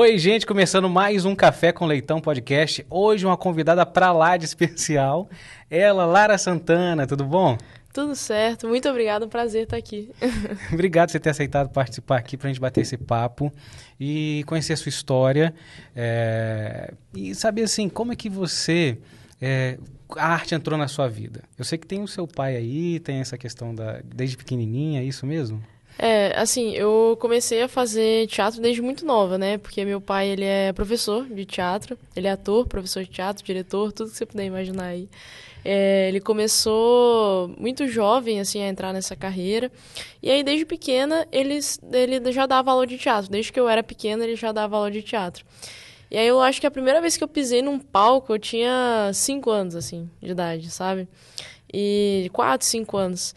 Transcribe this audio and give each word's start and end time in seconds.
Oi, 0.00 0.16
gente, 0.16 0.46
começando 0.46 0.88
mais 0.88 1.24
um 1.24 1.34
Café 1.34 1.72
com 1.72 1.84
Leitão 1.84 2.20
podcast. 2.20 2.86
Hoje 2.88 3.26
uma 3.26 3.36
convidada 3.36 3.84
pra 3.84 4.12
lá 4.12 4.36
de 4.36 4.44
especial, 4.44 5.28
ela, 5.68 6.06
Lara 6.06 6.38
Santana, 6.38 7.04
tudo 7.04 7.24
bom? 7.24 7.58
Tudo 7.92 8.14
certo, 8.14 8.68
muito 8.68 8.88
obrigado, 8.88 9.26
um 9.26 9.28
prazer 9.28 9.64
estar 9.64 9.76
aqui. 9.76 10.08
Obrigado 10.72 11.08
por 11.08 11.12
você 11.14 11.18
ter 11.18 11.30
aceitado 11.30 11.70
participar 11.70 12.18
aqui 12.18 12.36
pra 12.36 12.46
gente 12.46 12.60
bater 12.60 12.82
esse 12.82 12.96
papo 12.96 13.52
e 13.98 14.44
conhecer 14.46 14.74
a 14.74 14.76
sua 14.76 14.88
história 14.88 15.52
é... 15.96 16.94
e 17.12 17.34
saber 17.34 17.62
assim, 17.62 17.88
como 17.88 18.12
é 18.12 18.14
que 18.14 18.30
você 18.30 18.98
é, 19.42 19.78
a 20.16 20.28
arte 20.28 20.54
entrou 20.54 20.78
na 20.78 20.86
sua 20.86 21.08
vida? 21.08 21.42
Eu 21.58 21.64
sei 21.64 21.76
que 21.76 21.88
tem 21.88 22.00
o 22.00 22.06
seu 22.06 22.28
pai 22.28 22.54
aí, 22.54 23.00
tem 23.00 23.18
essa 23.18 23.36
questão 23.36 23.74
da 23.74 24.00
desde 24.04 24.36
pequenininha, 24.36 25.00
é 25.00 25.04
isso 25.04 25.26
mesmo? 25.26 25.60
É, 25.98 26.32
assim, 26.38 26.70
eu 26.74 27.18
comecei 27.20 27.62
a 27.62 27.68
fazer 27.68 28.28
teatro 28.28 28.60
desde 28.60 28.80
muito 28.80 29.04
nova, 29.04 29.36
né? 29.36 29.58
Porque 29.58 29.84
meu 29.84 30.00
pai, 30.00 30.28
ele 30.28 30.44
é 30.44 30.72
professor 30.72 31.26
de 31.26 31.44
teatro, 31.44 31.98
ele 32.14 32.28
é 32.28 32.30
ator, 32.30 32.68
professor 32.68 33.02
de 33.02 33.10
teatro, 33.10 33.44
diretor, 33.44 33.90
tudo 33.90 34.10
que 34.10 34.16
você 34.16 34.24
puder 34.24 34.44
imaginar 34.44 34.84
aí. 34.84 35.08
É, 35.64 36.08
ele 36.08 36.20
começou 36.20 37.48
muito 37.58 37.88
jovem, 37.88 38.38
assim, 38.38 38.62
a 38.62 38.68
entrar 38.68 38.92
nessa 38.92 39.16
carreira. 39.16 39.72
E 40.22 40.30
aí, 40.30 40.44
desde 40.44 40.64
pequena, 40.64 41.26
ele, 41.32 41.58
ele 41.92 42.32
já 42.32 42.46
dava 42.46 42.70
aula 42.70 42.86
de 42.86 42.96
teatro. 42.96 43.28
Desde 43.28 43.52
que 43.52 43.58
eu 43.58 43.68
era 43.68 43.82
pequena, 43.82 44.22
ele 44.22 44.36
já 44.36 44.52
dava 44.52 44.76
aula 44.76 44.92
de 44.92 45.02
teatro. 45.02 45.44
E 46.10 46.16
aí, 46.16 46.28
eu 46.28 46.40
acho 46.40 46.60
que 46.60 46.66
a 46.66 46.70
primeira 46.70 47.00
vez 47.00 47.16
que 47.16 47.24
eu 47.24 47.28
pisei 47.28 47.60
num 47.60 47.78
palco, 47.78 48.32
eu 48.32 48.38
tinha 48.38 49.10
cinco 49.12 49.50
anos, 49.50 49.74
assim, 49.74 50.08
de 50.22 50.30
idade, 50.30 50.70
sabe? 50.70 51.08
E 51.74 52.30
quatro, 52.32 52.64
cinco 52.66 52.96
anos. 52.96 53.34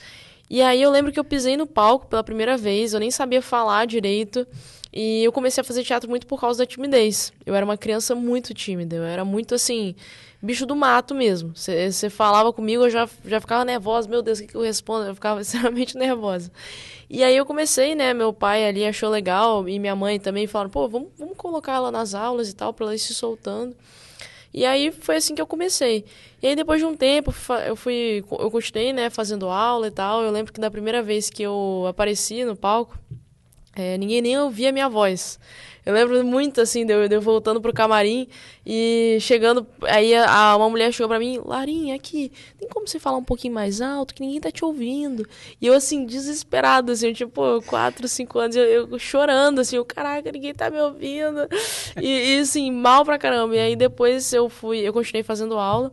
E 0.53 0.61
aí 0.61 0.81
eu 0.81 0.91
lembro 0.91 1.13
que 1.13 1.19
eu 1.19 1.23
pisei 1.23 1.55
no 1.55 1.65
palco 1.65 2.07
pela 2.07 2.21
primeira 2.21 2.57
vez, 2.57 2.93
eu 2.93 2.99
nem 2.99 3.09
sabia 3.09 3.41
falar 3.41 3.87
direito. 3.87 4.45
E 4.91 5.23
eu 5.23 5.31
comecei 5.31 5.61
a 5.61 5.63
fazer 5.63 5.81
teatro 5.81 6.09
muito 6.09 6.27
por 6.27 6.41
causa 6.41 6.59
da 6.59 6.65
timidez. 6.65 7.31
Eu 7.45 7.55
era 7.55 7.63
uma 7.63 7.77
criança 7.77 8.13
muito 8.15 8.53
tímida, 8.53 8.97
eu 8.97 9.03
era 9.05 9.23
muito 9.23 9.55
assim, 9.55 9.95
bicho 10.41 10.65
do 10.65 10.75
mato 10.75 11.15
mesmo. 11.15 11.53
Você 11.55 12.09
falava 12.09 12.51
comigo, 12.51 12.83
eu 12.83 12.89
já, 12.89 13.07
já 13.23 13.39
ficava 13.39 13.63
nervosa, 13.63 14.09
meu 14.09 14.21
Deus, 14.21 14.39
o 14.39 14.41
que, 14.41 14.49
que 14.49 14.55
eu 14.55 14.61
respondo? 14.61 15.05
Eu 15.05 15.15
ficava 15.15 15.39
extremamente 15.39 15.97
nervosa. 15.97 16.51
E 17.09 17.23
aí 17.23 17.37
eu 17.37 17.45
comecei, 17.45 17.95
né? 17.95 18.13
Meu 18.13 18.33
pai 18.33 18.67
ali 18.67 18.85
achou 18.85 19.09
legal 19.09 19.69
e 19.69 19.79
minha 19.79 19.95
mãe 19.95 20.19
também 20.19 20.47
falaram, 20.47 20.69
pô, 20.69 20.85
vamos, 20.89 21.07
vamos 21.17 21.37
colocar 21.37 21.75
ela 21.75 21.91
nas 21.93 22.13
aulas 22.13 22.49
e 22.49 22.53
tal, 22.53 22.73
pra 22.73 22.87
ela 22.87 22.95
ir 22.95 22.99
se 22.99 23.13
soltando. 23.13 23.73
E 24.53 24.65
aí 24.65 24.91
foi 24.91 25.17
assim 25.17 25.33
que 25.33 25.41
eu 25.41 25.47
comecei. 25.47 26.05
E 26.41 26.47
aí 26.47 26.55
depois 26.55 26.79
de 26.79 26.85
um 26.85 26.95
tempo 26.95 27.33
eu 27.65 27.75
fui 27.75 28.23
eu 28.31 28.51
continuei, 28.51 28.91
né, 28.91 29.09
fazendo 29.09 29.47
aula 29.47 29.87
e 29.87 29.91
tal. 29.91 30.23
Eu 30.23 30.31
lembro 30.31 30.51
que 30.51 30.59
da 30.59 30.69
primeira 30.69 31.01
vez 31.01 31.29
que 31.29 31.43
eu 31.43 31.85
apareci 31.87 32.43
no 32.43 32.55
palco, 32.55 32.97
é, 33.75 33.97
ninguém 33.97 34.21
nem 34.21 34.37
ouvia 34.37 34.69
a 34.69 34.71
minha 34.71 34.89
voz. 34.89 35.39
Eu 35.85 35.93
lembro 35.93 36.23
muito, 36.23 36.61
assim, 36.61 36.85
de 36.85 36.93
eu, 36.93 37.07
de 37.07 37.15
eu 37.15 37.21
voltando 37.21 37.59
pro 37.59 37.73
camarim 37.73 38.27
e 38.65 39.17
chegando. 39.19 39.65
Aí 39.83 40.13
a, 40.15 40.55
uma 40.55 40.69
mulher 40.69 40.91
chegou 40.93 41.09
pra 41.09 41.17
mim, 41.17 41.41
Larinha, 41.43 41.95
aqui, 41.95 42.31
tem 42.59 42.69
como 42.69 42.87
você 42.87 42.99
falar 42.99 43.17
um 43.17 43.23
pouquinho 43.23 43.53
mais 43.53 43.81
alto, 43.81 44.13
que 44.13 44.21
ninguém 44.21 44.39
tá 44.39 44.51
te 44.51 44.63
ouvindo? 44.63 45.27
E 45.59 45.65
eu, 45.65 45.73
assim, 45.73 46.05
desesperado, 46.05 46.91
assim, 46.91 47.11
tipo, 47.13 47.61
quatro, 47.63 48.07
cinco 48.07 48.37
anos, 48.37 48.55
eu, 48.55 48.63
eu 48.63 48.99
chorando, 48.99 49.59
assim, 49.59 49.75
eu, 49.75 49.85
caraca, 49.85 50.31
ninguém 50.31 50.53
tá 50.53 50.69
me 50.69 50.79
ouvindo. 50.79 51.47
E, 51.99 52.35
e, 52.35 52.39
assim, 52.39 52.71
mal 52.71 53.03
pra 53.03 53.17
caramba. 53.17 53.55
E 53.55 53.59
aí 53.59 53.75
depois 53.75 54.31
eu 54.33 54.49
fui, 54.49 54.79
eu 54.79 54.93
continuei 54.93 55.23
fazendo 55.23 55.57
aula. 55.57 55.91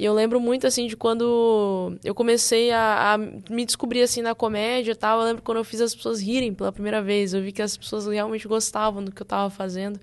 E 0.00 0.04
eu 0.06 0.14
lembro 0.14 0.40
muito, 0.40 0.66
assim, 0.66 0.86
de 0.86 0.96
quando 0.96 1.94
eu 2.02 2.14
comecei 2.14 2.70
a, 2.70 3.12
a, 3.12 3.18
me 3.18 3.66
descobrir, 3.66 4.00
assim, 4.00 4.22
na 4.22 4.34
comédia 4.34 4.92
e 4.92 4.94
tal. 4.94 5.20
Eu 5.20 5.26
lembro 5.26 5.42
quando 5.42 5.58
eu 5.58 5.64
fiz 5.64 5.78
as 5.78 5.94
pessoas 5.94 6.22
rirem 6.22 6.54
pela 6.54 6.72
primeira 6.72 7.02
vez. 7.02 7.34
Eu 7.34 7.42
vi 7.42 7.52
que 7.52 7.60
as 7.60 7.76
pessoas 7.76 8.06
realmente 8.06 8.48
gostavam 8.48 9.04
do 9.04 9.12
que 9.12 9.20
eu 9.20 9.26
tava 9.26 9.50
fazendo. 9.50 10.00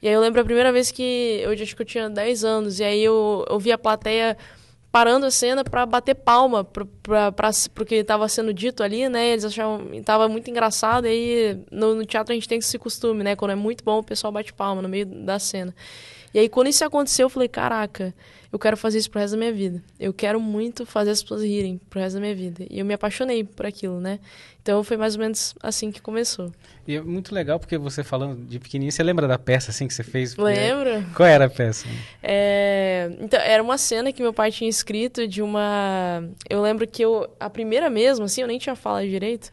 E 0.00 0.08
aí 0.08 0.14
eu 0.14 0.22
lembro 0.22 0.40
a 0.40 0.44
primeira 0.44 0.72
vez 0.72 0.90
que 0.90 1.42
eu 1.42 1.50
acho 1.50 1.76
que 1.76 1.82
eu 1.82 1.84
tinha 1.84 2.08
10 2.08 2.44
anos. 2.44 2.80
E 2.80 2.84
aí 2.84 3.04
eu, 3.04 3.44
eu 3.50 3.58
vi 3.58 3.70
a 3.70 3.76
plateia 3.76 4.38
parando 4.90 5.26
a 5.26 5.30
cena 5.30 5.62
para 5.62 5.84
bater 5.84 6.14
palma 6.14 6.64
pra, 6.64 7.30
pra, 7.30 7.50
porque 7.74 7.96
estava 7.96 8.26
sendo 8.30 8.54
dito 8.54 8.82
ali, 8.82 9.06
né? 9.06 9.32
Eles 9.32 9.44
achavam 9.44 9.92
estava 9.92 10.30
muito 10.30 10.48
engraçado. 10.50 11.06
E 11.06 11.10
aí 11.10 11.60
no, 11.70 11.94
no, 11.94 12.06
teatro 12.06 12.32
a 12.32 12.34
gente 12.34 12.48
tem 12.48 12.56
esse 12.56 12.78
costume, 12.78 13.22
né? 13.22 13.36
Quando 13.36 13.50
é 13.50 13.54
muito 13.54 13.84
bom, 13.84 13.98
o 13.98 14.02
pessoal 14.02 14.32
bate 14.32 14.54
palma 14.54 14.80
no 14.80 14.88
meio 14.88 15.04
da 15.04 15.38
cena. 15.38 15.74
E 16.32 16.38
aí 16.38 16.48
quando 16.48 16.68
isso 16.68 16.82
aconteceu, 16.82 17.26
eu 17.26 17.30
falei, 17.30 17.48
caraca, 17.48 18.14
eu 18.56 18.58
quero 18.58 18.76
fazer 18.76 18.98
isso 18.98 19.10
pro 19.10 19.20
resto 19.20 19.34
da 19.34 19.38
minha 19.38 19.52
vida. 19.52 19.82
Eu 20.00 20.12
quero 20.12 20.40
muito 20.40 20.84
fazer 20.84 21.10
as 21.10 21.22
pessoas 21.22 21.42
rirem 21.42 21.78
pro 21.90 22.00
resto 22.00 22.14
da 22.14 22.20
minha 22.20 22.34
vida. 22.34 22.66
E 22.70 22.78
eu 22.78 22.84
me 22.84 22.94
apaixonei 22.94 23.44
por 23.44 23.66
aquilo, 23.66 24.00
né? 24.00 24.18
Então 24.62 24.82
foi 24.82 24.96
mais 24.96 25.14
ou 25.14 25.20
menos 25.20 25.54
assim 25.62 25.92
que 25.92 26.00
começou. 26.00 26.50
E 26.88 26.96
é 26.96 27.00
muito 27.00 27.34
legal 27.34 27.60
porque 27.60 27.76
você 27.76 28.02
falando 28.02 28.44
de 28.46 28.58
pequenininho, 28.58 28.90
você 28.90 29.02
lembra 29.02 29.28
da 29.28 29.38
peça 29.38 29.70
assim 29.70 29.86
que 29.86 29.94
você 29.94 30.02
fez? 30.02 30.34
Lembro. 30.36 31.04
Qual 31.14 31.28
era 31.28 31.44
a 31.44 31.50
peça? 31.50 31.86
É... 32.22 33.10
Então, 33.20 33.38
era 33.40 33.62
uma 33.62 33.78
cena 33.78 34.12
que 34.12 34.22
meu 34.22 34.32
pai 34.32 34.50
tinha 34.50 34.68
escrito 34.68 35.28
de 35.28 35.42
uma... 35.42 36.24
Eu 36.48 36.62
lembro 36.62 36.86
que 36.86 37.02
eu... 37.02 37.28
A 37.38 37.50
primeira 37.50 37.90
mesmo, 37.90 38.24
assim, 38.24 38.40
eu 38.40 38.48
nem 38.48 38.58
tinha 38.58 38.74
falado 38.74 39.06
direito. 39.06 39.52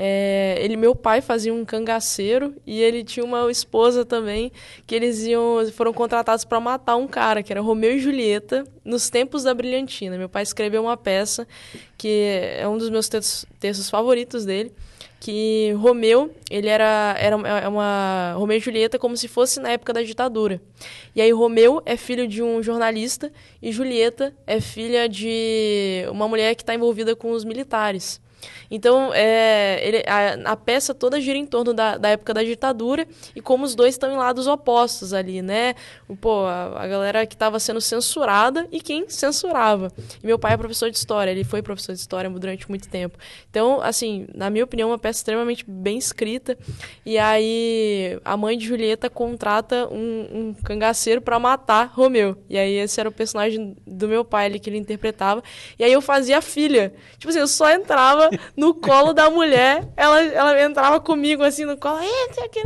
É, 0.00 0.56
ele, 0.60 0.76
meu 0.76 0.94
pai 0.94 1.20
fazia 1.20 1.52
um 1.52 1.64
cangaceiro 1.64 2.54
e 2.64 2.80
ele 2.80 3.02
tinha 3.02 3.24
uma 3.24 3.50
esposa 3.50 4.04
também 4.04 4.52
que 4.86 4.94
eles 4.94 5.24
iam, 5.24 5.58
foram 5.72 5.92
contratados 5.92 6.44
para 6.44 6.60
matar 6.60 6.94
um 6.94 7.08
cara 7.08 7.42
que 7.42 7.52
era 7.52 7.60
Romeu 7.60 7.96
e 7.96 7.98
Julieta 7.98 8.62
nos 8.84 9.10
tempos 9.10 9.42
da 9.42 9.52
brilhantina. 9.52 10.16
Meu 10.16 10.28
pai 10.28 10.44
escreveu 10.44 10.82
uma 10.82 10.96
peça 10.96 11.48
que 11.96 12.54
é 12.56 12.68
um 12.68 12.78
dos 12.78 12.90
meus 12.90 13.08
textos, 13.08 13.44
textos 13.58 13.90
favoritos 13.90 14.44
dele 14.44 14.72
que 15.18 15.72
Romeu, 15.72 16.32
ele 16.48 16.68
era, 16.68 17.16
era 17.18 17.34
é 17.34 17.66
uma 17.66 18.34
Romeu 18.36 18.56
e 18.56 18.60
Julieta 18.60 19.00
como 19.00 19.16
se 19.16 19.26
fosse 19.26 19.58
na 19.58 19.70
época 19.70 19.92
da 19.92 20.00
ditadura. 20.00 20.62
E 21.12 21.20
aí 21.20 21.32
Romeu 21.32 21.82
é 21.84 21.96
filho 21.96 22.28
de 22.28 22.40
um 22.40 22.62
jornalista 22.62 23.32
e 23.60 23.72
Julieta 23.72 24.32
é 24.46 24.60
filha 24.60 25.08
de 25.08 26.04
uma 26.08 26.28
mulher 26.28 26.54
que 26.54 26.62
está 26.62 26.72
envolvida 26.72 27.16
com 27.16 27.32
os 27.32 27.44
militares. 27.44 28.20
Então, 28.70 29.12
é, 29.14 29.80
ele, 29.82 30.02
a, 30.06 30.52
a, 30.52 30.56
peça 30.56 30.94
toda 30.94 31.20
gira 31.20 31.38
em 31.38 31.46
torno 31.46 31.72
da, 31.72 31.96
da 31.96 32.10
época 32.10 32.34
da 32.34 32.42
ditadura 32.42 33.06
e 33.34 33.40
como 33.40 33.64
os 33.64 33.74
dois 33.74 33.94
estão 33.94 34.12
em 34.12 34.16
lados 34.16 34.46
opostos 34.46 35.12
ali, 35.14 35.40
né? 35.40 35.74
Pô, 36.20 36.44
a, 36.44 36.82
a 36.84 36.86
galera 36.86 37.26
que 37.26 37.34
estava 37.34 37.58
sendo 37.58 37.80
censurada 37.80 38.68
e 38.70 38.80
quem 38.80 39.08
censurava. 39.08 39.90
E 40.22 40.26
meu 40.26 40.38
pai 40.38 40.54
é 40.54 40.56
professor 40.56 40.90
de 40.90 40.98
história, 40.98 41.30
ele 41.30 41.44
foi 41.44 41.62
professor 41.62 41.94
de 41.94 42.00
história 42.00 42.28
durante 42.28 42.68
muito 42.68 42.88
tempo. 42.88 43.18
Então, 43.50 43.80
assim, 43.80 44.26
na 44.34 44.50
minha 44.50 44.64
opinião, 44.64 44.90
uma 44.90 44.98
peça 44.98 45.20
extremamente 45.20 45.64
bem 45.66 45.96
escrita. 45.98 46.56
E 47.04 47.18
aí, 47.18 48.18
a 48.24 48.36
mãe 48.36 48.56
de 48.56 48.66
Julieta 48.66 49.08
contrata 49.08 49.88
um, 49.90 50.28
um 50.32 50.54
cangaceiro 50.64 51.20
para 51.22 51.38
matar 51.38 51.90
Romeu. 51.94 52.36
E 52.48 52.58
aí, 52.58 52.74
esse 52.74 53.00
era 53.00 53.08
o 53.08 53.12
personagem 53.12 53.76
do 53.86 54.08
meu 54.08 54.24
pai 54.24 54.46
ali 54.46 54.60
que 54.60 54.68
ele 54.68 54.78
interpretava. 54.78 55.42
E 55.78 55.84
aí, 55.84 55.92
eu 55.92 56.02
fazia 56.02 56.38
a 56.38 56.42
filha. 56.42 56.92
Tipo 57.18 57.30
assim, 57.30 57.40
eu 57.40 57.48
só 57.48 57.70
entrava 57.70 58.27
no 58.56 58.74
colo 58.74 59.12
da 59.12 59.30
mulher. 59.30 59.86
Ela, 59.96 60.22
ela 60.22 60.62
entrava 60.62 61.00
comigo 61.00 61.42
assim 61.42 61.64
no 61.64 61.76
colo. 61.76 62.00
Entra 62.00 62.44
aqui. 62.44 62.60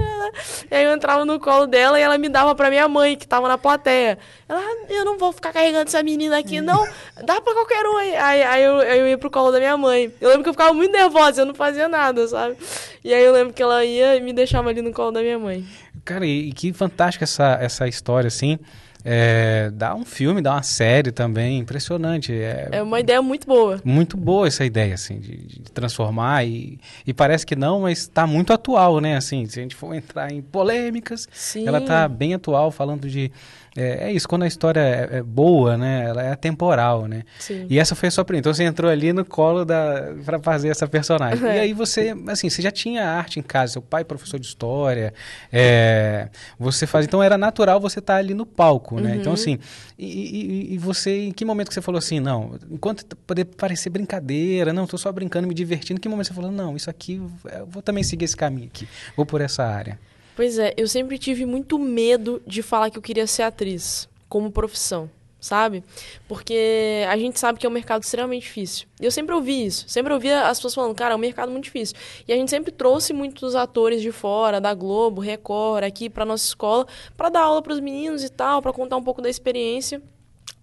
E 0.70 0.74
aí 0.74 0.84
eu 0.84 0.92
entrava 0.92 1.24
no 1.24 1.38
colo 1.40 1.66
dela 1.66 1.98
e 1.98 2.02
ela 2.02 2.18
me 2.18 2.28
dava 2.28 2.54
pra 2.54 2.70
minha 2.70 2.88
mãe, 2.88 3.16
que 3.16 3.26
tava 3.26 3.48
na 3.48 3.58
plateia. 3.58 4.18
Ela, 4.48 4.60
ah, 4.60 4.86
eu 4.88 5.04
não 5.04 5.18
vou 5.18 5.32
ficar 5.32 5.52
carregando 5.52 5.88
essa 5.88 6.02
menina 6.02 6.38
aqui, 6.38 6.60
não. 6.60 6.86
Dá 7.24 7.40
pra 7.40 7.54
qualquer 7.54 7.86
um 7.86 7.96
aí. 7.96 8.16
Aí, 8.16 8.42
aí 8.42 8.62
eu, 8.62 8.82
eu 8.82 9.08
ia 9.08 9.18
pro 9.18 9.30
colo 9.30 9.50
da 9.50 9.58
minha 9.58 9.76
mãe. 9.76 10.12
Eu 10.20 10.28
lembro 10.28 10.42
que 10.44 10.48
eu 10.48 10.54
ficava 10.54 10.72
muito 10.72 10.92
nervosa, 10.92 11.42
eu 11.42 11.46
não 11.46 11.54
fazia 11.54 11.88
nada, 11.88 12.26
sabe? 12.28 12.56
E 13.04 13.12
aí 13.12 13.24
eu 13.24 13.32
lembro 13.32 13.52
que 13.52 13.62
ela 13.62 13.84
ia 13.84 14.16
e 14.16 14.20
me 14.20 14.32
deixava 14.32 14.70
ali 14.70 14.82
no 14.82 14.92
colo 14.92 15.10
da 15.10 15.20
minha 15.20 15.38
mãe. 15.38 15.64
Cara, 16.04 16.26
e, 16.26 16.48
e 16.48 16.52
que 16.52 16.72
fantástica 16.72 17.24
essa, 17.24 17.58
essa 17.60 17.88
história, 17.88 18.28
assim. 18.28 18.58
É, 19.04 19.70
dá 19.72 19.94
um 19.94 20.04
filme, 20.04 20.40
dá 20.40 20.52
uma 20.52 20.62
série 20.62 21.10
também, 21.10 21.58
impressionante. 21.58 22.32
É, 22.32 22.68
é 22.72 22.82
uma 22.82 23.00
ideia 23.00 23.20
muito 23.20 23.46
boa. 23.46 23.80
Muito 23.84 24.16
boa 24.16 24.46
essa 24.46 24.64
ideia, 24.64 24.94
assim, 24.94 25.18
de, 25.18 25.36
de 25.36 25.72
transformar 25.72 26.44
e, 26.46 26.78
e, 27.06 27.12
parece 27.12 27.44
que 27.44 27.56
não, 27.56 27.80
mas 27.80 28.00
está 28.00 28.26
muito 28.26 28.52
atual, 28.52 29.00
né? 29.00 29.16
Assim, 29.16 29.46
se 29.46 29.58
a 29.58 29.62
gente 29.62 29.74
for 29.74 29.94
entrar 29.94 30.32
em 30.32 30.40
polêmicas, 30.40 31.28
Sim. 31.32 31.66
ela 31.66 31.78
está 31.78 32.06
bem 32.08 32.34
atual, 32.34 32.70
falando 32.70 33.08
de 33.08 33.30
é, 33.76 34.08
é, 34.08 34.12
isso, 34.12 34.28
quando 34.28 34.42
a 34.42 34.46
história 34.46 34.80
é, 34.80 35.18
é, 35.18 35.22
boa, 35.22 35.78
né? 35.78 36.04
Ela 36.06 36.22
é 36.22 36.32
atemporal, 36.32 37.06
né? 37.06 37.22
Sim. 37.38 37.66
E 37.70 37.78
essa 37.78 37.94
foi 37.94 38.08
a 38.08 38.10
sua 38.10 38.24
primeira. 38.24 38.42
Então 38.42 38.54
você 38.54 38.64
entrou 38.64 38.90
ali 38.90 39.12
no 39.12 39.24
colo 39.24 39.64
da 39.64 40.12
para 40.24 40.38
fazer 40.38 40.68
essa 40.68 40.86
personagem. 40.86 41.42
É. 41.46 41.56
E 41.56 41.60
aí 41.60 41.72
você, 41.72 42.14
assim, 42.28 42.50
você 42.50 42.60
já 42.60 42.70
tinha 42.70 43.04
arte 43.04 43.38
em 43.38 43.42
casa, 43.42 43.74
seu 43.74 43.82
pai 43.82 44.04
professor 44.04 44.38
de 44.38 44.46
história, 44.46 45.14
é, 45.50 46.28
você 46.58 46.86
faz. 46.86 47.06
Então 47.06 47.22
era 47.22 47.38
natural 47.38 47.80
você 47.80 47.98
estar 47.98 48.14
tá 48.14 48.18
ali 48.18 48.34
no 48.34 48.44
palco, 48.44 49.00
né? 49.00 49.00
Então, 49.00 49.14
uhum. 49.14 49.20
Então 49.20 49.32
assim, 49.32 49.58
e, 49.98 50.06
e, 50.06 50.74
e, 50.74 50.78
você, 50.78 51.26
em 51.26 51.32
que 51.32 51.44
momento 51.44 51.68
que 51.68 51.74
você 51.74 51.80
falou 51.80 51.98
assim, 51.98 52.20
não? 52.20 52.58
Enquanto 52.70 53.16
poder 53.16 53.46
parecer 53.46 53.88
brincadeira, 53.88 54.72
não, 54.72 54.84
estou 54.84 54.98
só 54.98 55.10
brincando, 55.10 55.48
me 55.48 55.54
divertindo. 55.54 55.98
Em 55.98 56.00
que 56.00 56.08
momento 56.08 56.26
você 56.26 56.34
falou, 56.34 56.50
não, 56.50 56.76
isso 56.76 56.90
aqui, 56.90 57.22
eu 57.58 57.66
vou 57.66 57.82
também 57.82 58.04
seguir 58.04 58.26
esse 58.26 58.36
caminho 58.36 58.66
aqui, 58.66 58.86
vou 59.16 59.24
por 59.24 59.40
essa 59.40 59.64
área. 59.64 59.98
Pois 60.34 60.58
é, 60.58 60.72
eu 60.76 60.88
sempre 60.88 61.18
tive 61.18 61.44
muito 61.44 61.78
medo 61.78 62.42
de 62.46 62.62
falar 62.62 62.90
que 62.90 62.98
eu 62.98 63.02
queria 63.02 63.26
ser 63.26 63.42
atriz 63.42 64.08
como 64.28 64.50
profissão. 64.50 65.10
sabe? 65.42 65.82
Porque 66.28 67.04
a 67.08 67.16
gente 67.16 67.38
sabe 67.38 67.58
que 67.58 67.66
é 67.66 67.68
um 67.68 67.72
mercado 67.72 68.02
extremamente 68.04 68.44
difícil. 68.44 68.86
E 69.00 69.04
eu 69.04 69.10
sempre 69.10 69.34
ouvi 69.34 69.66
isso. 69.66 69.84
Sempre 69.88 70.12
ouvia 70.14 70.46
as 70.46 70.58
pessoas 70.58 70.74
falando, 70.74 70.94
cara, 70.94 71.14
é 71.14 71.16
um 71.16 71.20
mercado 71.20 71.50
muito 71.50 71.64
difícil. 71.64 71.96
E 72.26 72.32
a 72.32 72.36
gente 72.36 72.48
sempre 72.48 72.70
trouxe 72.70 73.12
muitos 73.12 73.56
atores 73.56 74.00
de 74.00 74.12
fora, 74.12 74.60
da 74.60 74.72
Globo, 74.72 75.20
Record, 75.20 75.82
aqui 75.84 76.08
para 76.08 76.24
nossa 76.24 76.46
escola, 76.46 76.86
para 77.16 77.28
dar 77.28 77.40
aula 77.40 77.60
para 77.60 77.72
os 77.72 77.80
meninos 77.80 78.22
e 78.22 78.30
tal, 78.30 78.62
para 78.62 78.72
contar 78.72 78.96
um 78.96 79.02
pouco 79.02 79.20
da 79.20 79.28
experiência. 79.28 80.00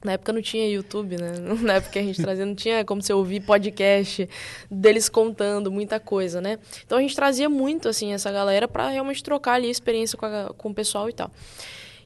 Na 0.04 0.14
época 0.14 0.32
não 0.32 0.42
tinha 0.42 0.68
YouTube, 0.70 1.18
né? 1.18 1.34
Na 1.62 1.74
época 1.74 1.94
que 1.94 2.00
a 2.00 2.04
gente 2.04 2.22
trazia, 2.22 2.46
não 2.46 2.56
tinha 2.56 2.86
como 2.86 3.02
você 3.02 3.12
ouvir 3.12 3.42
podcast 3.42 4.30
deles 4.72 5.10
contando 5.10 5.72
muita 5.72 6.00
coisa, 6.00 6.40
né? 6.40 6.58
Então 6.86 6.98
a 6.98 7.02
gente 7.02 7.16
trazia 7.16 7.50
muito, 7.50 7.90
assim, 7.90 8.14
essa 8.14 8.32
galera 8.32 8.68
para 8.68 8.90
realmente 8.90 9.24
trocar 9.24 9.54
ali 9.54 9.68
a 9.68 9.72
experiência 9.72 10.18
com, 10.18 10.26
a, 10.26 10.54
com 10.58 10.70
o 10.70 10.74
pessoal 10.74 11.10
e 11.10 11.14
tal. 11.14 11.30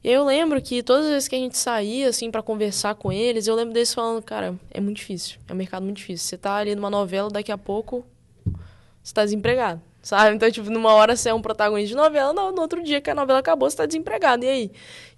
E 0.03 0.09
aí 0.09 0.15
eu 0.15 0.25
lembro 0.25 0.61
que 0.61 0.83
todas 0.83 1.05
as 1.05 1.11
vezes 1.11 1.27
que 1.29 1.35
a 1.35 1.39
gente 1.39 1.57
saía, 1.57 2.09
assim, 2.09 2.29
para 2.29 2.41
conversar 2.41 2.95
com 2.95 3.11
eles, 3.11 3.47
eu 3.47 3.55
lembro 3.55 3.73
deles 3.73 3.93
falando, 3.93 4.21
cara, 4.21 4.53
é 4.69 4.81
muito 4.81 4.97
difícil, 4.97 5.39
é 5.47 5.53
um 5.53 5.55
mercado 5.55 5.83
muito 5.83 5.97
difícil. 5.97 6.27
Você 6.27 6.37
tá 6.37 6.55
ali 6.55 6.75
numa 6.75 6.89
novela, 6.89 7.29
daqui 7.29 7.51
a 7.51 7.57
pouco 7.57 8.05
você 9.01 9.13
tá 9.13 9.23
desempregado, 9.23 9.81
sabe? 10.01 10.35
Então, 10.35 10.49
tipo, 10.51 10.69
numa 10.69 10.93
hora 10.93 11.15
você 11.15 11.29
é 11.29 11.33
um 11.33 11.41
protagonista 11.41 11.89
de 11.89 11.95
novela, 11.95 12.33
no, 12.33 12.51
no 12.51 12.61
outro 12.61 12.83
dia 12.83 12.99
que 12.99 13.09
a 13.09 13.15
novela 13.15 13.39
acabou, 13.39 13.69
você 13.69 13.77
tá 13.77 13.85
desempregado, 13.85 14.43
e 14.43 14.49
aí? 14.49 14.71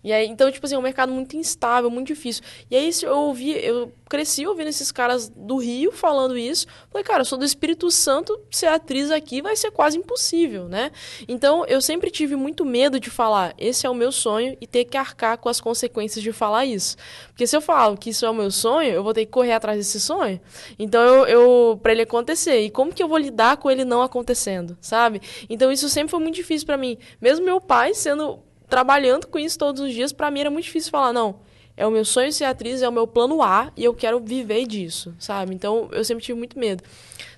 E 0.06 0.14
aí, 0.14 0.28
então, 0.28 0.52
tipo 0.52 0.64
assim, 0.64 0.76
é 0.76 0.78
um 0.78 0.84
mercado 0.84 1.12
muito 1.12 1.36
instável, 1.36 1.90
muito 1.90 2.06
difícil. 2.06 2.44
E 2.70 2.76
aí, 2.76 2.92
eu 3.02 3.18
ouvi, 3.18 3.54
eu 3.54 3.92
cresci 4.08 4.46
ouvindo 4.46 4.68
esses 4.68 4.92
caras 4.92 5.30
do 5.30 5.58
Rio 5.58 5.92
falando 5.92 6.38
isso. 6.38 6.68
Falei, 6.92 7.04
cara, 7.04 7.22
eu 7.22 7.26
sou 7.26 7.40
do 7.40 7.44
Espírito 7.44 7.90
Santo, 7.90 8.40
ser 8.52 8.68
atriz 8.68 9.10
aqui 9.10 9.42
vai 9.42 9.56
ser 9.56 9.72
quase 9.72 9.98
impossível, 9.98 10.70
né? 10.70 10.92
Então, 11.28 11.66
eu 11.66 11.82
sempre 11.82 12.12
tive 12.12 12.36
muito 12.36 12.64
medo 12.64 13.00
de 13.00 13.10
falar, 13.10 13.56
esse 13.58 13.88
é 13.88 13.90
o 13.90 13.96
meu 13.96 14.12
sonho, 14.12 14.56
e 14.62 14.68
ter 14.68 14.86
que 14.86 14.96
arcar 14.96 15.40
com 15.40 15.50
as 15.50 15.60
consequências 15.60 16.22
de 16.22 16.32
falar 16.32 16.66
isso. 16.66 16.98
Porque 17.30 17.48
se 17.48 17.58
eu 17.58 17.62
falo 17.62 17.98
que 17.98 18.12
isso 18.12 18.28
é 18.28 18.30
o 18.30 18.34
meu 18.36 18.52
sonho, 18.52 18.92
eu 18.92 19.04
vou 19.04 19.12
ter 19.12 19.26
que 19.26 19.32
correr 19.32 19.54
atrás 19.54 19.76
desse 19.80 20.00
sonho. 20.00 20.40
Então, 20.78 21.02
eu, 21.02 21.26
eu 21.26 21.80
para 21.82 21.94
ele 21.94 22.04
acontecer, 22.04 22.62
e 22.62 22.70
como 22.70 22.94
que 22.94 23.02
eu 23.02 23.08
vou 23.08 23.18
lidar 23.18 23.58
com 23.58 23.72
ele 23.72 23.84
não 23.84 24.04
acontecendo, 24.04 24.78
sabe? 24.80 25.20
Então, 25.50 25.72
isso 25.72 25.90
sempre 25.90 26.12
foi 26.12 26.20
muito 26.20 26.36
difícil 26.36 26.68
para 26.68 26.78
mim. 26.78 26.96
Mesmo 27.20 27.44
meu 27.44 27.60
pai 27.60 27.96
sendo 27.96 28.46
trabalhando 28.76 29.28
com 29.28 29.40
isso 29.40 29.58
todos 29.58 29.80
os 29.80 29.94
dias, 29.94 30.12
para 30.12 30.30
mim 30.30 30.42
era 30.42 30.50
muito 30.52 30.66
difícil 30.66 30.92
falar, 30.92 31.14
não, 31.14 31.40
é 31.78 31.88
o 31.88 31.92
meu 31.92 32.04
sonho 32.04 32.30
ser 32.34 32.44
atriz, 32.44 32.82
é 32.82 32.90
o 32.90 32.92
meu 32.92 33.08
plano 33.08 33.42
A 33.42 33.72
e 33.78 33.86
eu 33.86 33.94
quero 33.94 34.20
viver 34.20 34.68
disso, 34.68 35.16
sabe? 35.18 35.56
Então 35.56 35.88
eu 35.94 36.04
sempre 36.04 36.26
tive 36.26 36.38
muito 36.38 36.60
medo. 36.60 36.84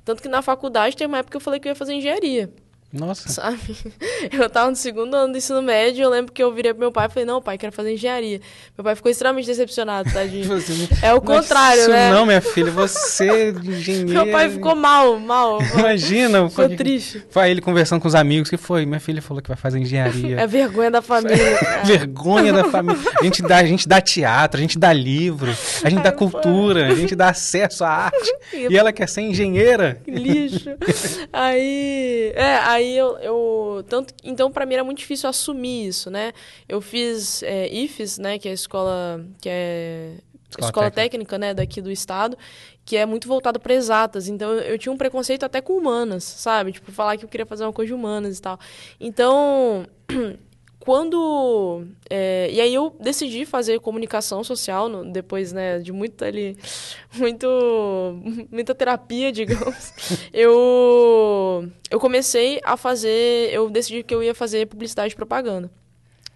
Tanto 0.03 0.19
que 0.19 0.27
na 0.27 0.41
faculdade 0.41 0.97
tem 0.97 1.05
uma 1.05 1.19
época 1.19 1.29
que 1.29 1.37
eu 1.37 1.41
falei 1.41 1.59
que 1.59 1.67
eu 1.67 1.69
ia 1.69 1.75
fazer 1.75 1.93
engenharia. 1.93 2.51
Nossa. 2.91 3.27
Sabe? 3.27 3.59
Eu 4.31 4.49
tava 4.49 4.69
no 4.69 4.75
segundo 4.75 5.13
ano 5.13 5.33
do 5.33 5.37
ensino 5.37 5.61
médio, 5.61 6.03
eu 6.03 6.09
lembro 6.09 6.31
que 6.31 6.41
eu 6.41 6.53
virei 6.53 6.73
pro 6.73 6.79
meu 6.79 6.91
pai 6.91 7.07
e 7.07 7.09
falei, 7.09 7.25
não, 7.25 7.41
pai, 7.41 7.57
quero 7.57 7.71
fazer 7.71 7.93
engenharia. 7.93 8.39
Meu 8.77 8.83
pai 8.83 8.95
ficou 8.95 9.11
extremamente 9.11 9.45
decepcionado, 9.45 10.11
tadinho. 10.11 10.47
é 11.01 11.13
o 11.13 11.21
contrário, 11.21 11.81
isso 11.81 11.89
né? 11.89 12.11
Não, 12.11 12.25
minha 12.25 12.41
filha, 12.41 12.71
você 12.71 13.49
engenheiro. 13.63 14.09
meu 14.09 14.31
pai 14.31 14.49
ficou 14.49 14.75
mal, 14.75 15.19
mal. 15.19 15.59
Imagina. 15.77 16.49
Ficou 16.49 16.69
triste. 16.69 17.23
Foi 17.29 17.49
ele 17.49 17.61
conversando 17.61 18.01
com 18.01 18.07
os 18.07 18.15
amigos, 18.15 18.49
que 18.49 18.57
foi? 18.57 18.85
Minha 18.85 18.99
filha 18.99 19.21
falou 19.21 19.41
que 19.41 19.49
vai 19.49 19.57
fazer 19.57 19.79
engenharia. 19.79 20.39
É 20.39 20.47
vergonha 20.47 20.91
da 20.91 21.01
família. 21.01 21.37
vergonha 21.83 22.53
da 22.53 22.65
família. 22.65 23.01
A 23.19 23.23
gente, 23.23 23.41
dá, 23.41 23.57
a 23.57 23.65
gente 23.65 23.87
dá 23.87 24.01
teatro, 24.01 24.57
a 24.57 24.61
gente 24.61 24.77
dá 24.79 24.93
livro, 24.93 25.51
a 25.83 25.89
gente 25.89 25.99
Ai, 25.99 26.03
dá 26.03 26.11
cultura, 26.11 26.87
a 26.87 26.95
gente 26.95 27.15
dá 27.15 27.29
acesso 27.29 27.83
à 27.83 27.89
arte. 27.89 28.35
e 28.53 28.77
ela 28.77 28.91
quer 28.93 29.09
ser 29.09 29.21
engenheira. 29.21 29.99
Que 30.03 30.11
lixo. 30.11 30.69
aí, 31.33 32.31
é, 32.35 32.59
aí 32.63 32.76
eu, 32.85 33.17
eu 33.19 33.85
tanto, 33.87 34.13
então 34.23 34.51
para 34.51 34.65
mim 34.65 34.75
era 34.75 34.83
muito 34.83 34.99
difícil 34.99 35.29
assumir 35.29 35.87
isso, 35.87 36.09
né? 36.09 36.33
Eu 36.67 36.81
fiz 36.81 37.43
é, 37.43 37.67
IFES, 37.67 38.17
né, 38.17 38.39
que 38.39 38.47
é 38.47 38.51
a 38.51 38.53
escola 38.53 39.25
que 39.41 39.49
é 39.49 40.17
escola, 40.49 40.67
escola 40.67 40.91
técnica. 40.91 41.09
técnica, 41.11 41.37
né, 41.37 41.53
daqui 41.53 41.81
do 41.81 41.91
estado, 41.91 42.37
que 42.85 42.95
é 42.95 43.05
muito 43.05 43.27
voltado 43.27 43.59
para 43.59 43.73
exatas. 43.73 44.27
Então 44.27 44.53
eu 44.53 44.77
tinha 44.77 44.91
um 44.91 44.97
preconceito 44.97 45.43
até 45.43 45.61
com 45.61 45.73
humanas, 45.73 46.23
sabe? 46.23 46.71
Tipo, 46.71 46.91
falar 46.91 47.17
que 47.17 47.25
eu 47.25 47.29
queria 47.29 47.45
fazer 47.45 47.63
uma 47.63 47.73
coisa 47.73 47.87
de 47.87 47.93
humanas 47.93 48.37
e 48.37 48.41
tal. 48.41 48.59
Então, 48.99 49.85
quando 50.87 51.85
é, 52.09 52.47
e 52.49 52.61
aí 52.61 52.73
eu 52.73 52.95
decidi 52.97 53.45
fazer 53.45 53.77
comunicação 53.81 54.41
social 54.41 54.87
no, 54.87 55.11
depois 55.11 55.51
né 55.51 55.79
de 55.79 55.91
muito 55.91 56.23
ali 56.23 56.57
muito 57.13 57.45
muita 58.49 58.73
terapia 58.73 59.29
digamos 59.33 59.91
eu 60.31 61.69
eu 61.91 61.99
comecei 61.99 62.61
a 62.63 62.77
fazer 62.77 63.49
eu 63.51 63.69
decidi 63.69 64.01
que 64.01 64.15
eu 64.15 64.23
ia 64.23 64.33
fazer 64.33 64.65
publicidade 64.65 65.13
e 65.13 65.17
propaganda. 65.17 65.69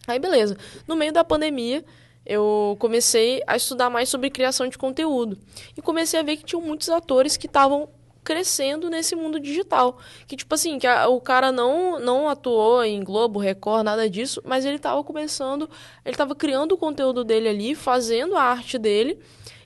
Aí 0.05 0.19
beleza 0.19 0.57
no 0.85 0.97
meio 0.97 1.13
da 1.13 1.23
pandemia 1.23 1.85
eu 2.25 2.75
comecei 2.77 3.41
a 3.47 3.55
estudar 3.55 3.89
mais 3.89 4.09
sobre 4.09 4.29
criação 4.29 4.67
de 4.67 4.77
conteúdo. 4.77 5.37
E 5.77 5.81
comecei 5.81 6.19
a 6.19 6.23
ver 6.23 6.35
que 6.35 6.43
tinham 6.43 6.61
muitos 6.61 6.89
atores 6.89 7.37
que 7.37 7.47
estavam 7.47 7.87
crescendo 8.23 8.89
nesse 8.89 9.15
mundo 9.15 9.39
digital. 9.39 9.97
Que, 10.27 10.35
tipo 10.35 10.53
assim, 10.53 10.77
que 10.79 10.87
a, 10.87 11.07
o 11.07 11.19
cara 11.19 11.51
não, 11.51 11.99
não 11.99 12.29
atuou 12.29 12.83
em 12.83 13.03
Globo, 13.03 13.39
Record, 13.39 13.83
nada 13.83 14.09
disso, 14.09 14.41
mas 14.45 14.65
ele 14.65 14.75
estava 14.75 15.03
começando, 15.03 15.69
ele 16.05 16.13
estava 16.13 16.35
criando 16.35 16.73
o 16.73 16.77
conteúdo 16.77 17.23
dele 17.23 17.49
ali, 17.49 17.75
fazendo 17.75 18.35
a 18.35 18.43
arte 18.43 18.77
dele 18.77 19.19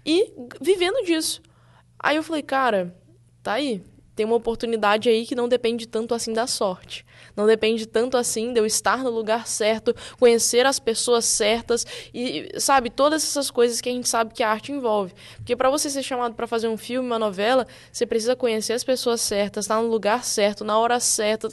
e 0.05 0.31
vivendo 0.61 1.03
disso. 1.05 1.41
Aí 1.99 2.15
eu 2.15 2.23
falei, 2.23 2.43
cara, 2.43 2.95
tá 3.41 3.53
aí. 3.53 3.81
Tem 4.15 4.25
uma 4.25 4.35
oportunidade 4.35 5.09
aí 5.09 5.25
que 5.25 5.35
não 5.35 5.47
depende 5.47 5.87
tanto 5.87 6.13
assim 6.13 6.31
da 6.31 6.47
sorte. 6.47 7.05
Não 7.35 7.45
depende 7.45 7.85
tanto 7.85 8.17
assim 8.17 8.53
de 8.53 8.59
eu 8.59 8.65
estar 8.65 9.03
no 9.03 9.09
lugar 9.09 9.47
certo, 9.47 9.93
conhecer 10.19 10.65
as 10.65 10.79
pessoas 10.79 11.25
certas 11.25 11.85
e, 12.13 12.49
sabe, 12.57 12.89
todas 12.89 13.23
essas 13.23 13.51
coisas 13.51 13.81
que 13.81 13.89
a 13.89 13.91
gente 13.91 14.07
sabe 14.07 14.33
que 14.33 14.43
a 14.43 14.49
arte 14.49 14.71
envolve. 14.71 15.13
Porque 15.37 15.55
para 15.55 15.69
você 15.69 15.89
ser 15.89 16.03
chamado 16.03 16.33
para 16.33 16.47
fazer 16.47 16.67
um 16.67 16.77
filme, 16.77 17.07
uma 17.07 17.19
novela, 17.19 17.67
você 17.91 18.05
precisa 18.05 18.35
conhecer 18.35 18.73
as 18.73 18.83
pessoas 18.83 19.21
certas, 19.21 19.65
estar 19.65 19.81
no 19.81 19.87
lugar 19.87 20.23
certo, 20.23 20.63
na 20.63 20.77
hora 20.77 20.99
certa, 20.99 21.49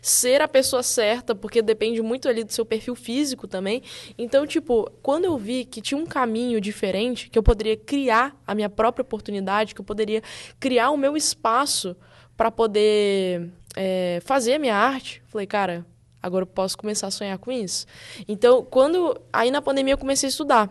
ser 0.00 0.40
a 0.40 0.48
pessoa 0.48 0.82
certa, 0.82 1.34
porque 1.34 1.60
depende 1.60 2.00
muito 2.02 2.28
ali 2.28 2.44
do 2.44 2.52
seu 2.52 2.64
perfil 2.64 2.94
físico 2.94 3.48
também. 3.48 3.82
Então, 4.16 4.46
tipo, 4.46 4.90
quando 5.02 5.24
eu 5.24 5.36
vi 5.36 5.64
que 5.64 5.80
tinha 5.80 5.98
um 5.98 6.06
caminho 6.06 6.60
diferente, 6.60 7.28
que 7.28 7.38
eu 7.38 7.42
poderia 7.42 7.76
criar 7.76 8.36
a 8.46 8.54
minha 8.54 8.68
própria 8.68 9.02
oportunidade, 9.02 9.74
que 9.74 9.80
eu 9.80 9.84
poderia 9.84 10.22
criar 10.60 10.90
o 10.90 10.96
meu 10.96 11.16
espaço 11.16 11.96
para 12.36 12.50
poder 12.50 13.50
é, 13.76 14.20
fazer 14.24 14.54
a 14.54 14.58
minha 14.58 14.74
arte, 14.74 15.22
falei, 15.28 15.46
cara, 15.46 15.84
agora 16.22 16.42
eu 16.42 16.46
posso 16.46 16.76
começar 16.78 17.06
a 17.06 17.10
sonhar 17.10 17.38
com 17.38 17.52
isso. 17.52 17.86
Então, 18.26 18.64
quando. 18.64 19.20
Aí 19.32 19.50
na 19.50 19.60
pandemia 19.60 19.94
eu 19.94 19.98
comecei 19.98 20.26
a 20.26 20.30
estudar 20.30 20.70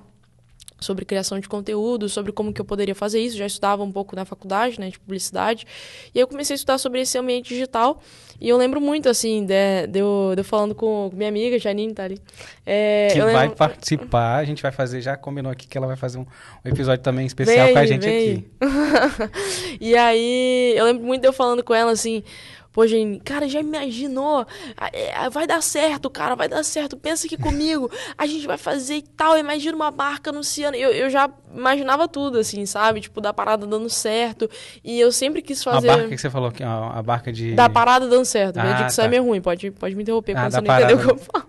sobre 0.79 1.05
criação 1.05 1.39
de 1.39 1.47
conteúdo, 1.47 2.09
sobre 2.09 2.31
como 2.31 2.53
que 2.53 2.59
eu 2.59 2.65
poderia 2.65 2.93
fazer 2.93 3.19
isso. 3.19 3.37
Já 3.37 3.45
estudava 3.45 3.83
um 3.83 3.91
pouco 3.91 4.15
na 4.15 4.25
faculdade, 4.25 4.79
né, 4.79 4.89
de 4.89 4.99
publicidade. 4.99 5.65
E 6.13 6.19
aí 6.19 6.21
eu 6.21 6.27
comecei 6.27 6.53
a 6.53 6.55
estudar 6.55 6.77
sobre 6.77 7.01
esse 7.01 7.17
ambiente 7.17 7.49
digital. 7.49 8.01
E 8.39 8.49
eu 8.49 8.57
lembro 8.57 8.81
muito, 8.81 9.07
assim, 9.07 9.45
de, 9.45 9.87
de, 9.87 9.99
eu, 9.99 10.33
de 10.35 10.41
eu 10.41 10.43
falando 10.43 10.75
com 10.75 11.09
minha 11.13 11.29
amiga, 11.29 11.57
Janine, 11.57 11.93
tá 11.93 12.03
ali. 12.03 12.19
É, 12.65 13.07
que 13.13 13.21
vai 13.21 13.49
participar. 13.49 14.35
A 14.35 14.43
gente 14.43 14.61
vai 14.61 14.71
fazer, 14.73 15.01
já 15.01 15.15
combinou 15.15 15.51
aqui 15.51 15.65
que 15.65 15.77
ela 15.77 15.87
vai 15.87 15.95
fazer 15.95 16.17
um, 16.17 16.25
um 16.65 16.69
episódio 16.69 17.01
também 17.01 17.25
especial 17.25 17.67
vem, 17.67 17.73
com 17.73 17.79
a 17.79 17.85
gente 17.85 18.05
vem. 18.05 18.45
aqui. 18.59 19.77
e 19.79 19.95
aí, 19.95 20.73
eu 20.75 20.83
lembro 20.85 21.05
muito 21.05 21.21
de 21.21 21.27
eu 21.27 21.33
falando 21.33 21.63
com 21.63 21.73
ela, 21.73 21.91
assim... 21.91 22.23
Pô, 22.75 22.85
gente, 22.85 23.21
cara, 23.23 23.47
já 23.47 23.61
imaginou? 23.61 24.45
É, 24.91 25.29
vai 25.29 25.47
dar 25.47 25.63
certo, 25.63 26.09
cara, 26.09 26.35
vai 26.35 26.49
dar 26.49 26.61
certo. 26.61 26.97
Pensa 26.97 27.25
aqui 27.25 27.37
comigo, 27.37 27.89
a 28.17 28.27
gente 28.27 28.45
vai 28.45 28.57
fazer 28.57 28.95
e 28.95 29.01
tal. 29.01 29.37
Imagina 29.37 29.73
uma 29.73 29.89
barca 29.89 30.29
anunciando. 30.29 30.75
Eu, 30.75 30.91
eu 30.91 31.09
já 31.09 31.29
imaginava 31.55 32.05
tudo, 32.05 32.37
assim, 32.37 32.65
sabe? 32.65 32.99
Tipo, 32.99 33.21
da 33.21 33.33
parada 33.33 33.65
dando 33.65 33.89
certo. 33.89 34.49
E 34.83 34.99
eu 34.99 35.09
sempre 35.09 35.41
quis 35.41 35.63
fazer. 35.63 35.89
A 35.89 35.95
barca 35.95 36.09
que 36.09 36.17
você 36.17 36.29
falou, 36.29 36.51
a, 36.61 36.99
a 36.99 37.01
barca 37.01 37.31
de. 37.31 37.53
Da 37.53 37.69
parada 37.69 38.09
dando 38.09 38.25
certo. 38.25 38.57
Ah, 38.57 38.63
Minha 38.63 38.75
dicção 38.75 39.03
tá. 39.03 39.07
é 39.07 39.09
meio 39.09 39.23
ruim, 39.23 39.39
pode, 39.39 39.71
pode 39.71 39.95
me 39.95 40.03
interromper 40.03 40.33
ah, 40.33 40.41
quando 40.41 40.51
você 40.51 40.57
não 40.57 40.65
parada. 40.65 40.91
entendeu 40.91 41.13
o 41.13 41.15
que 41.15 41.21
eu 41.21 41.25
falar. 41.31 41.44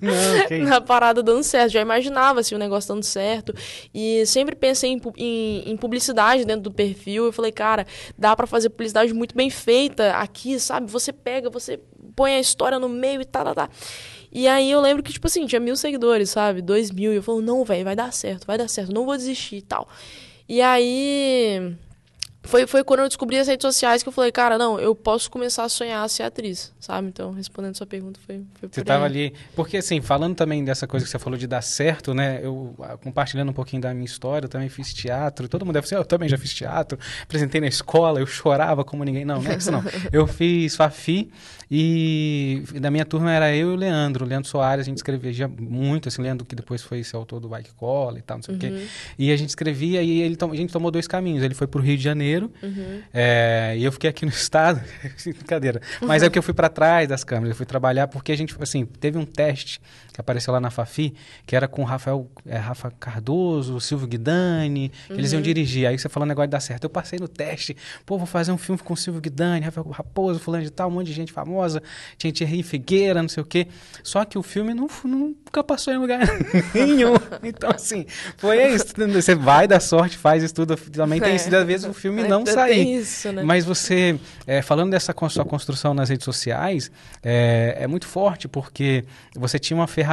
Não, 0.00 0.44
okay. 0.44 0.58
Na 0.64 0.80
parada 0.80 1.22
dando 1.22 1.42
certo. 1.42 1.72
Já 1.72 1.80
imaginava, 1.80 2.40
assim, 2.40 2.54
o 2.54 2.58
negócio 2.58 2.94
dando 2.94 3.04
certo. 3.04 3.54
E 3.94 4.24
sempre 4.26 4.54
pensei 4.54 4.90
em, 4.90 5.00
em, 5.16 5.70
em 5.70 5.76
publicidade 5.76 6.44
dentro 6.44 6.62
do 6.62 6.72
perfil. 6.72 7.26
Eu 7.26 7.32
falei, 7.32 7.52
cara, 7.52 7.86
dá 8.16 8.34
para 8.34 8.46
fazer 8.46 8.70
publicidade 8.70 9.12
muito 9.12 9.34
bem 9.34 9.50
feita 9.50 10.12
aqui, 10.12 10.58
sabe? 10.58 10.90
Você 10.90 11.12
pega, 11.12 11.50
você 11.50 11.80
põe 12.14 12.34
a 12.34 12.40
história 12.40 12.78
no 12.78 12.88
meio 12.88 13.20
e 13.20 13.24
tá, 13.24 13.44
tá, 13.44 13.54
tá. 13.54 13.70
E 14.30 14.46
aí 14.46 14.70
eu 14.70 14.80
lembro 14.80 15.02
que, 15.02 15.12
tipo 15.12 15.26
assim, 15.26 15.46
tinha 15.46 15.60
mil 15.60 15.76
seguidores, 15.76 16.30
sabe? 16.30 16.60
Dois 16.60 16.90
mil. 16.90 17.12
E 17.12 17.16
eu 17.16 17.22
falo, 17.22 17.40
não, 17.40 17.64
velho, 17.64 17.84
vai 17.84 17.96
dar 17.96 18.12
certo, 18.12 18.46
vai 18.46 18.58
dar 18.58 18.68
certo, 18.68 18.92
não 18.92 19.06
vou 19.06 19.16
desistir 19.16 19.56
e 19.56 19.62
tal. 19.62 19.88
E 20.48 20.60
aí 20.60 21.76
foi, 22.48 22.66
foi 22.66 22.82
quando 22.82 23.00
eu 23.00 23.08
descobri 23.08 23.38
as 23.38 23.46
redes 23.46 23.62
sociais 23.62 24.02
que 24.02 24.08
eu 24.08 24.12
falei, 24.12 24.32
cara, 24.32 24.56
não, 24.56 24.80
eu 24.80 24.94
posso 24.94 25.30
começar 25.30 25.64
a 25.64 25.68
sonhar 25.68 26.02
a 26.02 26.08
ser 26.08 26.22
atriz, 26.22 26.72
sabe? 26.80 27.08
Então, 27.08 27.30
respondendo 27.30 27.76
sua 27.76 27.86
pergunta, 27.86 28.18
foi, 28.26 28.42
foi 28.58 28.70
Você 28.72 28.80
estava 28.80 29.04
ali. 29.04 29.34
Porque, 29.54 29.76
assim, 29.76 30.00
falando 30.00 30.34
também 30.34 30.64
dessa 30.64 30.86
coisa 30.86 31.04
que 31.04 31.10
você 31.10 31.18
falou 31.18 31.38
de 31.38 31.46
dar 31.46 31.60
certo, 31.60 32.14
né? 32.14 32.40
Eu, 32.42 32.74
ah, 32.80 32.96
compartilhando 32.96 33.50
um 33.50 33.52
pouquinho 33.52 33.82
da 33.82 33.92
minha 33.92 34.06
história, 34.06 34.46
eu 34.46 34.48
também 34.48 34.70
fiz 34.70 34.94
teatro. 34.94 35.46
Todo 35.46 35.66
mundo 35.66 35.74
deve 35.74 35.86
ser, 35.86 35.96
eu 35.96 36.04
também 36.06 36.26
já 36.26 36.38
fiz 36.38 36.54
teatro. 36.54 36.98
Apresentei 37.22 37.60
na 37.60 37.66
escola, 37.66 38.18
eu 38.18 38.26
chorava 38.26 38.82
como 38.82 39.04
ninguém. 39.04 39.26
Não, 39.26 39.42
não 39.42 39.50
é 39.50 39.56
isso 39.56 39.70
não. 39.70 39.84
Eu 40.10 40.26
fiz 40.26 40.74
Fafi 40.74 41.30
e 41.70 42.62
da 42.80 42.90
minha 42.90 43.04
turma 43.04 43.30
era 43.30 43.54
eu 43.54 43.72
e 43.72 43.74
o 43.74 43.76
Leandro. 43.76 44.24
O 44.24 44.28
Leandro 44.28 44.48
Soares, 44.48 44.86
a 44.86 44.88
gente 44.88 44.96
escrevia 44.96 45.46
muito, 45.46 46.08
assim, 46.08 46.22
Leandro 46.22 46.46
que 46.46 46.56
depois 46.56 46.82
foi 46.82 47.00
esse 47.00 47.14
autor 47.14 47.40
do 47.40 47.48
Bike 47.48 47.72
Cola 47.74 48.18
e 48.18 48.22
tal, 48.22 48.38
não 48.38 48.42
sei 48.42 48.54
uhum. 48.54 48.58
o 48.58 48.60
quê. 48.60 48.68
Uhum. 48.68 48.86
E 49.18 49.32
a 49.32 49.36
gente 49.36 49.50
escrevia 49.50 50.02
e 50.02 50.22
ele, 50.22 50.36
a 50.40 50.56
gente 50.56 50.72
tomou 50.72 50.90
dois 50.90 51.06
caminhos. 51.06 51.42
Ele 51.42 51.54
foi 51.54 51.66
pro 51.66 51.82
Rio 51.82 51.96
de 51.96 52.02
Janeiro 52.02 52.37
uhum. 52.46 53.02
é, 53.12 53.74
e 53.76 53.84
eu 53.84 53.92
fiquei 53.92 54.10
aqui 54.10 54.24
no 54.24 54.30
estado. 54.32 54.80
Brincadeira. 55.24 55.80
Mas 56.00 56.22
é 56.22 56.30
que 56.30 56.38
eu 56.38 56.42
fui 56.42 56.54
para 56.54 56.68
trás 56.68 57.08
das 57.08 57.24
câmeras, 57.24 57.50
eu 57.50 57.56
fui 57.56 57.66
trabalhar 57.66 58.08
porque 58.08 58.32
a 58.32 58.36
gente, 58.36 58.54
assim, 58.60 58.84
teve 58.84 59.18
um 59.18 59.24
teste 59.24 59.80
que 60.18 60.20
apareceu 60.20 60.52
lá 60.52 60.58
na 60.58 60.70
Fafi, 60.70 61.14
que 61.46 61.54
era 61.54 61.68
com 61.68 61.82
o 61.82 61.84
Rafael, 61.84 62.28
é, 62.44 62.56
Rafa 62.56 62.90
Cardoso, 62.90 63.80
Silvio 63.80 64.08
Guidani, 64.08 64.88
que 65.06 65.12
uhum. 65.12 65.18
eles 65.20 65.32
iam 65.32 65.38
uhum. 65.38 65.44
dirigir. 65.44 65.86
Aí 65.86 65.96
você 65.96 66.08
falou 66.08 66.24
o 66.24 66.28
negócio 66.28 66.48
de 66.48 66.52
dar 66.52 66.60
certo. 66.60 66.84
Eu 66.84 66.90
passei 66.90 67.20
no 67.20 67.28
teste, 67.28 67.76
pô, 68.04 68.18
vou 68.18 68.26
fazer 68.26 68.50
um 68.50 68.58
filme 68.58 68.80
com 68.80 68.94
o 68.94 68.96
Silvio 68.96 69.20
Guidani, 69.20 69.64
Rafael 69.64 69.88
Raposo, 69.90 70.40
fulano 70.40 70.64
de 70.64 70.70
tal, 70.70 70.88
um 70.88 70.92
monte 70.92 71.06
de 71.06 71.12
gente 71.12 71.32
famosa 71.32 71.82
tinha 72.16 72.32
Thierry 72.32 72.62
Figueira, 72.62 73.22
não 73.22 73.28
sei 73.28 73.42
o 73.42 73.46
quê. 73.46 73.68
Só 74.02 74.24
que 74.24 74.36
o 74.36 74.42
filme 74.42 74.74
não, 74.74 74.88
nunca 75.04 75.62
passou 75.62 75.92
em 75.92 75.98
lugar 75.98 76.20
nenhum. 76.74 77.14
Então, 77.42 77.70
assim, 77.70 78.06
foi 78.36 78.74
isso. 78.74 78.86
Você 79.12 79.34
vai 79.34 79.66
dar 79.66 79.80
sorte, 79.80 80.16
faz 80.16 80.42
isso 80.42 80.54
tudo. 80.54 80.76
Também 80.76 81.20
tem 81.20 81.34
é. 81.34 81.38
sido, 81.38 81.54
às 81.54 81.66
vezes, 81.66 81.88
o 81.88 81.92
filme 81.92 82.22
é, 82.22 82.28
não 82.28 82.44
sair. 82.44 82.98
Isso, 82.98 83.32
né? 83.32 83.42
Mas 83.42 83.64
você, 83.64 84.18
é, 84.46 84.62
falando 84.62 84.90
dessa 84.90 85.14
sua 85.28 85.44
construção 85.44 85.94
nas 85.94 86.08
redes 86.08 86.24
sociais, 86.24 86.90
é, 87.22 87.76
é, 87.80 87.86
muito 87.86 88.06
forte, 88.06 88.48
porque 88.48 89.04
você 89.36 89.58
tinha 89.58 89.76
uma 89.76 89.86
ferramenta, 89.86 90.07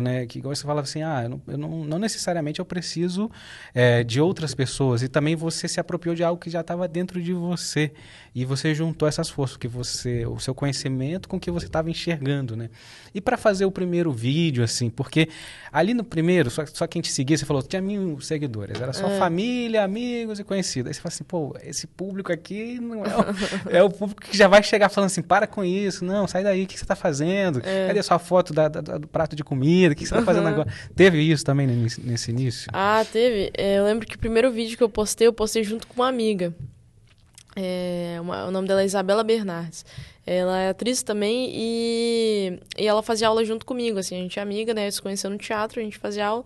né? 0.00 0.26
Que 0.26 0.38
igual 0.38 0.54
você 0.54 0.62
falava 0.62 0.80
assim, 0.80 1.02
ah, 1.02 1.22
eu 1.22 1.28
não, 1.28 1.42
eu 1.46 1.58
não, 1.58 1.84
não 1.84 1.98
necessariamente 1.98 2.58
eu 2.58 2.64
preciso 2.64 3.30
é, 3.74 4.02
de 4.02 4.20
outras 4.20 4.54
pessoas. 4.54 5.02
E 5.02 5.08
também 5.08 5.36
você 5.36 5.68
se 5.68 5.78
apropriou 5.78 6.14
de 6.14 6.24
algo 6.24 6.40
que 6.40 6.50
já 6.50 6.60
estava 6.60 6.88
dentro 6.88 7.20
de 7.20 7.32
você. 7.32 7.92
E 8.34 8.44
você 8.44 8.74
juntou 8.74 9.08
essas 9.08 9.28
forças, 9.28 9.56
que 9.56 9.66
você, 9.66 10.24
o 10.26 10.38
seu 10.38 10.54
conhecimento 10.54 11.28
com 11.28 11.36
o 11.36 11.40
que 11.40 11.50
você 11.50 11.66
estava 11.66 11.90
enxergando, 11.90 12.56
né? 12.56 12.70
E 13.14 13.20
para 13.20 13.36
fazer 13.36 13.64
o 13.64 13.70
primeiro 13.70 14.12
vídeo, 14.12 14.62
assim, 14.62 14.88
porque 14.90 15.28
ali 15.72 15.92
no 15.94 16.04
primeiro, 16.04 16.50
só, 16.50 16.64
só 16.66 16.86
quem 16.86 17.02
te 17.02 17.10
seguia, 17.10 17.36
você 17.36 17.44
falou, 17.44 17.62
tinha 17.62 17.82
mil 17.82 18.20
seguidores, 18.20 18.80
era 18.80 18.92
só 18.92 19.08
é. 19.08 19.18
família, 19.18 19.82
amigos 19.82 20.38
e 20.38 20.44
conhecidos. 20.44 20.88
Aí 20.88 20.94
você 20.94 21.00
fala 21.00 21.12
assim, 21.12 21.24
pô, 21.24 21.56
esse 21.62 21.86
público 21.86 22.32
aqui 22.32 22.78
não 22.80 23.04
é 23.04 23.08
o, 23.08 23.70
é 23.78 23.82
o 23.82 23.90
público 23.90 24.22
que 24.22 24.36
já 24.36 24.46
vai 24.46 24.62
chegar 24.62 24.88
falando 24.88 25.08
assim, 25.08 25.22
para 25.22 25.46
com 25.46 25.64
isso, 25.64 26.04
não, 26.04 26.26
sai 26.28 26.44
daí, 26.44 26.64
o 26.64 26.66
que 26.66 26.78
você 26.78 26.84
está 26.84 26.94
fazendo? 26.94 27.60
É. 27.64 27.88
Cadê 27.88 27.98
a 27.98 28.02
sua 28.02 28.18
foto 28.18 28.52
da, 28.52 28.68
da, 28.68 28.98
do 28.98 29.08
prato 29.08 29.27
de 29.36 29.44
comida? 29.44 29.92
O 29.92 29.96
que 29.96 30.06
você 30.06 30.14
está 30.14 30.24
fazendo 30.24 30.48
agora? 30.48 30.72
Teve 30.94 31.20
isso 31.20 31.44
também 31.44 31.66
nesse, 31.66 32.00
nesse 32.00 32.30
início? 32.30 32.70
Ah, 32.72 33.04
teve. 33.10 33.50
É, 33.56 33.78
eu 33.78 33.84
lembro 33.84 34.06
que 34.06 34.16
o 34.16 34.18
primeiro 34.18 34.50
vídeo 34.50 34.76
que 34.76 34.82
eu 34.82 34.88
postei, 34.88 35.26
eu 35.26 35.32
postei 35.32 35.64
junto 35.64 35.86
com 35.86 36.00
uma 36.00 36.08
amiga. 36.08 36.54
É, 37.56 38.18
uma, 38.20 38.46
o 38.46 38.50
nome 38.50 38.68
dela 38.68 38.82
é 38.82 38.84
Isabela 38.84 39.24
Bernardes. 39.24 39.84
Ela 40.30 40.60
é 40.60 40.68
atriz 40.68 41.02
também 41.02 41.50
e, 41.54 42.60
e 42.76 42.86
ela 42.86 43.02
fazia 43.02 43.28
aula 43.28 43.42
junto 43.46 43.64
comigo, 43.64 43.98
assim, 43.98 44.14
a 44.14 44.18
gente 44.18 44.38
é 44.38 44.42
amiga, 44.42 44.74
né, 44.74 44.90
se 44.90 45.00
conheceu 45.00 45.30
no 45.30 45.38
teatro, 45.38 45.80
a 45.80 45.82
gente 45.82 45.96
fazia 45.96 46.26
aula. 46.26 46.44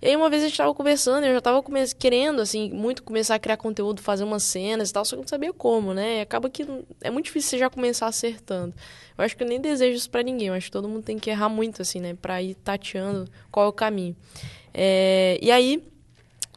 E 0.00 0.06
aí 0.06 0.14
uma 0.14 0.30
vez 0.30 0.44
a 0.44 0.46
gente 0.46 0.56
tava 0.56 0.72
conversando, 0.72 1.26
eu 1.26 1.34
já 1.34 1.40
tava 1.40 1.60
querendo, 1.98 2.40
assim, 2.40 2.70
muito 2.70 3.02
começar 3.02 3.34
a 3.34 3.38
criar 3.40 3.56
conteúdo, 3.56 4.00
fazer 4.00 4.22
umas 4.22 4.44
cenas 4.44 4.90
e 4.90 4.92
tal, 4.92 5.04
só 5.04 5.16
que 5.16 5.22
não 5.22 5.26
sabia 5.26 5.52
como, 5.52 5.92
né, 5.92 6.18
e 6.18 6.20
acaba 6.20 6.48
que 6.48 6.64
é 7.02 7.10
muito 7.10 7.24
difícil 7.24 7.50
você 7.50 7.58
já 7.58 7.68
começar 7.68 8.06
acertando. 8.06 8.72
Eu 9.18 9.24
acho 9.24 9.36
que 9.36 9.42
eu 9.42 9.48
nem 9.48 9.60
desejo 9.60 9.96
isso 9.96 10.08
pra 10.08 10.22
ninguém, 10.22 10.46
eu 10.46 10.54
acho 10.54 10.66
que 10.66 10.72
todo 10.72 10.88
mundo 10.88 11.02
tem 11.02 11.18
que 11.18 11.28
errar 11.28 11.48
muito, 11.48 11.82
assim, 11.82 11.98
né, 11.98 12.16
pra 12.22 12.40
ir 12.40 12.54
tateando 12.54 13.28
qual 13.50 13.66
é 13.66 13.68
o 13.68 13.72
caminho. 13.72 14.14
É, 14.72 15.36
e 15.42 15.50
aí 15.50 15.82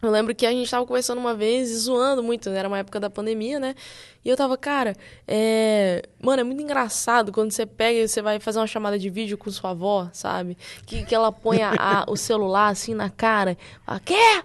eu 0.02 0.12
lembro 0.12 0.34
que 0.34 0.46
a 0.46 0.52
gente 0.52 0.70
tava 0.70 0.86
conversando 0.86 1.20
uma 1.20 1.34
vez 1.34 1.70
e 1.70 1.76
zoando 1.76 2.24
muito, 2.24 2.50
né? 2.50 2.60
era 2.60 2.68
uma 2.68 2.80
época 2.80 3.00
da 3.00 3.10
pandemia, 3.10 3.60
né? 3.60 3.76
E 4.24 4.30
eu 4.30 4.36
tava, 4.36 4.58
cara, 4.58 4.96
é... 5.28 6.04
mano, 6.22 6.42
é 6.42 6.44
muito 6.44 6.62
engraçado 6.62 7.32
quando 7.32 7.52
você 7.52 7.66
pega 7.66 8.00
e 8.00 8.08
você 8.08 8.22
vai 8.22 8.40
fazer 8.40 8.60
uma 8.60 8.68
chamada 8.68 8.98
de 8.98 9.10
vídeo 9.10 9.38
com 9.38 9.50
sua 9.50 9.72
avó, 9.72 10.10
sabe? 10.14 10.58
Que, 10.86 11.06
que 11.06 11.16
ela 11.16 11.32
põe 11.32 11.62
a, 11.62 11.74
a, 11.78 12.06
o 12.08 12.16
celular 12.16 12.70
assim 12.70 12.94
na 12.94 13.10
cara, 13.10 13.58
fala, 13.86 14.00
quê? 14.00 14.44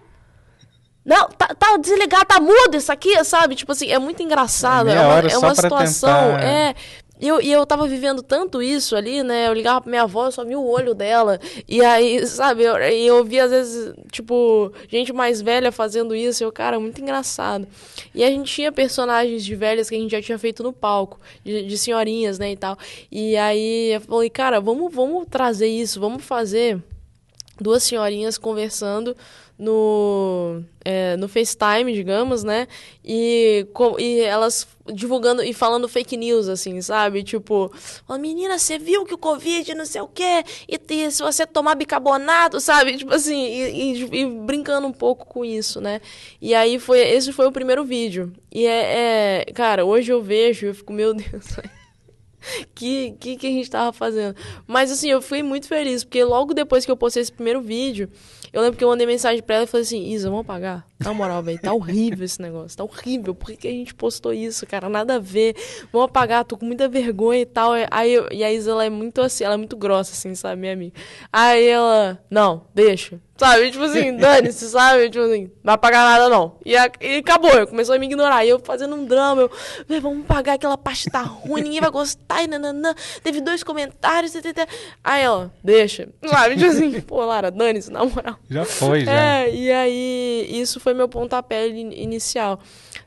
Não, 1.05 1.29
tá, 1.29 1.49
tá 1.49 1.77
desligado, 1.77 2.25
tá 2.25 2.41
mudo 2.41 2.77
isso 2.77 2.91
aqui, 2.91 3.23
sabe? 3.25 3.55
Tipo 3.55 3.73
assim, 3.73 3.91
é 3.91 3.99
muito 3.99 4.23
engraçado. 4.23 4.89
É, 4.89 4.95
é 4.95 5.01
uma, 5.01 5.19
é 5.21 5.39
uma 5.39 5.55
situação. 5.55 6.33
Tentar... 6.33 6.43
É, 6.43 6.75
e 7.21 7.29
eu, 7.29 7.41
e 7.41 7.51
eu 7.51 7.65
tava 7.65 7.87
vivendo 7.87 8.23
tanto 8.23 8.61
isso 8.61 8.97
ali, 8.97 9.23
né? 9.23 9.47
Eu 9.47 9.55
ligava 9.55 9.81
pra 9.81 9.91
minha 9.91 10.03
avó, 10.03 10.27
eu 10.27 10.33
só 10.33 10.45
via 10.45 10.59
o 10.59 10.69
olho 10.69 10.95
dela. 10.95 11.41
E 11.69 11.81
aí, 11.81 12.27
sabe, 12.27 12.65
eu, 12.65 12.77
eu 12.77 13.25
via 13.25 13.45
às 13.45 13.51
vezes, 13.51 13.95
tipo, 14.11 14.73
gente 14.89 15.13
mais 15.13 15.41
velha 15.41 15.71
fazendo 15.71 16.15
isso. 16.15 16.43
E 16.43 16.45
eu, 16.45 16.51
cara, 16.51 16.79
muito 16.81 17.01
engraçado. 17.01 17.69
E 18.13 18.25
a 18.25 18.31
gente 18.31 18.53
tinha 18.53 18.73
personagens 18.73 19.45
de 19.45 19.55
velhas 19.55 19.89
que 19.89 19.95
a 19.95 19.99
gente 19.99 20.11
já 20.11 20.21
tinha 20.21 20.39
feito 20.39 20.63
no 20.63 20.73
palco, 20.73 21.21
de, 21.45 21.63
de 21.67 21.79
senhorinhas, 21.79 22.39
né, 22.39 22.51
e 22.51 22.57
tal. 22.57 22.77
E 23.11 23.37
aí 23.37 23.93
eu 23.93 24.01
falei, 24.01 24.31
cara, 24.31 24.61
vamos, 24.61 24.93
vamos 24.93 25.27
trazer 25.31 25.69
isso, 25.69 26.01
vamos 26.01 26.25
fazer 26.25 26.83
duas 27.61 27.85
senhorinhas 27.85 28.37
conversando 28.37 29.17
no, 29.59 30.63
é, 30.85 31.17
no 31.17 31.29
FaceTime, 31.29 31.93
digamos, 31.93 32.43
né? 32.43 32.67
E, 33.05 33.67
com, 33.73 33.99
e 33.99 34.21
elas 34.21 34.67
divulgando 34.93 35.43
e 35.43 35.55
falando 35.55 35.89
fake 35.89 36.17
news, 36.17 36.49
assim, 36.49 36.81
sabe? 36.83 37.23
Tipo, 37.23 37.73
menina, 38.19 38.59
você 38.59 38.79
viu 38.79 39.05
que 39.05 39.15
o 39.15 39.19
Covid 39.19 39.75
não 39.75 39.87
sei 39.87 40.01
o 40.01 40.09
quê, 40.09 40.45
e, 40.69 40.79
e 40.93 41.11
se 41.11 41.23
você 41.23 41.47
tomar 41.47 41.77
bicarbonato, 41.77 42.61
sabe? 42.61 42.97
Tipo 42.97 43.15
assim, 43.15 43.45
e, 43.47 43.95
e, 43.95 44.21
e, 44.21 44.27
brincando 44.27 44.87
um 44.87 44.93
pouco 44.93 45.25
com 45.27 45.45
isso, 45.45 45.81
né? 45.81 46.01
E 46.41 46.55
aí 46.55 46.79
foi, 46.79 47.01
esse 47.01 47.33
foi 47.33 47.47
o 47.47 47.53
primeiro 47.53 47.85
vídeo. 47.85 48.33
E 48.53 48.67
é, 48.67 49.45
é 49.47 49.53
cara, 49.55 49.85
hoje 49.85 50.13
eu 50.13 50.21
vejo, 50.21 50.67
eu 50.67 50.75
fico, 50.75 50.93
meu 50.93 51.15
Deus, 51.15 51.47
que, 52.75 53.13
que, 53.21 53.37
que 53.37 53.47
a 53.47 53.51
gente 53.51 53.71
tava 53.71 53.93
fazendo. 53.93 54.37
Mas 54.67 54.91
assim, 54.91 55.09
eu 55.09 55.23
fui 55.23 55.43
muito 55.43 55.69
feliz, 55.69 56.03
porque 56.03 56.23
logo 56.25 56.53
depois 56.53 56.85
que 56.85 56.91
eu 56.91 56.97
postei 56.97 57.23
esse 57.23 57.33
primeiro 57.33 57.61
vídeo, 57.61 58.11
eu 58.55 58.63
lembro 58.63 58.79
que 58.79 58.85
eu 58.85 58.89
mandei 58.89 59.05
mensagem 59.05 59.43
pra 59.43 59.57
ela 59.57 59.65
e 59.65 59.67
falei 59.67 59.83
assim, 59.83 60.13
Isa, 60.13 60.31
vamos 60.31 60.47
pagar? 60.47 60.87
Na 61.01 61.13
moral, 61.13 61.43
velho, 61.43 61.61
tá 61.61 61.73
horrível 61.73 62.25
esse 62.25 62.41
negócio, 62.41 62.79
tá 62.79 62.85
horrível. 62.85 63.35
Por 63.35 63.49
que, 63.49 63.57
que, 63.57 63.67
a 63.67 63.71
gente 63.73 63.93
postou 63.93 64.33
isso, 64.33 64.65
cara? 64.65 64.89
Nada 64.89 65.17
a 65.17 65.19
ver. 65.19 65.57
Vamos 65.93 66.07
apagar, 66.07 66.45
tô 66.45 66.57
com 66.57 66.65
muita 66.65 66.89
vergonha 66.89 67.41
e 67.41 67.47
tal. 67.47 67.73
Aí 67.91 68.15
eu, 68.15 68.29
e 68.31 68.45
a 68.45 68.53
Isa, 68.53 68.71
ela 68.71 68.85
é 68.85 68.91
muito 68.91 69.21
assim, 69.21 69.43
ela 69.43 69.55
é 69.55 69.57
muito 69.57 69.77
grossa, 69.77 70.13
assim, 70.13 70.37
sabe, 70.37 70.61
minha 70.61 70.73
amiga. 70.73 70.95
Aí 71.33 71.67
ela, 71.67 72.23
não, 72.31 72.65
deixa. 72.73 73.21
Sabe? 73.37 73.71
Tipo 73.73 73.85
assim, 73.85 74.17
dane-se, 74.17 74.69
sabe? 74.69 75.11
Tipo 75.11 75.25
assim, 75.25 75.51
não 75.63 75.73
vai 75.73 75.79
pagar 75.79 76.05
nada 76.05 76.29
não. 76.29 76.57
E, 76.65 76.77
a, 76.77 76.89
e 77.01 77.17
acabou, 77.17 77.51
eu 77.51 77.67
começou 77.67 77.95
a 77.95 77.99
me 77.99 78.07
ignorar. 78.07 78.45
E 78.45 78.49
eu 78.49 78.61
fazendo 78.61 78.95
um 78.95 79.05
drama, 79.05 79.43
eu, 79.89 80.01
vamos 80.01 80.25
pagar 80.25 80.55
aquela 80.55 80.79
parte 80.79 81.11
tá 81.11 81.23
ruim, 81.23 81.63
ninguém 81.63 81.81
vai 81.81 81.91
gostar, 81.91 82.45
e 82.45 82.47
nananã. 82.47 82.95
Teve 83.23 83.41
dois 83.41 83.65
comentários, 83.65 84.33
ttt. 84.33 84.69
Aí 85.03 85.23
ela, 85.23 85.53
deixa. 85.65 86.09
Sabe? 86.25 86.57
Tipo 86.57 86.71
assim, 86.71 87.01
pô, 87.03 87.25
Lara, 87.25 87.51
dane-se, 87.51 87.91
na 87.91 88.05
moral. 88.05 88.37
Já 88.49 88.65
foi, 88.65 89.05
já. 89.05 89.13
É, 89.13 89.53
e 89.53 89.73
aí, 89.73 90.49
isso 90.51 90.79
foi 90.79 90.95
meu 90.95 91.09
pontapé 91.09 91.67
inicial. 91.67 92.61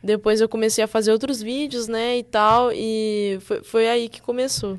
Depois 0.04 0.42
eu 0.42 0.50
comecei 0.50 0.84
a 0.84 0.88
fazer 0.88 1.12
outros 1.12 1.42
vídeos, 1.42 1.88
né, 1.88 2.18
e 2.18 2.24
tal, 2.24 2.72
e 2.74 3.40
foi, 3.42 3.64
foi 3.64 3.88
aí 3.88 4.10
que 4.10 4.22
começou. 4.22 4.78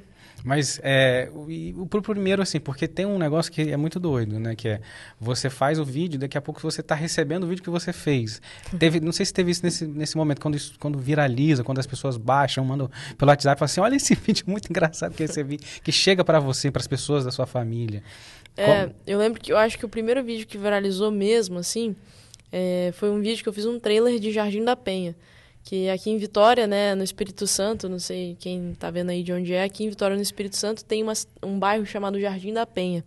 Mas 0.49 0.81
é, 0.83 1.29
o, 1.35 1.83
o 1.83 1.87
primeiro, 2.01 2.41
assim, 2.41 2.59
porque 2.59 2.89
tem 2.89 3.05
um 3.05 3.19
negócio 3.19 3.53
que 3.53 3.71
é 3.71 3.77
muito 3.77 4.01
doido, 4.01 4.41
né? 4.41 4.57
Que 4.57 4.69
é 4.69 4.81
você 5.21 5.51
faz 5.51 5.79
o 5.79 5.85
vídeo, 5.85 6.19
daqui 6.19 6.39
a 6.39 6.41
pouco 6.41 6.59
você 6.63 6.81
está 6.81 6.95
recebendo 6.95 7.45
o 7.45 7.47
vídeo 7.47 7.63
que 7.63 7.69
você 7.69 7.93
fez. 7.93 8.41
Teve, 8.79 8.99
não 8.99 9.13
sei 9.13 9.27
se 9.27 9.35
teve 9.35 9.51
isso 9.51 9.61
nesse, 9.63 9.87
nesse 9.87 10.17
momento, 10.17 10.41
quando, 10.41 10.55
isso, 10.55 10.73
quando 10.81 10.99
viraliza, 10.99 11.63
quando 11.63 11.81
as 11.81 11.87
pessoas 11.87 12.17
baixam, 12.17 12.65
mandam 12.65 12.91
pelo 13.19 13.31
WhatsApp 13.31 13.59
e 13.59 13.61
falam 13.61 13.67
assim: 13.67 13.81
olha 13.83 13.97
esse 13.97 14.15
vídeo 14.17 14.45
muito 14.47 14.71
engraçado 14.71 15.13
que 15.15 15.23
recebi, 15.23 15.59
que 15.59 15.93
chega 15.93 16.25
para 16.25 16.41
você, 16.41 16.71
para 16.71 16.81
as 16.81 16.89
pessoas 16.89 17.27
da 17.27 17.31
sua 17.31 17.45
família. 17.45 18.03
É, 18.57 18.87
Como? 18.87 18.95
eu 19.07 19.19
lembro 19.19 19.43
que 19.43 19.53
eu 19.53 19.59
acho 19.59 19.79
que 19.79 19.85
o 19.85 19.89
primeiro 19.89 20.25
vídeo 20.25 20.47
que 20.47 20.57
viralizou 20.57 21.11
mesmo, 21.11 21.59
assim, 21.59 21.95
é, 22.51 22.91
foi 22.95 23.11
um 23.11 23.21
vídeo 23.21 23.43
que 23.43 23.51
eu 23.51 23.53
fiz 23.53 23.67
um 23.67 23.79
trailer 23.79 24.19
de 24.19 24.33
Jardim 24.33 24.65
da 24.65 24.75
Penha 24.75 25.15
que 25.69 25.91
aqui 25.91 26.09
em 26.09 26.17
Vitória, 26.17 26.67
né, 26.67 26.95
no 26.95 27.05
Espírito 27.05 27.47
Santo, 27.47 27.91
não 27.91 27.99
sei 27.99 28.35
quem 28.41 28.71
está 28.71 28.91
vendo 28.91 29.11
aí 29.11 29.23
de 29.23 29.35
onde 29.35 29.53
é, 29.53 29.65
aqui 29.65 29.85
em 29.85 29.91
Vitória, 29.91 30.17
no 30.17 30.23
Espírito 30.23 30.57
Santo, 30.57 30.83
tem 30.83 31.03
uma, 31.03 31.13
um 31.43 31.59
bairro 31.59 31.85
chamado 31.85 32.19
Jardim 32.19 32.55
da 32.55 32.65
Penha, 32.65 33.05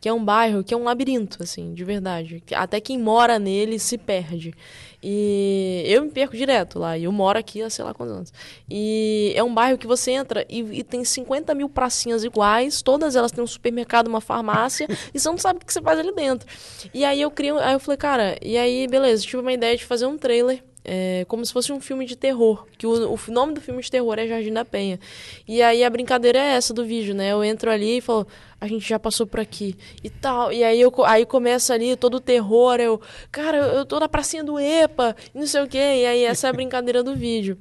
que 0.00 0.08
é 0.08 0.12
um 0.12 0.24
bairro 0.24 0.64
que 0.64 0.72
é 0.72 0.76
um 0.76 0.84
labirinto, 0.84 1.42
assim, 1.42 1.74
de 1.74 1.84
verdade. 1.84 2.42
Até 2.54 2.80
quem 2.80 2.98
mora 2.98 3.38
nele 3.38 3.78
se 3.78 3.98
perde. 3.98 4.54
E 5.02 5.84
eu 5.86 6.02
me 6.02 6.10
perco 6.10 6.34
direto 6.34 6.78
lá, 6.78 6.96
e 6.96 7.04
eu 7.04 7.12
moro 7.12 7.38
aqui 7.38 7.60
há 7.60 7.68
sei 7.68 7.84
lá 7.84 7.92
quantos 7.92 8.14
anos. 8.14 8.32
E 8.70 9.34
é 9.36 9.44
um 9.44 9.52
bairro 9.52 9.76
que 9.76 9.86
você 9.86 10.12
entra 10.12 10.46
e, 10.48 10.60
e 10.78 10.82
tem 10.82 11.04
50 11.04 11.54
mil 11.54 11.68
pracinhas 11.68 12.24
iguais, 12.24 12.80
todas 12.80 13.16
elas 13.16 13.32
têm 13.32 13.44
um 13.44 13.46
supermercado, 13.46 14.08
uma 14.08 14.22
farmácia, 14.22 14.88
e 15.12 15.20
você 15.20 15.28
não 15.28 15.36
sabe 15.36 15.58
o 15.58 15.66
que 15.66 15.70
você 15.70 15.82
faz 15.82 15.98
ali 15.98 16.14
dentro. 16.14 16.48
E 16.94 17.04
aí 17.04 17.20
eu 17.20 17.30
crio, 17.30 17.58
aí 17.58 17.74
eu 17.74 17.80
falei, 17.80 17.98
cara, 17.98 18.38
e 18.40 18.56
aí, 18.56 18.88
beleza, 18.88 19.24
tive 19.24 19.42
uma 19.42 19.52
ideia 19.52 19.76
de 19.76 19.84
fazer 19.84 20.06
um 20.06 20.16
trailer 20.16 20.64
é, 20.90 21.26
como 21.28 21.44
se 21.44 21.52
fosse 21.52 21.70
um 21.70 21.80
filme 21.80 22.06
de 22.06 22.16
terror. 22.16 22.66
Que 22.78 22.86
o, 22.86 23.12
o 23.12 23.18
nome 23.28 23.52
do 23.52 23.60
filme 23.60 23.82
de 23.82 23.90
terror 23.90 24.18
é 24.18 24.26
Jardim 24.26 24.52
da 24.52 24.64
Penha. 24.64 24.98
E 25.46 25.60
aí 25.60 25.84
a 25.84 25.90
brincadeira 25.90 26.38
é 26.38 26.54
essa 26.54 26.72
do 26.72 26.82
vídeo, 26.82 27.14
né? 27.14 27.30
Eu 27.30 27.44
entro 27.44 27.70
ali 27.70 27.98
e 27.98 28.00
falo, 28.00 28.26
a 28.58 28.66
gente 28.66 28.88
já 28.88 28.98
passou 28.98 29.26
por 29.26 29.38
aqui 29.38 29.76
e 30.02 30.08
tal. 30.08 30.50
E 30.50 30.64
aí, 30.64 30.80
eu, 30.80 30.90
aí 31.04 31.26
começa 31.26 31.74
ali 31.74 31.94
todo 31.94 32.14
o 32.14 32.20
terror. 32.20 32.80
Eu, 32.80 32.98
cara, 33.30 33.58
eu 33.58 33.84
tô 33.84 34.00
na 34.00 34.08
pracinha 34.08 34.42
do 34.42 34.58
EPA, 34.58 35.14
e 35.34 35.38
não 35.38 35.46
sei 35.46 35.62
o 35.62 35.68
quê. 35.68 35.76
E 35.76 36.06
aí 36.06 36.24
essa 36.24 36.46
é 36.46 36.50
a 36.50 36.54
brincadeira 36.54 37.02
do 37.02 37.14
vídeo. 37.14 37.58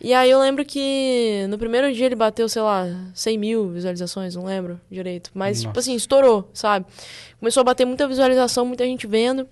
E 0.00 0.14
aí 0.14 0.30
eu 0.30 0.40
lembro 0.40 0.64
que 0.64 1.44
no 1.50 1.58
primeiro 1.58 1.92
dia 1.92 2.06
ele 2.06 2.16
bateu, 2.16 2.48
sei 2.48 2.62
lá, 2.62 2.86
100 3.14 3.36
mil 3.36 3.68
visualizações, 3.68 4.34
não 4.34 4.46
lembro 4.46 4.80
direito. 4.90 5.30
Mas, 5.34 5.58
tipo 5.58 5.68
Nossa. 5.68 5.72
tipo 5.72 5.78
assim, 5.80 5.94
estourou, 5.94 6.48
sabe? 6.54 6.86
Começou 7.38 7.60
a 7.60 7.64
bater 7.64 7.84
muita 7.84 8.08
visualização, 8.08 8.64
muita 8.64 8.86
gente 8.86 9.06
vendo. 9.06 9.46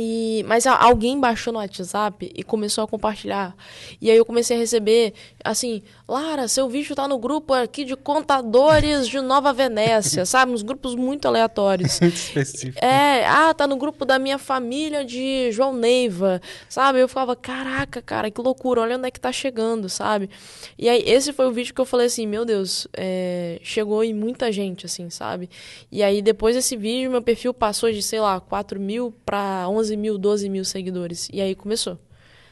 E, 0.00 0.44
mas 0.46 0.64
alguém 0.64 1.18
baixou 1.18 1.52
no 1.52 1.58
WhatsApp 1.58 2.30
e 2.32 2.44
começou 2.44 2.84
a 2.84 2.86
compartilhar. 2.86 3.56
E 4.00 4.08
aí 4.08 4.16
eu 4.16 4.24
comecei 4.24 4.56
a 4.56 4.60
receber, 4.60 5.12
assim, 5.44 5.82
Lara, 6.08 6.48
seu 6.48 6.70
vídeo 6.70 6.96
tá 6.96 7.06
no 7.06 7.18
grupo 7.18 7.52
aqui 7.52 7.84
de 7.84 7.94
contadores 7.94 9.06
de 9.06 9.20
Nova 9.20 9.52
Venécia, 9.52 10.24
sabe? 10.24 10.52
Uns 10.52 10.62
grupos 10.62 10.94
muito 10.94 11.28
aleatórios. 11.28 12.00
Específico. 12.02 12.82
É, 12.82 13.26
ah, 13.26 13.52
tá 13.52 13.66
no 13.66 13.76
grupo 13.76 14.06
da 14.06 14.18
minha 14.18 14.38
família 14.38 15.04
de 15.04 15.52
João 15.52 15.74
Neiva, 15.74 16.40
sabe? 16.66 16.98
Eu 16.98 17.08
falava, 17.08 17.36
caraca, 17.36 18.00
cara, 18.00 18.30
que 18.30 18.40
loucura, 18.40 18.80
olha 18.80 18.96
onde 18.96 19.06
é 19.06 19.10
que 19.10 19.20
tá 19.20 19.30
chegando, 19.30 19.86
sabe? 19.90 20.30
E 20.78 20.88
aí 20.88 21.02
esse 21.04 21.30
foi 21.30 21.46
o 21.46 21.52
vídeo 21.52 21.74
que 21.74 21.80
eu 21.80 21.84
falei 21.84 22.06
assim, 22.06 22.26
meu 22.26 22.46
Deus, 22.46 22.88
é, 22.96 23.60
chegou 23.62 24.02
em 24.02 24.14
muita 24.14 24.50
gente, 24.50 24.86
assim, 24.86 25.10
sabe? 25.10 25.50
E 25.92 26.02
aí 26.02 26.22
depois 26.22 26.56
desse 26.56 26.74
vídeo, 26.74 27.10
meu 27.10 27.20
perfil 27.20 27.52
passou 27.52 27.92
de, 27.92 28.02
sei 28.02 28.18
lá, 28.18 28.40
4 28.40 28.80
mil 28.80 29.12
pra 29.26 29.68
11 29.68 29.94
mil, 29.94 30.16
12 30.16 30.48
mil 30.48 30.64
seguidores. 30.64 31.28
E 31.30 31.42
aí 31.42 31.54
começou. 31.54 31.98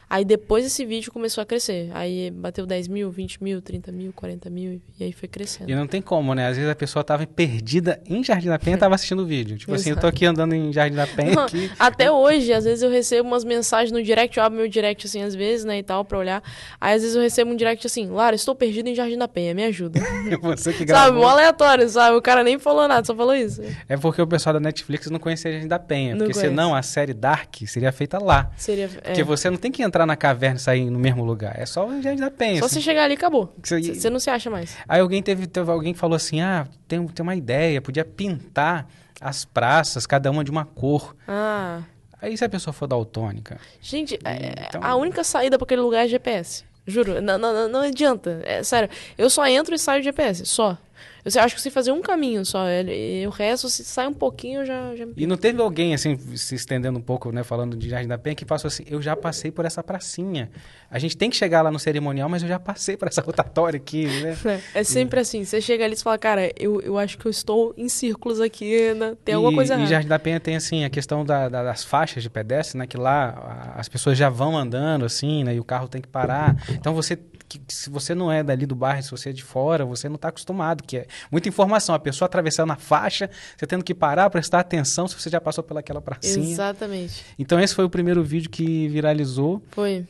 Aí 0.09 0.23
depois 0.23 0.65
esse 0.65 0.85
vídeo 0.85 1.11
começou 1.11 1.41
a 1.41 1.45
crescer. 1.45 1.89
Aí 1.93 2.31
bateu 2.31 2.65
10 2.65 2.87
mil, 2.87 3.11
20 3.11 3.43
mil, 3.43 3.61
30 3.61 3.91
mil, 3.91 4.13
40 4.13 4.49
mil 4.49 4.81
e 4.97 5.03
aí 5.03 5.11
foi 5.11 5.27
crescendo. 5.27 5.69
E 5.69 5.75
não 5.75 5.85
tem 5.85 6.01
como, 6.01 6.33
né? 6.33 6.47
Às 6.47 6.55
vezes 6.55 6.71
a 6.71 6.75
pessoa 6.75 7.03
tava 7.03 7.27
perdida 7.27 8.01
em 8.05 8.23
Jardim 8.23 8.47
da 8.47 8.57
Penha 8.57 8.77
e 8.77 8.79
tava 8.79 8.95
assistindo 8.95 9.23
o 9.23 9.25
vídeo. 9.25 9.57
Tipo 9.57 9.73
assim, 9.73 9.89
eu 9.89 9.97
tô 9.97 10.07
aqui 10.07 10.25
andando 10.25 10.53
em 10.53 10.71
Jardim 10.71 10.95
da 10.95 11.05
Penha. 11.05 11.41
Aqui. 11.41 11.69
Até 11.77 12.09
hoje, 12.09 12.53
às 12.53 12.63
vezes 12.63 12.81
eu 12.83 12.89
recebo 12.89 13.27
umas 13.27 13.43
mensagens 13.43 13.91
no 13.91 14.01
direct, 14.01 14.37
eu 14.37 14.43
abro 14.43 14.57
meu 14.57 14.67
direct 14.67 15.05
assim 15.05 15.23
às 15.23 15.35
vezes, 15.35 15.65
né, 15.65 15.79
e 15.79 15.83
tal, 15.83 16.05
pra 16.05 16.17
olhar. 16.17 16.41
Aí 16.79 16.95
às 16.95 17.01
vezes 17.01 17.15
eu 17.15 17.21
recebo 17.21 17.51
um 17.51 17.55
direct 17.55 17.85
assim, 17.85 18.07
Lara, 18.07 18.35
estou 18.35 18.55
perdido 18.55 18.87
em 18.87 18.95
Jardim 18.95 19.17
da 19.17 19.27
Penha, 19.27 19.53
me 19.53 19.65
ajuda. 19.65 19.99
Você 20.41 20.71
que 20.71 20.85
gravou. 20.85 21.07
Sabe, 21.07 21.17
mó 21.17 21.27
aleatório, 21.27 21.89
sabe? 21.89 22.15
O 22.15 22.21
cara 22.21 22.43
nem 22.43 22.57
falou 22.57 22.87
nada, 22.87 23.05
só 23.05 23.15
falou 23.15 23.35
isso. 23.35 23.61
É 23.89 23.97
porque 23.97 24.21
o 24.21 24.27
pessoal 24.27 24.53
da 24.53 24.59
Netflix 24.59 25.09
não 25.09 25.19
conhecia 25.19 25.51
Jardim 25.51 25.67
da 25.67 25.79
Penha. 25.79 26.11
Não 26.13 26.19
porque 26.19 26.33
conhece. 26.33 26.49
senão 26.49 26.73
a 26.73 26.81
série 26.81 27.13
Dark 27.13 27.55
seria 27.65 27.91
feita 27.91 28.23
lá. 28.23 28.51
Seria, 28.57 28.87
Porque 28.87 29.21
é. 29.21 29.23
você 29.23 29.49
não 29.49 29.57
tem 29.57 29.71
que 29.71 29.83
entrar 29.83 29.96
na 30.05 30.15
caverna 30.15 30.57
e 30.57 30.59
sair 30.59 30.89
no 30.89 30.99
mesmo 30.99 31.23
lugar. 31.23 31.59
É 31.59 31.65
só 31.65 31.87
o 31.87 32.01
Jardim 32.01 32.21
da 32.21 32.31
Penha. 32.31 32.59
Só 32.59 32.67
você 32.67 32.81
chegar 32.81 33.05
ali 33.05 33.15
acabou. 33.15 33.53
Você, 33.63 33.93
você 33.93 34.09
não 34.09 34.19
se 34.19 34.29
acha 34.29 34.49
mais. 34.49 34.75
Aí 34.87 35.01
alguém 35.01 35.21
teve, 35.23 35.47
teve 35.47 35.71
alguém 35.71 35.93
que 35.93 35.99
falou 35.99 36.15
assim: 36.15 36.41
ah, 36.41 36.67
tem, 36.87 37.05
tem 37.07 37.23
uma 37.23 37.35
ideia, 37.35 37.81
podia 37.81 38.05
pintar 38.05 38.87
as 39.19 39.45
praças, 39.45 40.05
cada 40.05 40.29
uma 40.29 40.43
de 40.43 40.51
uma 40.51 40.65
cor. 40.65 41.15
Ah. 41.27 41.81
Aí 42.21 42.35
se 42.37 42.43
a 42.43 42.49
pessoa 42.49 42.73
for 42.73 42.87
daltônica. 42.87 43.59
Gente, 43.79 44.19
é, 44.23 44.67
então... 44.67 44.81
a 44.83 44.95
única 44.95 45.23
saída 45.23 45.57
para 45.57 45.65
aquele 45.65 45.81
lugar 45.81 46.05
é 46.05 46.07
GPS. 46.07 46.63
Juro, 46.85 47.21
não, 47.21 47.37
não, 47.37 47.67
não 47.67 47.81
adianta. 47.81 48.41
É 48.45 48.63
sério. 48.63 48.89
Eu 49.17 49.29
só 49.29 49.45
entro 49.45 49.75
e 49.75 49.79
saio 49.79 50.01
de 50.01 50.05
GPS, 50.05 50.45
só. 50.45 50.77
Eu 51.23 51.41
acho 51.41 51.55
que 51.55 51.61
você 51.61 51.69
fazer 51.69 51.91
um 51.91 52.01
caminho 52.01 52.45
só. 52.45 52.65
E 52.69 53.25
o 53.27 53.29
resto, 53.29 53.69
se 53.69 53.83
sai 53.83 54.07
um 54.07 54.13
pouquinho, 54.13 54.65
já, 54.65 54.95
já... 54.95 55.05
E 55.15 55.27
não 55.27 55.35
teve 55.35 55.61
alguém, 55.61 55.93
assim, 55.93 56.17
se 56.35 56.55
estendendo 56.55 56.97
um 56.97 57.01
pouco, 57.01 57.31
né, 57.31 57.43
falando 57.43 57.75
de 57.75 57.89
Jardim 57.89 58.07
da 58.07 58.17
Penha, 58.17 58.35
que 58.35 58.45
passou 58.45 58.67
assim, 58.67 58.83
eu 58.87 59.01
já 59.01 59.15
passei 59.15 59.51
por 59.51 59.65
essa 59.65 59.83
pracinha. 59.83 60.49
A 60.89 60.99
gente 60.99 61.17
tem 61.17 61.29
que 61.29 61.35
chegar 61.35 61.61
lá 61.61 61.69
no 61.69 61.79
cerimonial, 61.79 62.29
mas 62.29 62.43
eu 62.43 62.49
já 62.49 62.59
passei 62.59 62.95
por 62.95 63.07
essa 63.07 63.21
rotatória 63.23 63.77
aqui, 63.77 64.05
né? 64.21 64.37
É, 64.45 64.61
é 64.79 64.83
sempre 64.83 65.19
e... 65.19 65.21
assim, 65.21 65.43
você 65.43 65.59
chega 65.59 65.83
ali 65.83 65.95
e 65.95 65.97
fala, 65.97 66.17
cara, 66.17 66.51
eu, 66.57 66.79
eu 66.81 66.97
acho 66.97 67.17
que 67.17 67.25
eu 67.25 67.31
estou 67.31 67.73
em 67.77 67.89
círculos 67.89 68.39
aqui, 68.39 68.93
né? 68.93 69.15
tem 69.23 69.35
alguma 69.35 69.53
coisa 69.53 69.73
errada. 69.73 69.87
E 69.87 69.91
Jardim 69.91 70.07
da 70.07 70.19
Penha 70.19 70.39
tem, 70.39 70.55
assim, 70.55 70.85
a 70.85 70.89
questão 70.89 71.25
da, 71.25 71.49
da, 71.49 71.63
das 71.63 71.83
faixas 71.83 72.23
de 72.23 72.29
pedestre, 72.29 72.77
né, 72.77 72.87
que 72.87 72.97
lá 72.97 73.73
as 73.75 73.89
pessoas 73.89 74.17
já 74.17 74.29
vão 74.29 74.57
andando, 74.57 75.05
assim, 75.05 75.43
né, 75.43 75.55
e 75.55 75.59
o 75.59 75.63
carro 75.63 75.87
tem 75.87 76.01
que 76.01 76.07
parar. 76.07 76.55
Então 76.69 76.93
você 76.93 77.17
que, 77.47 77.61
se 77.67 77.89
você 77.89 78.13
não 78.13 78.31
é 78.31 78.43
dali 78.43 78.65
do 78.65 78.75
bairro, 78.75 79.01
se 79.01 79.11
você 79.11 79.29
é 79.29 79.33
de 79.33 79.43
fora, 79.43 79.85
você 79.85 80.07
não 80.09 80.15
está 80.15 80.29
acostumado, 80.29 80.83
que 80.83 80.97
é 80.97 81.07
muita 81.31 81.47
informação. 81.47 81.95
A 81.95 81.99
pessoa 81.99 82.27
atravessando 82.27 82.71
a 82.71 82.75
faixa, 82.75 83.29
você 83.55 83.65
tendo 83.65 83.83
que 83.83 83.93
parar, 83.93 84.29
prestar 84.29 84.59
atenção 84.59 85.07
se 85.07 85.15
você 85.15 85.29
já 85.29 85.39
passou 85.39 85.63
pelaquela 85.63 86.01
pracinha. 86.01 86.51
Exatamente. 86.51 87.23
Então 87.37 87.59
esse 87.59 87.73
foi 87.73 87.85
o 87.85 87.89
primeiro 87.89 88.23
vídeo 88.23 88.49
que 88.49 88.87
viralizou. 88.87 89.61
Foi. 89.71 90.05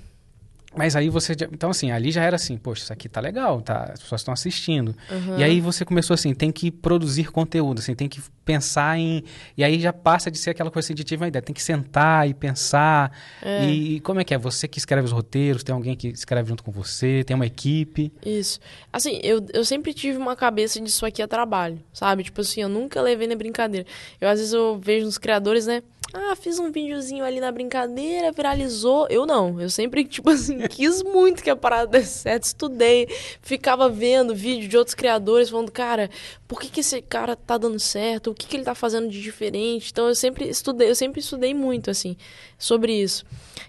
Mas 0.75 0.95
aí 0.95 1.09
você. 1.09 1.33
Então, 1.51 1.69
assim, 1.69 1.91
ali 1.91 2.11
já 2.11 2.23
era 2.23 2.35
assim, 2.35 2.57
poxa, 2.57 2.83
isso 2.83 2.93
aqui 2.93 3.09
tá 3.09 3.19
legal, 3.19 3.61
tá? 3.61 3.91
As 3.93 4.01
pessoas 4.01 4.21
estão 4.21 4.33
assistindo. 4.33 4.95
Uhum. 5.09 5.39
E 5.39 5.43
aí 5.43 5.61
você 5.61 5.83
começou 5.83 6.13
assim, 6.13 6.33
tem 6.33 6.51
que 6.51 6.69
produzir 6.69 7.31
conteúdo, 7.31 7.79
assim, 7.79 7.95
tem 7.95 8.07
que 8.07 8.21
pensar 8.45 8.97
em. 8.97 9.23
E 9.57 9.63
aí 9.63 9.79
já 9.79 9.91
passa 9.91 10.29
de 10.29 10.37
ser 10.37 10.51
aquela 10.51 10.69
coisa 10.69 10.85
assim, 10.85 10.93
de 10.93 11.03
tive 11.03 11.23
uma 11.23 11.27
ideia, 11.29 11.41
tem 11.41 11.53
que 11.53 11.63
sentar 11.63 12.29
e 12.29 12.33
pensar. 12.33 13.11
É. 13.41 13.65
E 13.65 13.99
como 14.01 14.19
é 14.19 14.23
que 14.23 14.33
é? 14.33 14.37
Você 14.37 14.67
que 14.67 14.77
escreve 14.77 15.05
os 15.05 15.11
roteiros, 15.11 15.63
tem 15.63 15.73
alguém 15.73 15.95
que 15.95 16.09
escreve 16.09 16.49
junto 16.49 16.63
com 16.63 16.71
você, 16.71 17.23
tem 17.25 17.35
uma 17.35 17.45
equipe. 17.45 18.11
Isso. 18.25 18.59
Assim, 18.91 19.19
eu, 19.23 19.45
eu 19.53 19.65
sempre 19.65 19.93
tive 19.93 20.17
uma 20.17 20.35
cabeça 20.35 20.79
disso 20.79 21.05
aqui 21.05 21.21
é 21.21 21.27
trabalho, 21.27 21.79
sabe? 21.93 22.23
Tipo 22.23 22.41
assim, 22.41 22.61
eu 22.61 22.69
nunca 22.69 23.01
levei 23.01 23.27
na 23.27 23.35
brincadeira. 23.35 23.87
Eu, 24.21 24.29
às 24.29 24.39
vezes, 24.39 24.53
eu 24.53 24.79
vejo 24.81 25.05
nos 25.05 25.17
criadores, 25.17 25.65
né? 25.65 25.81
Ah, 26.13 26.35
fiz 26.35 26.57
um 26.57 26.71
videozinho 26.71 27.23
ali 27.25 27.39
na 27.39 27.51
brincadeira, 27.51 28.31
viralizou. 28.31 29.07
Eu 29.09 29.25
não. 29.25 29.59
Eu 29.59 29.69
sempre, 29.69 30.05
tipo 30.05 30.29
assim, 30.29 30.59
quis 30.67 31.03
muito 31.03 31.43
que 31.43 31.49
a 31.49 31.55
parada 31.55 31.87
desse 31.87 32.19
certo. 32.19 32.43
Estudei, 32.43 33.07
ficava 33.41 33.89
vendo 33.89 34.33
vídeo 34.33 34.69
de 34.69 34.77
outros 34.77 34.95
criadores 34.95 35.49
falando, 35.49 35.71
cara, 35.71 36.09
por 36.47 36.61
que, 36.61 36.69
que 36.69 36.79
esse 36.79 37.01
cara 37.01 37.35
tá 37.35 37.57
dando 37.57 37.79
certo? 37.79 38.31
O 38.31 38.33
que, 38.33 38.47
que 38.47 38.55
ele 38.55 38.63
tá 38.63 38.73
fazendo 38.73 39.09
de 39.09 39.21
diferente? 39.21 39.91
Então 39.91 40.07
eu 40.07 40.15
sempre 40.15 40.47
estudei, 40.47 40.89
eu 40.89 40.95
sempre 40.95 41.19
estudei 41.19 41.53
muito, 41.53 41.91
assim, 41.91 42.15
sobre 42.57 42.93
isso. 42.93 43.25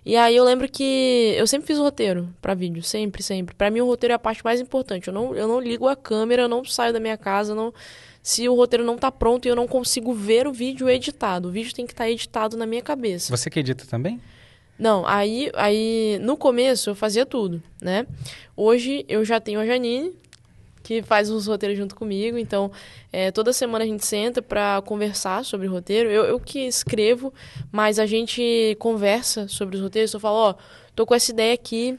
E 0.07 0.17
aí 0.17 0.37
eu 0.37 0.45
lembro 0.45 0.69
que 0.69 1.35
eu 1.37 1.47
sempre 1.47 1.67
fiz 1.67 1.79
roteiro 1.79 2.33
para 2.41 2.55
vídeo, 2.55 2.83
sempre, 2.83 3.23
sempre. 3.23 3.55
para 3.55 3.71
mim 3.71 3.81
o 3.81 3.87
roteiro 3.87 4.13
é 4.13 4.15
a 4.17 4.19
parte 4.19 4.45
mais 4.45 4.61
importante. 4.61 5.09
Eu 5.09 5.15
não, 5.15 5.35
eu 5.35 5.49
não 5.49 5.61
ligo 5.61 5.89
a 5.89 5.97
câmera, 5.97 6.43
eu 6.43 6.49
não 6.49 6.65
saio 6.65 6.93
da 6.93 7.01
minha 7.01 7.17
casa, 7.17 7.55
não 7.55 7.75
se 8.29 8.47
o 8.47 8.55
roteiro 8.55 8.85
não 8.85 8.97
está 8.97 9.11
pronto 9.11 9.47
e 9.47 9.49
eu 9.49 9.57
não 9.57 9.67
consigo 9.67 10.13
ver 10.13 10.47
o 10.47 10.53
vídeo 10.53 10.87
editado. 10.87 11.49
O 11.49 11.51
vídeo 11.51 11.75
tem 11.75 11.87
que 11.87 11.95
estar 11.95 12.05
tá 12.05 12.11
editado 12.11 12.59
na 12.59 12.67
minha 12.67 12.83
cabeça. 12.83 13.35
Você 13.35 13.49
que 13.49 13.59
edita 13.59 13.87
também? 13.87 14.21
Não, 14.79 15.07
aí, 15.07 15.51
aí 15.55 16.19
no 16.21 16.37
começo 16.37 16.91
eu 16.91 16.95
fazia 16.95 17.25
tudo, 17.25 17.63
né? 17.81 18.07
Hoje 18.55 19.03
eu 19.09 19.25
já 19.25 19.41
tenho 19.41 19.59
a 19.59 19.65
Janine, 19.65 20.13
que 20.83 21.01
faz 21.01 21.31
os 21.31 21.47
roteiros 21.47 21.79
junto 21.79 21.97
comigo. 21.97 22.37
Então, 22.37 22.71
é, 23.11 23.31
toda 23.31 23.51
semana 23.51 23.83
a 23.83 23.89
gente 23.89 24.05
senta 24.05 24.43
para 24.43 24.83
conversar 24.83 25.43
sobre 25.43 25.67
o 25.67 25.71
roteiro. 25.71 26.11
Eu, 26.11 26.25
eu 26.25 26.39
que 26.39 26.59
escrevo, 26.67 27.33
mas 27.73 27.99
a 27.99 28.05
gente 28.05 28.77
conversa 28.79 29.49
sobre 29.49 29.77
os 29.77 29.83
roteiros. 29.83 30.13
Eu 30.13 30.21
falo, 30.21 30.37
ó, 30.37 30.55
tô 30.95 31.07
com 31.07 31.15
essa 31.15 31.31
ideia 31.31 31.55
aqui, 31.55 31.99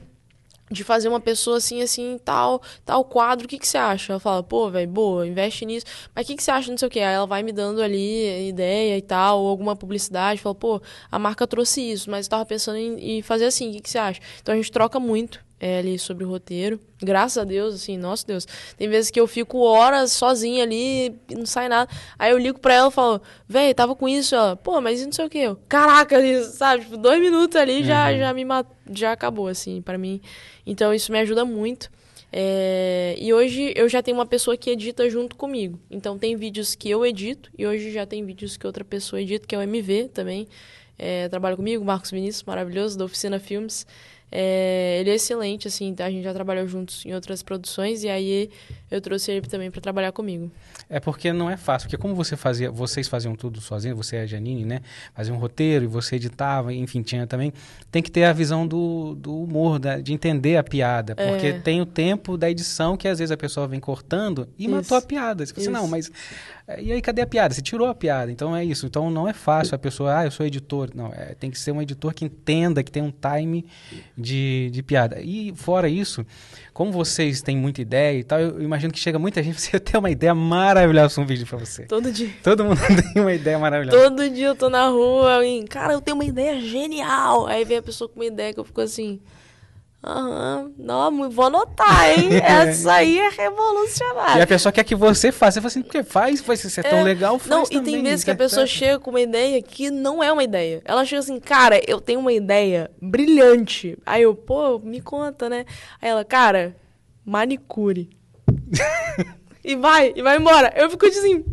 de 0.69 0.83
fazer 0.83 1.09
uma 1.09 1.19
pessoa 1.19 1.57
assim, 1.57 1.81
assim, 1.81 2.19
tal, 2.23 2.61
tal 2.85 3.03
quadro, 3.03 3.45
o 3.45 3.49
que, 3.49 3.57
que 3.57 3.67
você 3.67 3.77
acha? 3.77 4.13
Ela 4.13 4.19
fala, 4.19 4.43
pô, 4.43 4.69
velho, 4.69 4.89
boa, 4.89 5.27
investe 5.27 5.65
nisso. 5.65 5.85
Mas 6.15 6.25
o 6.25 6.27
que, 6.27 6.35
que 6.35 6.43
você 6.43 6.51
acha, 6.51 6.69
não 6.69 6.77
sei 6.77 6.87
o 6.87 6.91
quê? 6.91 6.99
Aí 6.99 7.13
ela 7.13 7.25
vai 7.25 7.43
me 7.43 7.51
dando 7.51 7.81
ali 7.81 8.49
ideia 8.49 8.97
e 8.97 9.01
tal, 9.01 9.41
ou 9.41 9.49
alguma 9.49 9.75
publicidade, 9.75 10.41
fala, 10.41 10.55
pô, 10.55 10.81
a 11.11 11.19
marca 11.19 11.47
trouxe 11.47 11.81
isso, 11.81 12.09
mas 12.09 12.25
eu 12.25 12.29
tava 12.29 12.45
pensando 12.45 12.77
em, 12.77 13.17
em 13.17 13.21
fazer 13.21 13.45
assim, 13.45 13.69
o 13.69 13.73
que, 13.73 13.81
que 13.81 13.89
você 13.89 13.97
acha? 13.97 14.19
Então 14.41 14.53
a 14.53 14.57
gente 14.57 14.71
troca 14.71 14.99
muito 14.99 15.48
é, 15.59 15.79
ali 15.79 15.99
sobre 15.99 16.23
o 16.23 16.29
roteiro. 16.29 16.79
Graças 17.01 17.37
a 17.37 17.43
Deus, 17.43 17.75
assim, 17.75 17.97
nosso 17.97 18.25
Deus. 18.25 18.47
Tem 18.77 18.87
vezes 18.87 19.11
que 19.11 19.19
eu 19.19 19.27
fico 19.27 19.59
horas 19.59 20.11
sozinha 20.13 20.63
ali 20.63 21.15
e 21.29 21.35
não 21.35 21.45
sai 21.45 21.67
nada. 21.67 21.89
Aí 22.17 22.31
eu 22.31 22.37
ligo 22.37 22.59
pra 22.59 22.73
ela 22.73 22.89
e 22.89 22.91
falo, 22.91 23.21
véi, 23.47 23.73
tava 23.73 23.95
com 23.95 24.07
isso. 24.07 24.35
Ela, 24.35 24.55
pô, 24.55 24.79
mas 24.79 25.05
não 25.05 25.11
sei 25.11 25.25
o 25.25 25.29
que. 25.29 25.55
Caraca, 25.67 26.19
isso, 26.25 26.57
sabe? 26.57 26.83
Tipo, 26.83 26.97
dois 26.97 27.19
minutos 27.19 27.55
ali 27.55 27.79
uhum. 27.79 27.83
já, 27.83 28.17
já 28.17 28.33
me 28.33 28.45
já 28.91 29.11
acabou, 29.11 29.47
assim, 29.47 29.81
para 29.81 29.97
mim. 29.97 30.21
Então 30.65 30.93
isso 30.93 31.11
me 31.11 31.19
ajuda 31.19 31.43
muito. 31.43 31.89
É... 32.31 33.15
E 33.17 33.33
hoje 33.33 33.73
eu 33.75 33.89
já 33.89 34.01
tenho 34.03 34.17
uma 34.17 34.25
pessoa 34.25 34.55
que 34.55 34.69
edita 34.69 35.09
junto 35.09 35.35
comigo. 35.35 35.79
Então 35.89 36.17
tem 36.17 36.35
vídeos 36.35 36.75
que 36.75 36.89
eu 36.89 37.05
edito 37.05 37.49
e 37.57 37.65
hoje 37.65 37.91
já 37.91 38.05
tem 38.05 38.23
vídeos 38.23 38.55
que 38.55 38.65
outra 38.65 38.83
pessoa 38.83 39.21
edita, 39.21 39.47
que 39.47 39.55
é 39.55 39.57
o 39.57 39.61
MV 39.61 40.09
também. 40.13 40.47
É, 40.97 41.29
trabalha 41.29 41.55
comigo, 41.55 41.83
Marcos 41.83 42.11
Vinícius, 42.11 42.43
maravilhoso, 42.43 42.97
da 42.97 43.05
Oficina 43.05 43.39
Filmes. 43.39 43.87
É, 44.31 44.97
ele 44.99 45.09
é 45.09 45.15
excelente, 45.15 45.67
assim, 45.67 45.95
a 45.99 46.09
gente 46.09 46.23
já 46.23 46.33
trabalhou 46.33 46.67
juntos 46.67 47.05
em 47.05 47.13
outras 47.13 47.41
produções 47.41 48.03
e 48.03 48.09
aí 48.09 48.49
eu 48.89 49.01
trouxe 49.01 49.31
ele 49.31 49.47
também 49.47 49.71
para 49.71 49.81
trabalhar 49.81 50.11
comigo. 50.11 50.51
É 50.89 50.99
porque 50.99 51.31
não 51.31 51.49
é 51.49 51.57
fácil, 51.57 51.87
porque 51.87 52.01
como 52.01 52.15
você 52.15 52.35
fazia, 52.35 52.71
vocês 52.71 53.07
faziam 53.07 53.35
tudo 53.35 53.61
sozinho, 53.61 53.95
você 53.95 54.17
e 54.17 54.19
a 54.19 54.25
Janine, 54.25 54.65
né? 54.65 54.81
Fazia 55.13 55.33
um 55.33 55.37
roteiro 55.37 55.85
e 55.85 55.87
você 55.87 56.15
editava, 56.15 56.73
enfim, 56.73 57.01
tinha 57.01 57.27
também. 57.27 57.53
Tem 57.91 58.01
que 58.01 58.09
ter 58.11 58.23
a 58.23 58.33
visão 58.33 58.67
do, 58.67 59.15
do 59.15 59.43
humor, 59.43 59.79
da, 59.79 59.99
de 59.99 60.13
entender 60.13 60.57
a 60.57 60.63
piada, 60.63 61.15
porque 61.15 61.47
é. 61.47 61.59
tem 61.59 61.81
o 61.81 61.85
tempo 61.85 62.37
da 62.37 62.49
edição 62.49 62.97
que 62.97 63.07
às 63.07 63.19
vezes 63.19 63.31
a 63.31 63.37
pessoa 63.37 63.67
vem 63.67 63.79
cortando 63.79 64.47
e 64.57 64.65
Isso. 64.65 64.71
matou 64.73 64.97
a 64.97 65.01
piada. 65.01 65.45
Você 65.45 65.53
assim, 65.59 65.69
não, 65.69 65.87
mas 65.87 66.09
É, 66.09 66.58
e 66.77 66.91
aí, 66.91 67.01
cadê 67.01 67.21
a 67.21 67.27
piada? 67.27 67.53
Você 67.53 67.61
tirou 67.61 67.87
a 67.87 67.95
piada. 67.95 68.31
Então 68.31 68.55
é 68.55 68.63
isso. 68.63 68.85
Então 68.85 69.09
não 69.09 69.27
é 69.27 69.33
fácil 69.33 69.75
a 69.75 69.79
pessoa, 69.79 70.19
ah, 70.19 70.25
eu 70.25 70.31
sou 70.31 70.45
editor. 70.45 70.89
Não, 70.93 71.07
é, 71.07 71.33
tem 71.39 71.49
que 71.49 71.57
ser 71.57 71.71
um 71.71 71.81
editor 71.81 72.13
que 72.13 72.25
entenda, 72.25 72.83
que 72.83 72.91
tem 72.91 73.01
um 73.01 73.11
time 73.11 73.65
de, 74.17 74.69
de 74.71 74.83
piada. 74.83 75.19
E 75.21 75.51
fora 75.55 75.89
isso, 75.89 76.25
como 76.73 76.91
vocês 76.91 77.41
têm 77.41 77.57
muita 77.57 77.81
ideia 77.81 78.19
e 78.19 78.23
tal, 78.23 78.39
eu 78.39 78.61
imagino 78.61 78.93
que 78.93 78.99
chega 78.99 79.17
muita 79.17 79.41
gente, 79.41 79.59
você 79.59 79.79
tem 79.81 79.99
uma 79.99 80.11
ideia 80.11 80.35
maravilhosa 80.35 81.19
um 81.19 81.25
vídeo 81.25 81.47
pra 81.47 81.57
você. 81.57 81.85
Todo 81.85 82.11
dia. 82.11 82.29
Todo 82.43 82.63
mundo 82.63 82.79
tem 83.13 83.21
uma 83.21 83.33
ideia 83.33 83.57
maravilhosa. 83.57 83.97
Todo 83.97 84.29
dia 84.29 84.47
eu 84.47 84.55
tô 84.55 84.69
na 84.69 84.87
rua 84.87 85.45
e, 85.45 85.63
cara, 85.65 85.93
eu 85.93 86.01
tenho 86.01 86.15
uma 86.15 86.25
ideia 86.25 86.59
genial. 86.61 87.47
Aí 87.47 87.65
vem 87.65 87.77
a 87.77 87.81
pessoa 87.81 88.07
com 88.07 88.19
uma 88.19 88.25
ideia 88.25 88.53
que 88.53 88.59
eu 88.59 88.63
fico 88.63 88.81
assim. 88.81 89.19
Aham, 90.01 90.71
não, 90.77 91.29
vou 91.29 91.47
anotar, 91.47 92.09
hein? 92.09 92.29
Essa 92.41 92.93
aí 92.93 93.19
é 93.19 93.27
revolucionária. 93.27 94.39
E 94.39 94.41
a 94.41 94.47
pessoa 94.47 94.71
quer 94.71 94.85
que 94.85 94.95
você 94.95 95.29
faça. 95.29 95.59
Você 95.59 95.61
fala 95.61 95.67
assim, 95.67 95.81
porque 95.81 96.03
faz, 96.03 96.39
vai 96.39 96.55
ser 96.55 96.83
tão 96.83 96.99
é, 96.99 97.03
legal, 97.03 97.37
faz 97.37 97.49
Não, 97.49 97.63
também, 97.65 97.81
e 97.81 97.83
tem 97.83 98.03
vezes 98.03 98.23
que 98.23 98.31
a 98.31 98.35
pessoa 98.35 98.65
chega 98.65 98.97
com 98.97 99.09
uma 99.09 99.19
ideia 99.19 99.61
que 99.61 99.91
não 99.91 100.23
é 100.23 100.31
uma 100.31 100.43
ideia. 100.43 100.81
Ela 100.85 101.03
chega 101.03 101.19
assim, 101.19 101.37
cara, 101.37 101.81
eu 101.85 101.99
tenho 101.99 102.21
uma 102.21 102.31
ideia 102.31 102.89
brilhante. 103.01 103.97
Aí 104.05 104.21
eu, 104.21 104.33
pô, 104.33 104.79
me 104.79 105.01
conta, 105.01 105.49
né? 105.49 105.65
Aí 106.01 106.09
ela, 106.09 106.23
cara, 106.23 106.77
manicure. 107.25 108.09
e 109.61 109.75
vai, 109.75 110.13
e 110.15 110.21
vai 110.21 110.37
embora. 110.37 110.71
Eu 110.77 110.89
fico 110.89 111.05
assim, 111.07 111.43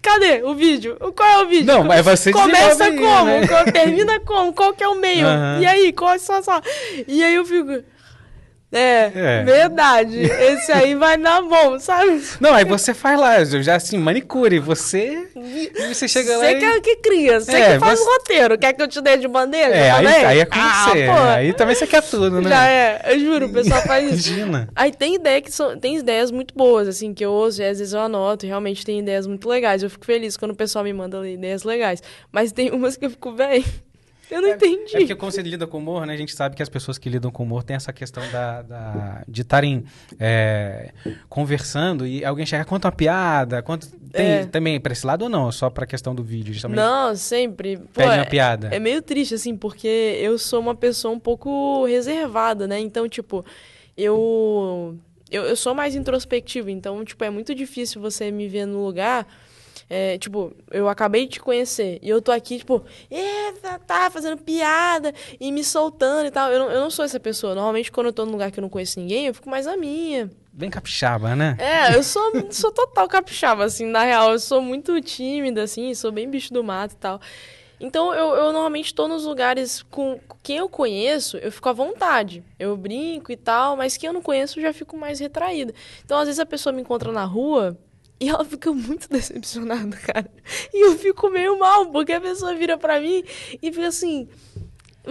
cadê 0.00 0.44
o 0.44 0.54
vídeo? 0.54 0.96
Qual 1.16 1.28
é 1.28 1.42
o 1.42 1.48
vídeo? 1.48 1.66
Não, 1.66 1.82
mas 1.82 2.04
você 2.04 2.30
Começa 2.30 2.86
como? 2.92 3.24
Né? 3.24 3.72
Termina 3.72 4.20
como? 4.20 4.52
Qual 4.52 4.72
que 4.72 4.84
é 4.84 4.88
o 4.88 4.94
meio? 4.94 5.26
Uhum. 5.26 5.60
E 5.60 5.66
aí, 5.66 5.92
qual 5.92 6.12
é 6.12 6.18
só, 6.18 6.40
só? 6.40 6.60
E 7.08 7.24
aí 7.24 7.34
eu 7.34 7.44
fico... 7.44 7.95
É, 8.72 9.12
é, 9.14 9.44
verdade. 9.44 10.18
Esse 10.20 10.72
aí 10.72 10.94
vai 10.94 11.16
dar 11.16 11.40
bom, 11.40 11.78
sabe? 11.78 12.20
Não, 12.40 12.52
aí 12.52 12.64
você 12.64 12.92
faz 12.92 13.18
lá, 13.18 13.44
já 13.44 13.76
assim, 13.76 13.96
manicure. 13.96 14.58
Você. 14.58 15.28
Você 15.88 16.08
chega 16.08 16.36
lá. 16.36 16.44
Você 16.44 16.56
e... 16.56 16.58
que, 16.58 16.80
que 16.80 16.96
cria, 16.96 17.40
você 17.40 17.56
é, 17.56 17.74
que 17.74 17.78
faz 17.78 17.98
você... 17.98 18.04
o 18.04 18.12
roteiro. 18.12 18.58
Quer 18.58 18.72
que 18.72 18.82
eu 18.82 18.88
te 18.88 19.00
dê 19.00 19.16
de 19.16 19.28
bandeja? 19.28 19.74
É, 19.74 19.90
aí, 19.92 20.06
aí, 20.06 20.38
é 20.40 20.44
com 20.44 20.58
ah, 20.58 20.88
você. 20.88 21.06
Pô. 21.06 21.12
Aí 21.12 21.52
também 21.52 21.74
você 21.76 21.86
quer 21.86 22.02
tudo, 22.02 22.40
né? 22.40 22.48
Já 22.48 22.68
é, 22.68 23.02
eu 23.06 23.20
juro, 23.20 23.46
o 23.46 23.52
pessoal 23.52 23.82
faz 23.82 24.12
isso. 24.12 24.32
Imagina. 24.32 24.68
Aí 24.74 24.92
tem 24.92 25.14
ideia 25.14 25.40
que 25.40 25.52
são, 25.52 25.78
tem 25.78 25.96
ideias 25.96 26.32
muito 26.32 26.52
boas, 26.54 26.88
assim, 26.88 27.14
que 27.14 27.24
eu 27.24 27.30
ouço 27.30 27.62
e 27.62 27.64
às 27.64 27.78
vezes 27.78 27.94
eu 27.94 28.00
anoto, 28.00 28.44
e 28.44 28.48
realmente 28.48 28.84
tem 28.84 28.98
ideias 28.98 29.26
muito 29.26 29.48
legais. 29.48 29.82
Eu 29.82 29.90
fico 29.90 30.04
feliz 30.04 30.36
quando 30.36 30.50
o 30.50 30.56
pessoal 30.56 30.84
me 30.84 30.92
manda 30.92 31.26
ideias 31.28 31.62
legais. 31.62 32.02
Mas 32.32 32.50
tem 32.50 32.70
umas 32.72 32.96
que 32.96 33.06
eu 33.06 33.10
fico, 33.10 33.32
velho. 33.32 33.64
Eu 34.30 34.42
não 34.42 34.48
é, 34.48 34.52
entendi. 34.52 34.96
É 34.96 34.98
porque 34.98 35.14
como 35.14 35.30
você 35.30 35.42
lida 35.42 35.66
com 35.66 35.78
humor, 35.78 36.04
né? 36.04 36.14
A 36.14 36.16
gente 36.16 36.34
sabe 36.34 36.56
que 36.56 36.62
as 36.62 36.68
pessoas 36.68 36.98
que 36.98 37.08
lidam 37.08 37.30
com 37.30 37.44
humor 37.44 37.62
têm 37.62 37.76
essa 37.76 37.92
questão 37.92 38.22
da, 38.30 38.62
da 38.62 39.24
de 39.26 39.42
estarem 39.42 39.84
é, 40.18 40.90
conversando 41.28 42.06
e 42.06 42.24
alguém 42.24 42.44
chega, 42.44 42.64
conta 42.64 42.88
uma 42.88 42.92
piada, 42.92 43.62
conta... 43.62 43.86
Tem 44.12 44.26
é. 44.26 44.46
também 44.46 44.80
para 44.80 44.92
esse 44.92 45.06
lado 45.06 45.22
ou 45.22 45.28
não? 45.28 45.52
Só 45.52 45.70
pra 45.70 45.86
questão 45.86 46.14
do 46.14 46.22
vídeo? 46.22 46.60
Também 46.60 46.76
não, 46.76 47.14
sempre. 47.14 47.76
Pô, 47.76 47.84
pede 47.94 48.14
uma 48.16 48.26
piada. 48.26 48.68
É, 48.72 48.76
é 48.76 48.78
meio 48.78 49.02
triste, 49.02 49.34
assim, 49.34 49.56
porque 49.56 50.18
eu 50.20 50.38
sou 50.38 50.60
uma 50.60 50.74
pessoa 50.74 51.14
um 51.14 51.20
pouco 51.20 51.84
reservada, 51.84 52.66
né? 52.66 52.80
Então, 52.80 53.08
tipo, 53.08 53.44
eu... 53.96 54.98
Eu, 55.28 55.42
eu 55.42 55.56
sou 55.56 55.74
mais 55.74 55.96
introspectivo, 55.96 56.70
então, 56.70 57.04
tipo, 57.04 57.24
é 57.24 57.30
muito 57.30 57.52
difícil 57.52 58.00
você 58.00 58.30
me 58.30 58.46
ver 58.46 58.64
no 58.64 58.84
lugar 58.84 59.26
é, 59.88 60.18
tipo, 60.18 60.52
eu 60.70 60.88
acabei 60.88 61.26
de 61.26 61.34
te 61.34 61.40
conhecer 61.40 61.98
e 62.02 62.08
eu 62.08 62.20
tô 62.20 62.32
aqui, 62.32 62.58
tipo, 62.58 62.84
eita, 63.10 63.78
tá 63.86 64.10
fazendo 64.10 64.36
piada 64.36 65.14
e 65.38 65.52
me 65.52 65.62
soltando 65.62 66.26
e 66.26 66.30
tal. 66.30 66.50
Eu 66.50 66.58
não, 66.58 66.70
eu 66.70 66.80
não 66.80 66.90
sou 66.90 67.04
essa 67.04 67.20
pessoa. 67.20 67.54
Normalmente, 67.54 67.92
quando 67.92 68.08
eu 68.08 68.12
tô 68.12 68.24
num 68.24 68.32
lugar 68.32 68.50
que 68.50 68.58
eu 68.58 68.62
não 68.62 68.68
conheço 68.68 68.98
ninguém, 68.98 69.26
eu 69.26 69.34
fico 69.34 69.48
mais 69.48 69.66
a 69.66 69.76
minha. 69.76 70.30
Bem 70.52 70.70
capixaba, 70.70 71.36
né? 71.36 71.56
É, 71.60 71.94
eu 71.94 72.02
sou, 72.02 72.22
sou 72.50 72.72
total 72.72 73.06
capixaba, 73.06 73.64
assim, 73.64 73.86
na 73.86 74.02
real. 74.02 74.32
Eu 74.32 74.40
sou 74.40 74.60
muito 74.60 75.00
tímida, 75.00 75.62
assim, 75.62 75.94
sou 75.94 76.10
bem 76.10 76.28
bicho 76.28 76.52
do 76.52 76.64
mato 76.64 76.94
e 76.94 76.96
tal. 76.96 77.20
Então, 77.78 78.12
eu, 78.14 78.34
eu 78.34 78.52
normalmente 78.52 78.86
estou 78.86 79.06
nos 79.06 79.24
lugares 79.24 79.82
com 79.90 80.18
quem 80.42 80.56
eu 80.56 80.68
conheço, 80.68 81.36
eu 81.36 81.52
fico 81.52 81.68
à 81.68 81.72
vontade. 81.72 82.42
Eu 82.58 82.76
brinco 82.76 83.30
e 83.30 83.36
tal, 83.36 83.76
mas 83.76 83.96
quem 83.96 84.08
eu 84.08 84.14
não 84.14 84.22
conheço, 84.22 84.58
eu 84.58 84.62
já 84.62 84.72
fico 84.72 84.96
mais 84.96 85.20
retraída. 85.20 85.74
Então, 86.04 86.18
às 86.18 86.26
vezes, 86.26 86.40
a 86.40 86.46
pessoa 86.46 86.72
me 86.72 86.80
encontra 86.80 87.12
na 87.12 87.24
rua, 87.24 87.76
e 88.18 88.28
ela 88.28 88.44
fica 88.44 88.72
muito 88.72 89.08
decepcionada, 89.10 89.96
cara. 89.96 90.30
E 90.72 90.86
eu 90.86 90.98
fico 90.98 91.30
meio 91.30 91.58
mal, 91.58 91.86
porque 91.86 92.12
a 92.12 92.20
pessoa 92.20 92.54
vira 92.54 92.78
pra 92.78 93.00
mim 93.00 93.24
e 93.62 93.72
fica 93.72 93.88
assim. 93.88 94.28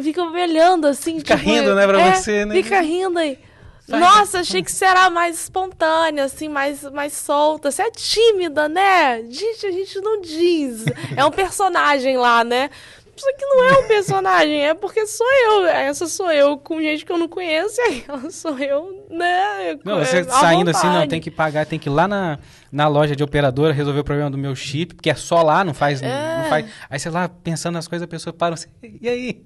Fica 0.02 0.30
me 0.30 0.42
olhando 0.42 0.88
assim. 0.88 1.20
Fica 1.20 1.38
tipo, 1.38 1.50
rindo, 1.50 1.76
né, 1.76 1.88
pra 1.88 2.02
é, 2.02 2.16
você, 2.16 2.46
né? 2.46 2.56
Fica 2.56 2.82
rindo 2.82 3.18
aí. 3.18 3.40
Nossa, 3.88 4.40
achei 4.40 4.62
que 4.64 4.72
você 4.72 4.84
era 4.84 5.10
mais 5.10 5.40
espontânea, 5.40 6.26
assim, 6.26 6.50
mais, 6.50 6.84
mais 6.92 7.14
solta. 7.14 7.72
Você 7.72 7.84
é 7.84 7.92
tímida, 7.92 8.68
né? 8.68 9.24
Gente, 9.30 9.66
a 9.66 9.72
gente 9.72 10.02
não 10.02 10.20
diz. 10.22 10.86
É 11.16 11.24
um 11.24 11.32
personagem 11.32 12.18
lá, 12.18 12.44
né? 12.44 12.70
Isso 13.16 13.30
aqui 13.30 13.46
não 13.46 13.64
é 13.64 13.78
um 13.80 13.88
personagem, 13.88 14.66
é 14.66 14.74
porque 14.74 15.08
sou 15.08 15.28
eu. 15.46 15.66
Essa 15.68 16.06
sou 16.06 16.30
eu 16.32 16.58
com 16.58 16.82
gente 16.82 17.06
que 17.06 17.12
eu 17.12 17.18
não 17.18 17.30
conheço, 17.30 17.80
e 17.90 18.00
aquela 18.00 18.30
sou 18.30 18.60
eu, 18.60 19.06
né? 19.10 19.80
Não, 19.86 20.00
você 20.00 20.24
saindo 20.26 20.70
assim, 20.70 20.88
não, 20.88 21.08
tem 21.08 21.22
que 21.22 21.32
pagar, 21.32 21.66
tem 21.66 21.80
que 21.80 21.88
ir 21.88 21.92
lá 21.92 22.08
na, 22.08 22.40
na 22.72 22.88
loja 22.88 23.16
de 23.16 23.24
operadora 23.24 23.74
resolver 23.74 24.02
o 24.02 24.04
problema 24.04 24.30
do 24.30 24.38
meu 24.38 24.54
chip, 24.56 24.96
porque 24.96 25.10
é 25.10 25.16
só 25.16 25.42
lá, 25.42 25.64
não 25.64 25.74
faz. 25.74 26.02
É. 26.02 26.38
Não 26.38 26.50
faz. 26.50 26.66
Aí 26.90 27.00
você 27.00 27.10
lá 27.10 27.30
pensando 27.30 27.76
nas 27.76 27.88
coisas, 27.88 28.04
a 28.04 28.10
pessoa 28.10 28.34
para 28.34 28.56
assim, 28.56 28.70
e 29.02 29.08
aí? 29.08 29.46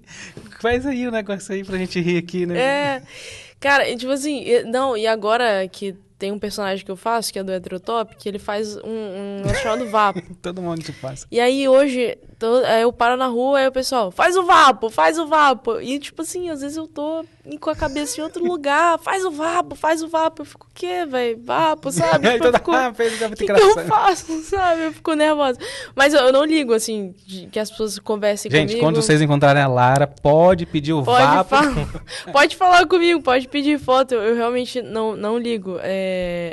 Faz 0.60 0.86
aí 0.86 1.08
o 1.08 1.12
negócio 1.12 1.54
aí 1.54 1.64
pra 1.64 1.78
gente 1.78 2.00
rir 2.02 2.18
aqui, 2.18 2.46
né? 2.46 2.60
É. 2.60 3.02
Cara, 3.60 3.96
tipo 3.96 4.12
assim, 4.12 4.46
não, 4.64 4.98
e 4.98 5.06
agora 5.06 5.68
que 5.68 5.96
tem 6.20 6.34
um 6.34 6.38
personagem 6.38 6.84
que 6.84 6.92
eu 6.92 6.98
faço, 6.98 7.32
que 7.32 7.40
é 7.40 7.44
do 7.44 7.52
Heterotop, 7.52 8.18
que 8.18 8.28
ele 8.28 8.38
faz 8.38 8.76
um, 8.76 9.44
um 9.46 9.54
chamado 9.56 9.90
Vapo. 9.90 10.22
Todo 10.44 10.62
mundo 10.62 10.84
te 10.84 10.92
passa. 10.92 11.26
E 11.32 11.40
aí 11.40 11.68
hoje, 11.68 12.18
tô, 12.38 12.60
eu 12.60 12.92
paro 12.92 13.16
na 13.16 13.28
rua, 13.28 13.60
aí 13.60 13.68
o 13.68 13.72
pessoal, 13.72 14.12
faz 14.12 14.36
o 14.36 14.44
Vapo, 14.44 14.90
faz 14.90 15.18
o 15.18 15.26
Vapo. 15.26 15.80
E 15.80 15.98
tipo 15.98 16.22
assim, 16.22 16.50
às 16.50 16.60
vezes 16.60 16.76
eu 16.76 16.88
tô 16.88 17.24
com 17.62 17.70
a 17.70 17.76
cabeça 17.76 18.20
em 18.20 18.24
outro 18.24 18.44
lugar, 18.44 19.00
faz 19.00 19.24
o 19.24 19.32
Vapo, 19.32 19.76
faz 19.76 20.04
o 20.04 20.10
Vapo. 20.10 20.42
Eu 20.42 20.46
fico, 20.46 20.68
o 20.68 20.74
quê, 20.76 21.06
velho? 21.06 21.40
Vapo, 21.42 21.90
sabe? 21.90 22.34
Tipo, 22.34 22.48
eu 22.48 22.54
fico, 22.54 22.72
ah, 22.74 22.94
fez 22.94 23.18
que, 23.18 23.46
que 23.46 23.52
eu 23.52 23.86
faço, 23.86 24.40
sabe? 24.44 24.88
Eu 24.88 24.94
fico 24.94 25.14
nervosa. 25.14 25.58
Mas 25.96 26.14
eu, 26.14 26.20
eu 26.20 26.34
não 26.34 26.44
ligo, 26.44 26.74
assim, 26.74 27.16
de, 27.26 27.48
que 27.48 27.60
as 27.60 27.72
pessoas 27.72 27.98
conversem 27.98 28.52
Gente, 28.52 28.60
comigo. 28.60 28.72
Gente, 28.74 28.82
quando 28.82 29.02
vocês 29.02 29.22
encontrarem 29.22 29.64
a 29.64 29.68
Lara, 29.68 30.06
pode 30.06 30.66
pedir 30.66 30.92
o 30.92 31.02
pode 31.02 31.24
Vapo. 31.24 31.56
pode 32.34 32.58
falar 32.58 32.86
comigo, 32.86 33.22
pode 33.22 33.48
pedir 33.48 33.80
foto. 33.80 34.14
Eu, 34.14 34.22
eu 34.22 34.36
realmente 34.36 34.82
não, 34.82 35.16
não 35.16 35.38
ligo. 35.38 35.80
É, 35.82 36.09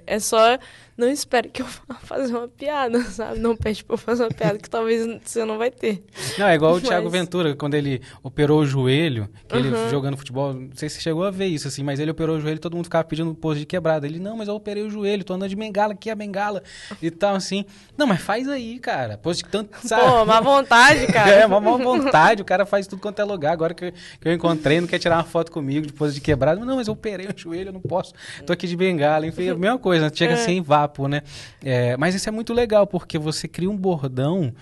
é 0.07 0.19
só 0.19 0.59
não 0.97 1.11
espere 1.11 1.49
que 1.51 1.61
eu 1.61 1.67
vá 1.67 1.97
fazer 2.01 2.35
uma 2.35 2.49
piada, 2.49 3.03
sabe? 3.05 3.39
Não 3.39 3.55
pede 3.55 3.85
pra 3.85 3.95
eu 3.95 3.99
fazer 3.99 4.23
uma 4.25 4.31
piada 4.31 4.59
que 4.59 4.71
talvez 4.71 5.07
você 5.23 5.45
não 5.45 5.59
vai 5.59 5.71
ter. 5.71 6.03
Não, 6.39 6.47
é 6.47 6.55
igual 6.55 6.75
o 6.75 6.81
Thiago 6.81 7.11
Ventura, 7.11 7.55
quando 7.55 7.75
ele 7.75 8.01
operou 8.23 8.61
o 8.61 8.67
joelho, 8.67 9.29
que 9.47 9.57
uhum. 9.57 9.61
ele 9.61 9.91
jogando 9.91 10.17
futebol, 10.17 10.55
não 10.55 10.71
sei 10.75 10.89
se 10.89 10.97
você 10.97 11.03
chegou 11.03 11.25
a 11.25 11.31
ver 11.31 11.47
isso, 11.47 11.69
assim, 11.69 11.83
mas 11.83 12.01
ele 12.01 12.11
operou 12.11 12.37
o 12.37 12.41
joelho 12.41 12.57
e 12.57 12.61
todo 12.61 12.75
mundo 12.75 12.85
ficava 12.85 13.05
pedindo 13.05 13.35
pose 13.35 13.61
de 13.61 13.67
quebrada. 13.67 14.07
Ele, 14.07 14.19
não, 14.19 14.37
mas 14.37 14.49
eu 14.49 14.55
operei 14.55 14.83
o 14.83 14.91
joelho, 14.91 15.23
tô 15.25 15.35
andando 15.35 15.51
de 15.51 15.57
bengala, 15.57 15.93
aqui 15.93 16.09
é 16.09 16.13
a 16.13 16.17
bengala 16.17 16.63
e 17.03 17.11
tal, 17.11 17.35
assim. 17.35 17.65
Não, 17.97 18.07
mas 18.07 18.21
faz 18.21 18.49
aí, 18.49 18.79
cara. 18.79 19.19
Pose 19.19 19.43
de 19.43 19.49
tanto, 19.51 19.77
sabe? 19.87 20.03
Pô, 20.03 20.25
má 20.25 20.41
vontade, 20.41 21.07
cara. 21.13 21.31
é, 21.31 21.47
uma 21.47 21.61
má 21.61 21.77
vontade, 21.77 22.41
o 22.41 22.45
cara 22.45 22.65
faz 22.65 22.87
tudo 22.87 23.03
quanto 23.03 23.21
é 23.21 23.25
lugar. 23.25 23.53
Agora 23.53 23.75
que 23.75 23.87
eu, 23.87 23.93
que 23.93 24.29
eu 24.29 24.33
encontrei, 24.33 24.81
não 24.81 24.89
quer 24.89 24.99
tirar 24.99 25.17
uma 25.17 25.25
foto 25.25 25.53
comigo 25.53 25.87
de 25.87 25.93
pose 25.93 26.15
de 26.15 26.21
quebrada. 26.21 26.65
Não, 26.65 26.77
mas 26.77 26.89
eu 26.89 26.95
operei 26.95 27.27
o 27.27 27.35
joelho, 27.37 27.69
eu 27.69 27.73
não 27.75 27.81
posso. 27.81 28.15
Tô 28.47 28.53
aqui 28.53 28.67
de 28.67 28.77
bengala, 28.77 29.27
enfim, 29.27 29.49
é 29.49 29.51
a 29.51 29.55
mesma 29.55 29.79
coisa, 29.79 30.11
chega 30.15 30.33
é. 30.33 30.35
assim, 30.35 30.63
vapo, 30.87 31.09
né? 31.09 31.22
É, 31.62 31.96
mas 31.96 32.14
isso 32.14 32.29
é 32.29 32.33
muito 32.33 32.55
legal, 32.55 32.87
porque 32.87 33.18
você 33.18 33.49
cria 33.49 33.68
um 33.68 33.77
bordão 33.77 34.53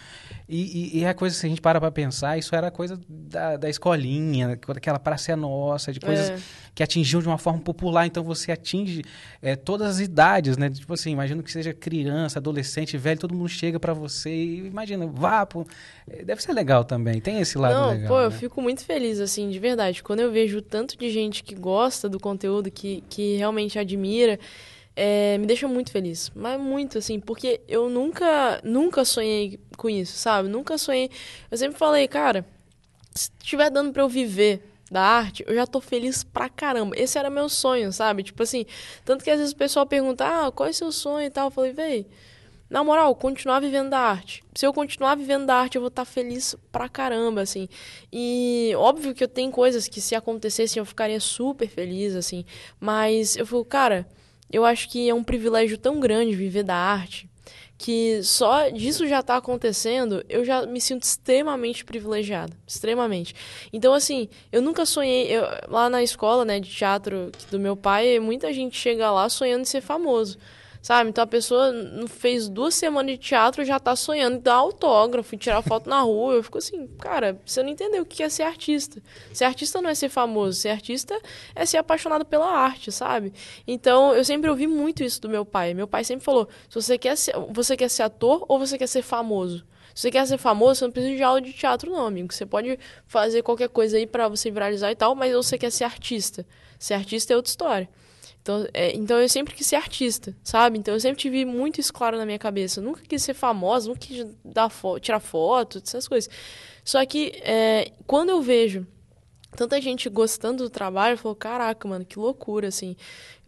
e, 0.47 0.97
e, 0.97 0.99
e 0.99 1.05
é 1.05 1.09
a 1.09 1.15
coisa, 1.15 1.35
se 1.35 1.47
a 1.47 1.49
gente 1.49 1.61
para 1.61 1.81
para 1.81 1.91
pensar, 1.91 2.37
isso 2.37 2.55
era 2.55 2.71
coisa 2.71 3.01
da, 3.09 3.57
da 3.57 3.71
escolinha, 3.71 4.59
daquela 4.69 4.99
praça 4.99 5.33
é 5.33 5.37
nossa, 5.37 5.91
de 5.91 5.99
coisas 5.99 6.31
é. 6.31 6.39
que 6.75 6.83
atingiam 6.83 7.23
de 7.23 7.27
uma 7.27 7.39
forma 7.39 7.61
popular. 7.61 8.07
Então 8.07 8.23
você 8.23 8.53
atinge 8.53 9.03
é, 9.41 9.57
todas 9.57 9.89
as 9.89 10.01
idades, 10.01 10.59
né? 10.59 10.69
Tipo 10.69 10.93
assim, 10.93 11.13
imagino 11.13 11.43
que 11.43 11.51
seja 11.51 11.73
criança, 11.73 12.39
adolescente, 12.39 12.99
velho, 12.99 13.19
todo 13.19 13.35
mundo 13.35 13.49
chega 13.49 13.81
para 13.81 13.95
você 13.95 14.31
e 14.31 14.67
imagina, 14.67 15.07
vá, 15.07 15.47
pô, 15.47 15.67
é, 16.07 16.23
deve 16.23 16.43
ser 16.43 16.53
legal 16.53 16.85
também. 16.85 17.21
Tem 17.23 17.41
esse 17.41 17.57
lado 17.57 17.75
Não, 17.75 17.91
legal. 17.93 18.09
Pô, 18.09 18.19
né? 18.19 18.27
eu 18.27 18.31
fico 18.31 18.61
muito 18.61 18.85
feliz, 18.85 19.21
assim, 19.21 19.49
de 19.49 19.59
verdade. 19.59 20.03
Quando 20.03 20.21
eu 20.21 20.31
vejo 20.31 20.61
tanto 20.61 20.99
de 20.99 21.09
gente 21.09 21.43
que 21.43 21.55
gosta 21.55 22.07
do 22.07 22.21
conteúdo, 22.21 22.71
que, 22.71 23.03
que 23.09 23.37
realmente 23.37 23.79
admira 23.79 24.39
é, 24.97 25.39
me 25.39 25.47
deixa 25.47 25.67
muito 25.67 25.91
feliz. 25.91 26.31
Mas 26.35 26.61
muito, 26.61 26.99
assim, 26.99 27.19
porque 27.21 27.61
eu 27.69 27.89
nunca, 27.89 28.61
nunca 28.63 29.05
sonhei 29.05 29.61
com 29.77 29.89
isso, 29.89 30.17
sabe? 30.17 30.49
Nunca 30.49 30.79
sonhei. 30.79 31.11
Eu 31.51 31.57
sempre 31.57 31.79
falei, 31.79 32.07
cara, 32.07 32.47
se 33.15 33.31
estiver 33.41 33.71
dando 33.71 33.93
para 33.93 34.03
eu 34.03 34.09
viver 34.09 34.63
da 34.91 35.03
arte, 35.03 35.45
eu 35.47 35.55
já 35.55 35.67
tô 35.67 35.81
feliz 35.81 36.23
pra 36.23 36.49
caramba. 36.49 36.95
Esse 36.97 37.19
era 37.19 37.31
meu 37.31 37.49
sonho, 37.49 37.93
sabe? 37.93 38.23
Tipo 38.23 38.43
assim, 38.43 38.65
tanto 39.05 39.25
que 39.25 39.31
às 39.31 39.39
vezes 39.39 39.53
o 39.53 39.57
pessoal 39.57 39.87
pergunta, 39.87 40.25
ah, 40.25 40.53
qual 40.53 40.69
é 40.69 40.71
o 40.71 40.75
seu 40.75 40.93
sonho 40.93 41.27
e 41.27 41.31
tal. 41.31 41.49
Eu 41.49 41.51
falei, 41.51 41.73
véi, 41.73 42.07
na 42.71 42.83
moral, 42.85 43.15
continuar 43.15 43.61
vivendo 43.61 43.91
da 43.91 43.99
arte. 43.99 44.45
Se 44.55 44.67
eu 44.67 44.73
continuar 44.73 45.17
vivendo 45.17 45.47
da 45.47 45.57
arte, 45.57 45.77
eu 45.77 45.81
vou 45.81 45.89
estar 45.89 46.05
tá 46.05 46.11
feliz 46.11 46.57
pra 46.71 46.89
caramba, 46.89 47.41
assim. 47.41 47.69
E 48.13 48.73
óbvio 48.77 49.15
que 49.15 49.25
eu 49.25 49.29
tenho 49.29 49.51
coisas 49.51 49.89
que 49.89 50.01
se 50.01 50.15
acontecessem 50.15 50.81
eu 50.81 50.87
ficaria 50.87 51.21
super 51.21 51.69
feliz, 51.69 52.15
assim. 52.15 52.45
Mas 52.81 53.37
eu 53.37 53.47
fico, 53.47 53.65
cara, 53.65 54.07
eu 54.51 54.65
acho 54.65 54.89
que 54.89 55.09
é 55.09 55.15
um 55.15 55.25
privilégio 55.25 55.79
tão 55.79 56.01
grande 56.01 56.35
viver 56.35 56.63
da 56.63 56.77
arte 56.77 57.29
que 57.77 58.23
só 58.23 58.69
disso 58.69 59.07
já 59.07 59.23
tá 59.23 59.37
acontecendo, 59.37 60.25
eu 60.29 60.45
já 60.45 60.65
me 60.65 60.81
sinto 60.81 61.03
extremamente 61.03 61.85
privilegiada. 61.85 62.57
Extremamente. 62.67 63.35
Então, 63.73 63.93
assim, 63.93 64.29
eu 64.53 64.63
nunca 64.63 64.87
sonhei. 64.87 65.27
Eu, 65.27 65.45
lá 65.69 65.91
na 65.91 66.03
escola, 66.03 66.45
né, 66.45 66.61
de 66.61 66.71
teatro 66.71 67.31
do 67.51 67.59
meu 67.59 67.77
pai, 67.77 68.19
muita 68.21 68.53
gente 68.53 68.77
chega 68.77 69.11
lá 69.11 69.29
sonhando 69.29 69.63
em 69.63 69.67
ser 69.67 69.81
famoso 69.81 70.39
sabe? 70.85 71.09
Então 71.09 71.25
a 71.25 71.27
pessoa 71.27 71.73
fez 72.09 72.47
duas 72.47 72.75
semanas 72.75 73.13
de 73.13 73.17
teatro 73.17 73.65
já 73.65 73.81
tá 73.81 73.97
sonhando 73.97 74.37
em 74.37 74.41
dar 74.41 74.57
autógrafo, 74.57 75.35
tirar 75.35 75.63
foto 75.63 75.89
na 75.89 76.03
rua. 76.03 76.35
Eu 76.35 76.43
fico 76.43 76.59
assim, 76.59 76.87
cara, 77.01 77.41
você 77.43 77.63
não 77.63 77.71
entendeu 77.71 78.03
o 78.03 78.07
que 78.07 78.23
é 78.23 78.29
ser 78.29 78.43
artista. 78.43 79.03
Ser 79.33 79.47
artista 79.47 79.81
não 79.81 79.89
é 79.89 79.95
ser 79.95 80.11
famoso, 80.11 80.61
ser 80.61 80.69
artista 80.69 81.19
é 81.55 81.65
ser 81.65 81.79
apaixonado 81.79 82.27
pela 82.27 82.47
arte, 82.47 82.93
sabe? 82.93 83.33
Então 83.67 84.15
eu 84.15 84.23
sempre 84.27 84.51
ouvi 84.51 84.67
muito 84.67 85.03
isso 85.03 85.23
do 85.23 85.29
meu 85.29 85.47
pai. 85.47 85.73
Meu 85.73 85.89
pai 85.89 86.05
sempre 86.05 86.23
falou: 86.23 86.47
se 86.69 86.75
você 86.75 86.99
quer 86.99 87.17
ser, 87.17 87.35
você 87.49 87.79
quer 87.79 87.89
ser 87.89 88.03
ator 88.03 88.45
ou 88.47 88.59
você 88.59 88.77
quer 88.77 88.87
ser 88.87 89.01
famoso? 89.01 89.65
Se 89.95 90.03
você 90.03 90.11
quer 90.11 90.27
ser 90.27 90.37
famoso, 90.37 90.81
você 90.81 90.85
não 90.85 90.93
precisa 90.93 91.17
de 91.17 91.23
aula 91.23 91.41
de 91.41 91.55
teatro, 91.55 91.91
não, 91.91 92.07
amigo. 92.07 92.31
Você 92.31 92.45
pode 92.45 92.79
fazer 93.07 93.43
qualquer 93.43 93.71
coisa 93.71 93.97
aí 93.97 94.07
para 94.07 94.29
você 94.29 94.51
viralizar 94.51 94.91
e 94.91 94.95
tal, 94.95 95.15
mas 95.15 95.33
você 95.33 95.57
quer 95.57 95.71
ser 95.71 95.85
artista. 95.85 96.45
Ser 96.79 96.93
artista 96.93 97.33
é 97.33 97.37
outra 97.37 97.49
história. 97.49 97.89
Então, 98.45 98.69
é, 98.75 98.95
então 98.95 99.19
eu 99.19 99.27
sempre 99.27 99.55
quis 99.55 99.67
ser 99.67 99.77
artista, 99.77 100.37
sabe? 100.45 100.79
Então 100.79 100.93
eu 100.93 101.01
sempre 101.01 101.19
tive 101.19 101.47
muito 101.47 101.81
isso 101.81 101.91
claro 101.91 102.19
na 102.19 102.27
minha 102.27 102.39
cabeça. 102.39 102.79
Eu 102.79 102.85
nunca 102.85 103.01
quis 103.01 103.23
ser 103.23 103.33
famosa, 103.33 103.89
nunca 103.89 104.01
quis 104.01 104.27
dar 104.45 104.69
fo 104.69 105.01
tirar 105.01 105.19
foto, 105.19 105.81
essas 105.83 106.07
coisas. 106.07 106.29
Só 106.85 107.05
que 107.07 107.33
é, 107.43 107.91
quando 108.07 108.29
eu 108.29 108.43
vejo 108.43 108.87
tanta 109.57 109.81
gente 109.81 110.11
gostando 110.11 110.65
do 110.65 110.69
trabalho, 110.69 111.15
eu 111.15 111.19
falo, 111.19 111.35
caraca, 111.35 111.89
mano, 111.89 112.05
que 112.05 112.19
loucura, 112.19 112.69
assim. 112.69 112.95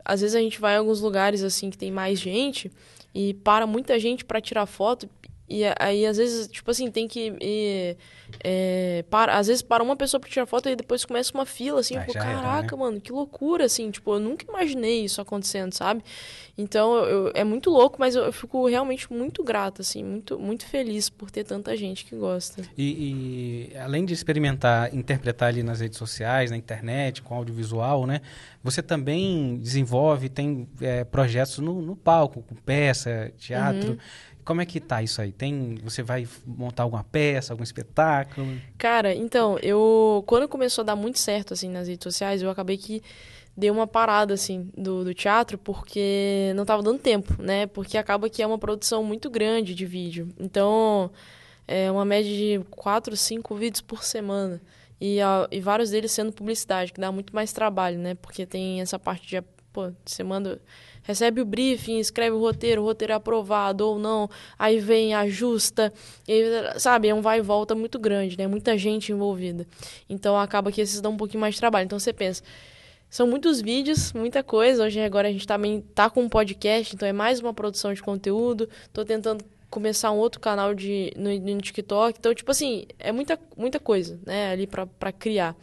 Às 0.02 0.22
vezes 0.22 0.34
a 0.34 0.40
gente 0.40 0.58
vai 0.58 0.74
em 0.74 0.78
alguns 0.78 1.02
lugares, 1.02 1.42
assim, 1.42 1.68
que 1.68 1.76
tem 1.76 1.90
mais 1.90 2.18
gente 2.18 2.72
e 3.14 3.34
para 3.34 3.66
muita 3.66 3.98
gente 4.00 4.24
para 4.24 4.40
tirar 4.40 4.64
foto 4.64 5.06
e 5.48 5.62
aí, 5.78 6.04
às 6.04 6.16
vezes, 6.16 6.48
tipo 6.48 6.70
assim, 6.70 6.90
tem 6.90 7.06
que 7.06 7.32
ir. 7.40 7.96
É, 8.42 9.04
para, 9.08 9.38
às 9.38 9.46
vezes 9.46 9.62
para 9.62 9.82
uma 9.82 9.94
pessoa 9.94 10.20
pra 10.20 10.28
tirar 10.28 10.46
foto 10.46 10.68
e 10.68 10.74
depois 10.74 11.04
começa 11.04 11.32
uma 11.32 11.46
fila, 11.46 11.78
assim, 11.78 11.96
ah, 11.96 12.04
pô, 12.04 12.12
caraca, 12.12 12.76
né? 12.76 12.82
mano, 12.82 13.00
que 13.00 13.12
loucura, 13.12 13.64
assim, 13.64 13.88
tipo, 13.90 14.14
eu 14.14 14.18
nunca 14.18 14.44
imaginei 14.48 15.04
isso 15.04 15.20
acontecendo, 15.20 15.72
sabe? 15.72 16.02
Então, 16.58 16.96
eu, 16.96 17.30
é 17.34 17.44
muito 17.44 17.70
louco, 17.70 17.96
mas 18.00 18.16
eu, 18.16 18.24
eu, 18.24 18.32
fico 18.32 18.66
realmente 18.66 19.12
muito 19.12 19.44
grata, 19.44 19.82
assim, 19.82 20.02
muito, 20.02 20.38
muito 20.38 20.66
feliz 20.66 21.08
por 21.08 21.30
ter 21.30 21.44
tanta 21.44 21.76
gente 21.76 22.04
que 22.04 22.16
gosta. 22.16 22.62
E, 22.76 23.70
e, 23.72 23.76
além 23.78 24.04
de 24.04 24.12
experimentar, 24.12 24.92
interpretar 24.92 25.50
ali 25.50 25.62
nas 25.62 25.80
redes 25.80 25.98
sociais, 25.98 26.50
na 26.50 26.56
internet, 26.56 27.22
com 27.22 27.34
audiovisual, 27.34 28.06
né? 28.06 28.22
Você 28.64 28.82
também 28.82 29.58
desenvolve, 29.58 30.28
tem 30.28 30.68
é, 30.80 31.04
projetos 31.04 31.58
no, 31.58 31.80
no 31.80 31.94
palco, 31.94 32.42
com 32.42 32.56
peça, 32.56 33.32
teatro. 33.38 33.90
Uhum. 33.90 33.98
Como 34.46 34.60
é 34.60 34.64
que 34.64 34.78
tá 34.78 35.02
isso 35.02 35.20
aí? 35.20 35.32
Tem, 35.32 35.74
você 35.82 36.04
vai 36.04 36.26
montar 36.46 36.84
alguma 36.84 37.02
peça, 37.02 37.52
algum 37.52 37.64
espetáculo? 37.64 38.46
Cara, 38.78 39.12
então, 39.12 39.58
eu 39.58 40.22
quando 40.24 40.48
começou 40.48 40.82
a 40.82 40.86
dar 40.86 40.94
muito 40.94 41.18
certo 41.18 41.52
assim 41.52 41.68
nas 41.68 41.88
redes 41.88 42.04
sociais, 42.04 42.42
eu 42.42 42.48
acabei 42.48 42.76
que 42.76 43.02
dei 43.56 43.72
uma 43.72 43.88
parada 43.88 44.32
assim 44.34 44.70
do, 44.76 45.02
do 45.02 45.12
teatro 45.12 45.58
porque 45.58 46.52
não 46.54 46.64
tava 46.64 46.80
dando 46.80 47.00
tempo, 47.00 47.34
né? 47.42 47.66
Porque 47.66 47.98
acaba 47.98 48.30
que 48.30 48.40
é 48.40 48.46
uma 48.46 48.56
produção 48.56 49.02
muito 49.02 49.28
grande 49.28 49.74
de 49.74 49.84
vídeo. 49.84 50.28
Então, 50.38 51.10
é 51.66 51.90
uma 51.90 52.04
média 52.04 52.30
de 52.30 52.64
quatro, 52.70 53.16
cinco 53.16 53.56
vídeos 53.56 53.80
por 53.80 54.04
semana. 54.04 54.62
E, 55.00 55.20
a, 55.20 55.48
e 55.50 55.60
vários 55.60 55.90
deles 55.90 56.12
sendo 56.12 56.32
publicidade, 56.32 56.92
que 56.92 57.00
dá 57.00 57.10
muito 57.10 57.34
mais 57.34 57.52
trabalho, 57.52 57.98
né? 57.98 58.14
Porque 58.14 58.46
tem 58.46 58.80
essa 58.80 58.96
parte 58.96 59.26
de, 59.26 59.42
pô, 59.72 59.90
você 60.04 60.22
manda 60.22 60.60
recebe 61.06 61.40
o 61.40 61.44
briefing, 61.44 61.98
escreve 61.98 62.34
o 62.34 62.40
roteiro, 62.40 62.82
o 62.82 62.84
roteiro 62.84 63.12
é 63.12 63.16
aprovado 63.16 63.86
ou 63.86 63.98
não, 63.98 64.28
aí 64.58 64.78
vem, 64.78 65.14
ajusta, 65.14 65.92
e, 66.26 66.44
sabe, 66.78 67.08
é 67.08 67.14
um 67.14 67.20
vai 67.20 67.38
e 67.38 67.42
volta 67.42 67.74
muito 67.74 67.98
grande, 67.98 68.36
né? 68.36 68.46
Muita 68.46 68.76
gente 68.76 69.12
envolvida. 69.12 69.66
Então 70.08 70.38
acaba 70.38 70.72
que 70.72 70.80
esses 70.80 71.00
dão 71.00 71.12
um 71.12 71.16
pouquinho 71.16 71.40
mais 71.40 71.54
de 71.54 71.60
trabalho. 71.60 71.84
Então 71.84 71.98
você 71.98 72.12
pensa, 72.12 72.42
são 73.08 73.26
muitos 73.26 73.60
vídeos, 73.60 74.12
muita 74.12 74.42
coisa. 74.42 74.84
Hoje 74.84 75.00
agora 75.00 75.28
a 75.28 75.32
gente 75.32 75.46
também 75.46 75.80
tá 75.94 76.10
com 76.10 76.22
um 76.22 76.28
podcast, 76.28 76.94
então 76.94 77.08
é 77.08 77.12
mais 77.12 77.40
uma 77.40 77.54
produção 77.54 77.94
de 77.94 78.02
conteúdo. 78.02 78.68
Tô 78.92 79.04
tentando 79.04 79.44
começar 79.70 80.10
um 80.10 80.18
outro 80.18 80.40
canal 80.40 80.74
de 80.74 81.12
no, 81.16 81.30
no 81.38 81.60
TikTok. 81.60 82.18
Então, 82.18 82.34
tipo 82.34 82.50
assim, 82.50 82.86
é 82.98 83.12
muita, 83.12 83.38
muita 83.56 83.78
coisa, 83.78 84.18
né, 84.24 84.50
ali 84.50 84.66
para 84.66 85.12
criar. 85.12 85.56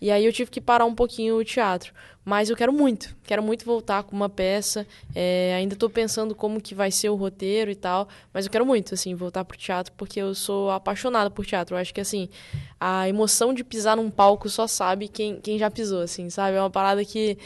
E 0.00 0.10
aí 0.10 0.24
eu 0.24 0.32
tive 0.32 0.50
que 0.50 0.60
parar 0.60 0.84
um 0.84 0.94
pouquinho 0.94 1.36
o 1.36 1.44
teatro. 1.44 1.92
Mas 2.24 2.48
eu 2.48 2.56
quero 2.56 2.72
muito, 2.72 3.16
quero 3.24 3.42
muito 3.42 3.64
voltar 3.64 4.04
com 4.04 4.14
uma 4.14 4.28
peça. 4.28 4.86
É, 5.14 5.54
ainda 5.56 5.74
estou 5.74 5.90
pensando 5.90 6.34
como 6.34 6.60
que 6.60 6.74
vai 6.74 6.90
ser 6.90 7.08
o 7.08 7.16
roteiro 7.16 7.70
e 7.70 7.74
tal, 7.74 8.08
mas 8.32 8.46
eu 8.46 8.52
quero 8.52 8.64
muito, 8.64 8.94
assim, 8.94 9.14
voltar 9.14 9.44
pro 9.44 9.58
teatro 9.58 9.92
porque 9.96 10.20
eu 10.20 10.34
sou 10.34 10.70
apaixonada 10.70 11.30
por 11.30 11.44
teatro. 11.44 11.74
Eu 11.74 11.80
acho 11.80 11.92
que, 11.92 12.00
assim, 12.00 12.28
a 12.78 13.08
emoção 13.08 13.52
de 13.52 13.64
pisar 13.64 13.96
num 13.96 14.10
palco 14.10 14.48
só 14.48 14.66
sabe 14.66 15.08
quem, 15.08 15.40
quem 15.40 15.58
já 15.58 15.70
pisou, 15.70 16.00
assim, 16.00 16.30
sabe? 16.30 16.56
É 16.56 16.60
uma 16.60 16.70
parada 16.70 17.04
que 17.04 17.36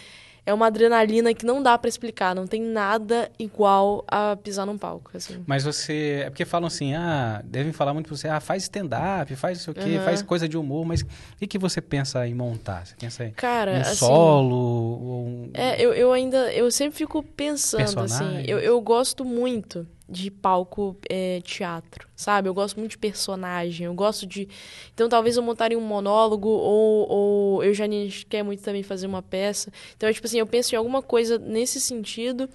é 0.47 0.55
uma 0.55 0.67
adrenalina 0.69 1.35
que 1.35 1.45
não 1.45 1.61
dá 1.61 1.77
para 1.77 1.89
explicar, 1.89 2.35
não 2.35 2.47
tem 2.47 2.63
nada 2.63 3.29
igual 3.37 4.05
a 4.07 4.37
pisar 4.37 4.65
num 4.65 4.79
palco, 4.79 5.11
assim. 5.15 5.43
Mas 5.45 5.65
você, 5.65 6.23
é 6.25 6.31
porque 6.31 6.45
falam 6.45 6.69
assim, 6.69 6.95
ah, 6.95 7.43
devem 7.45 7.73
falar 7.73 7.93
muito 7.93 8.07
pra 8.07 8.17
você, 8.17 8.29
ah, 8.29 8.39
faz 8.39 8.63
stand-up, 8.63 9.35
faz 9.35 9.59
isso 9.59 9.73
aqui, 9.73 9.97
uhum. 9.97 10.05
faz 10.05 10.23
coisa 10.23 10.49
de 10.49 10.57
humor, 10.57 10.87
mas 10.87 11.03
o 11.03 11.07
que, 11.47 11.59
você 11.59 11.81
pensa 11.81 12.27
em 12.27 12.35
montar? 12.35 12.87
Você 12.87 12.95
pensa 12.97 13.25
em 13.25 13.33
Cara, 13.33 13.73
um 13.73 13.81
assim, 13.81 13.95
solo? 13.97 15.27
Um... 15.27 15.51
É, 15.53 15.83
eu, 15.83 15.93
eu 15.93 16.13
ainda, 16.13 16.53
eu 16.53 16.71
sempre 16.71 16.97
fico 16.97 17.23
pensando, 17.23 18.01
assim, 18.01 18.45
eu, 18.47 18.61
eu 18.61 18.81
gosto 18.81 19.25
muito 19.25 19.87
de 20.09 20.31
palco 20.31 20.97
é, 21.11 21.41
teatro, 21.43 22.09
sabe? 22.15 22.49
Eu 22.49 22.55
gosto 22.55 22.79
muito 22.79 22.93
de 22.93 22.99
personagem, 22.99 23.87
eu 23.87 23.95
gosto 23.95 24.25
de... 24.27 24.49
Então, 24.95 25.09
talvez 25.09 25.37
eu 25.37 25.43
montaria 25.43 25.77
um 25.77 25.83
monólogo 25.83 26.49
ou, 26.49 27.09
ou 27.09 27.65
eu 27.65 27.75
já 27.75 27.85
quer 28.29 28.45
muito 28.45 28.63
também 28.63 28.83
fazer 28.83 29.07
uma 29.07 29.21
peça. 29.23 29.73
Então, 29.97 30.09
é, 30.09 30.13
tipo 30.13 30.27
assim, 30.27 30.39
eu 30.39 30.47
penso 30.47 30.75
em 30.75 30.79
alguma 30.79 31.03
coisa 31.03 31.39
nesse 31.39 31.81
sentido, 31.81 32.49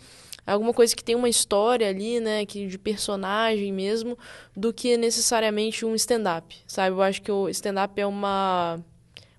alguma 0.47 0.73
coisa 0.73 0.95
que 0.95 1.03
tem 1.03 1.13
uma 1.13 1.27
história 1.27 1.89
ali, 1.89 2.21
né, 2.21 2.45
que 2.45 2.67
de 2.67 2.77
personagem 2.77 3.73
mesmo, 3.73 4.17
do 4.55 4.71
que 4.71 4.95
necessariamente 4.95 5.85
um 5.85 5.93
stand-up, 5.95 6.57
sabe? 6.65 6.95
Eu 6.95 7.01
acho 7.01 7.21
que 7.21 7.31
o 7.31 7.49
stand-up 7.49 7.99
é 7.99 8.05
uma... 8.05 8.79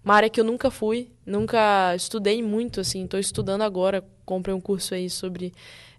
Uma 0.05 0.16
área 0.16 0.29
que 0.29 0.40
eu 0.40 0.44
nunca 0.44 0.68
fui, 0.68 1.12
nunca 1.25 1.94
estudei 1.94 2.42
muito, 2.42 2.81
assim, 2.81 3.05
estou 3.05 3.20
estudando 3.20 3.62
agora, 3.62 4.05
comprei 4.27 4.53
um 4.53 4.61
curso 4.61 4.94
aí 4.94 5.09
sobre 5.09 5.53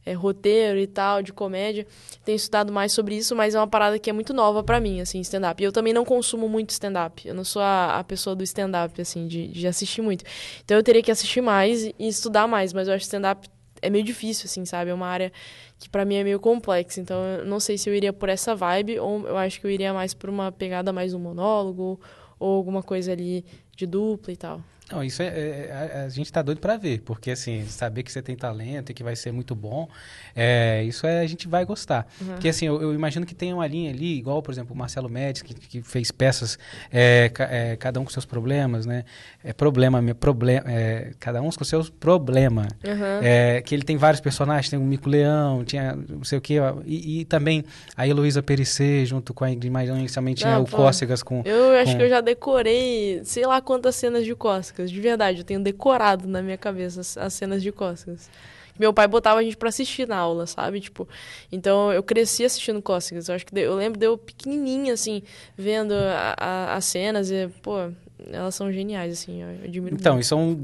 é, 0.06 0.14
roteiro 0.14 0.80
e 0.80 0.88
tal, 0.88 1.22
de 1.22 1.32
comédia. 1.32 1.86
Tenho 2.24 2.36
estudado 2.36 2.72
mais 2.72 2.92
sobre 2.92 3.16
isso, 3.16 3.36
mas 3.36 3.56
é 3.56 3.60
uma 3.60 3.68
parada 3.68 3.98
que 3.98 4.10
é 4.10 4.14
muito 4.14 4.34
nova 4.34 4.64
para 4.64 4.80
mim, 4.80 5.02
assim, 5.02 5.20
stand-up. 5.22 5.62
E 5.62 5.66
eu 5.66 5.72
também 5.72 5.94
não 5.94 6.06
consumo 6.06 6.48
muito 6.50 6.72
stand-up. 6.72 7.28
Eu 7.28 7.34
não 7.34 7.44
sou 7.44 7.62
a, 7.62 8.00
a 8.00 8.04
pessoa 8.04 8.36
do 8.36 8.44
stand-up, 8.44 9.02
assim, 9.02 9.28
de, 9.28 9.48
de 9.48 9.68
assistir 9.68 10.02
muito. 10.02 10.24
Então 10.64 10.78
eu 10.78 10.84
teria 10.84 11.02
que 11.02 11.12
assistir 11.12 11.42
mais 11.42 11.84
e, 11.84 11.96
estudar 12.00 12.48
mais, 12.48 12.74
mas 12.74 12.88
eu 12.88 12.94
acho 12.94 13.04
stand-up 13.04 13.48
é 13.82 13.90
meio 13.90 14.04
difícil, 14.04 14.46
assim, 14.46 14.66
sabe? 14.66 14.92
É 14.92 14.94
uma 14.94 15.08
área 15.08 15.32
que 15.78 15.90
para 15.90 16.06
mim 16.06 16.16
é 16.16 16.24
meio 16.24 16.40
complexa. 16.40 17.02
Então 17.02 17.22
eu 17.24 17.46
não 17.46 17.60
sei 17.60 17.78
se 17.78 17.90
eu 17.90 17.96
iria 17.96 18.14
por 18.14 18.30
essa 18.30 18.56
vibe 18.56 19.00
ou 19.00 19.28
eu 19.28 19.38
acho 19.38 19.60
que 19.60 19.68
eu 19.68 19.72
iria 19.72 19.94
mais 19.94 20.14
por 20.14 20.30
uma 20.30 20.52
pegada 20.52 20.94
mais 20.94 21.14
um 21.14 21.20
monólogo 21.20 22.00
ou 22.40 22.56
alguma 22.56 22.82
coisa 22.82 23.12
ali 23.12 23.44
de 23.76 23.86
dupla 23.86 24.32
e 24.32 24.38
tal. 24.38 24.62
Não, 24.94 25.04
isso 25.04 25.24
é, 25.24 25.28
é, 25.28 25.70
é 25.72 26.04
a, 26.06 26.10
gente 26.10 26.28
está 26.28 26.42
doido 26.44 26.60
para 26.60 26.78
ver, 26.78 27.02
porque 27.02 27.32
assim, 27.32 27.66
saber 27.66 28.04
que 28.04 28.12
você 28.12 28.22
tem 28.22 28.36
talento 28.36 28.92
e 28.92 28.94
que 28.94 29.04
vai 29.04 29.16
ser 29.16 29.32
muito 29.32 29.56
bom, 29.56 29.90
é, 30.36 30.84
isso 30.84 31.08
é, 31.08 31.22
a 31.22 31.28
gente 31.28 31.48
vai 31.48 31.66
gostar. 31.66 32.08
Uhum. 32.22 32.28
Porque 32.28 32.48
assim, 32.48 32.68
eu, 32.68 32.80
eu, 32.80 32.94
imagino 32.94 33.26
que 33.26 33.34
tem 33.34 33.52
uma 33.52 33.66
linha 33.66 33.90
ali, 33.90 34.18
igual, 34.18 34.42
por 34.44 34.52
exemplo, 34.52 34.76
o 34.76 34.78
Marcelo 34.78 35.10
Médici, 35.10 35.44
que, 35.44 35.54
que 35.56 35.82
fez 35.82 36.12
peças, 36.12 36.60
é, 36.92 37.32
é, 37.40 37.76
cada 37.76 38.00
um 38.00 38.04
com 38.06 38.12
seus 38.12 38.26
problemas, 38.26 38.86
né? 38.86 39.04
É 39.44 39.52
problema, 39.52 40.02
problema 40.14 40.64
é, 40.68 41.12
cada 41.20 41.42
um 41.42 41.50
com 41.50 41.64
seus 41.64 41.90
problemas. 41.90 42.68
Uhum. 42.84 43.64
que 43.66 43.74
ele 43.74 43.84
tem 43.84 43.98
vários 43.98 44.22
personagens, 44.22 44.70
tem 44.70 44.78
o 44.78 44.84
Mico 44.84 45.10
Leão, 45.10 45.64
tinha 45.64 45.96
não 45.96 46.24
sei 46.24 46.38
o 46.38 46.42
quê, 46.42 46.56
e, 46.86 47.22
e 47.22 47.26
também 47.26 47.64
a 47.98 48.08
Heloísa 48.08 48.44
Perissé, 48.44 49.06
junto 49.06 49.34
com 49.34 49.44
a 49.44 49.52
Ingrid 49.52 49.72
Maidon, 49.72 50.06
também 50.14 50.34
tinha 50.34 50.56
não, 50.56 50.64
o 50.64 50.66
pô, 50.66 50.78
Cócegas 50.78 51.24
com... 51.24 51.42
Eu 51.46 51.72
acho 51.80 51.94
com... 51.94 51.98
que 51.98 52.04
eu 52.04 52.10
já 52.10 52.22
decorei, 52.22 53.22
sei 53.24 53.46
lá 53.46 53.62
quantas 53.62 53.96
cenas 53.96 54.26
de 54.26 54.36
Cócegas 54.36 54.83
de 54.92 55.00
verdade. 55.00 55.40
Eu 55.40 55.44
tenho 55.44 55.60
decorado 55.60 56.28
na 56.28 56.42
minha 56.42 56.58
cabeça 56.58 57.02
as, 57.02 57.18
as 57.18 57.34
cenas 57.34 57.62
de 57.62 57.72
Cócegas. 57.72 58.30
Meu 58.78 58.92
pai 58.92 59.08
botava 59.08 59.40
a 59.40 59.44
gente 59.44 59.56
para 59.56 59.70
assistir 59.70 60.08
na 60.08 60.18
aula, 60.18 60.48
sabe? 60.48 60.80
Tipo, 60.80 61.08
então 61.52 61.94
eu 61.94 62.02
cresci 62.02 62.44
assistindo 62.44 62.82
Cócegas. 62.82 63.30
Eu 63.30 63.36
acho 63.36 63.46
que 63.46 63.58
eu 63.58 63.76
lembro 63.76 64.00
de 64.00 64.06
eu 64.06 64.18
pequenininha, 64.18 64.94
assim, 64.94 65.22
vendo 65.56 65.94
a, 65.94 66.36
a, 66.38 66.76
as 66.76 66.86
cenas 66.86 67.30
e, 67.30 67.48
pô, 67.62 67.92
elas 68.32 68.56
são 68.56 68.72
geniais, 68.72 69.14
assim, 69.14 69.42
eu 69.42 69.50
admiro 69.64 69.96
Então, 69.96 70.14
muito. 70.14 70.26
e 70.26 70.28
são 70.28 70.58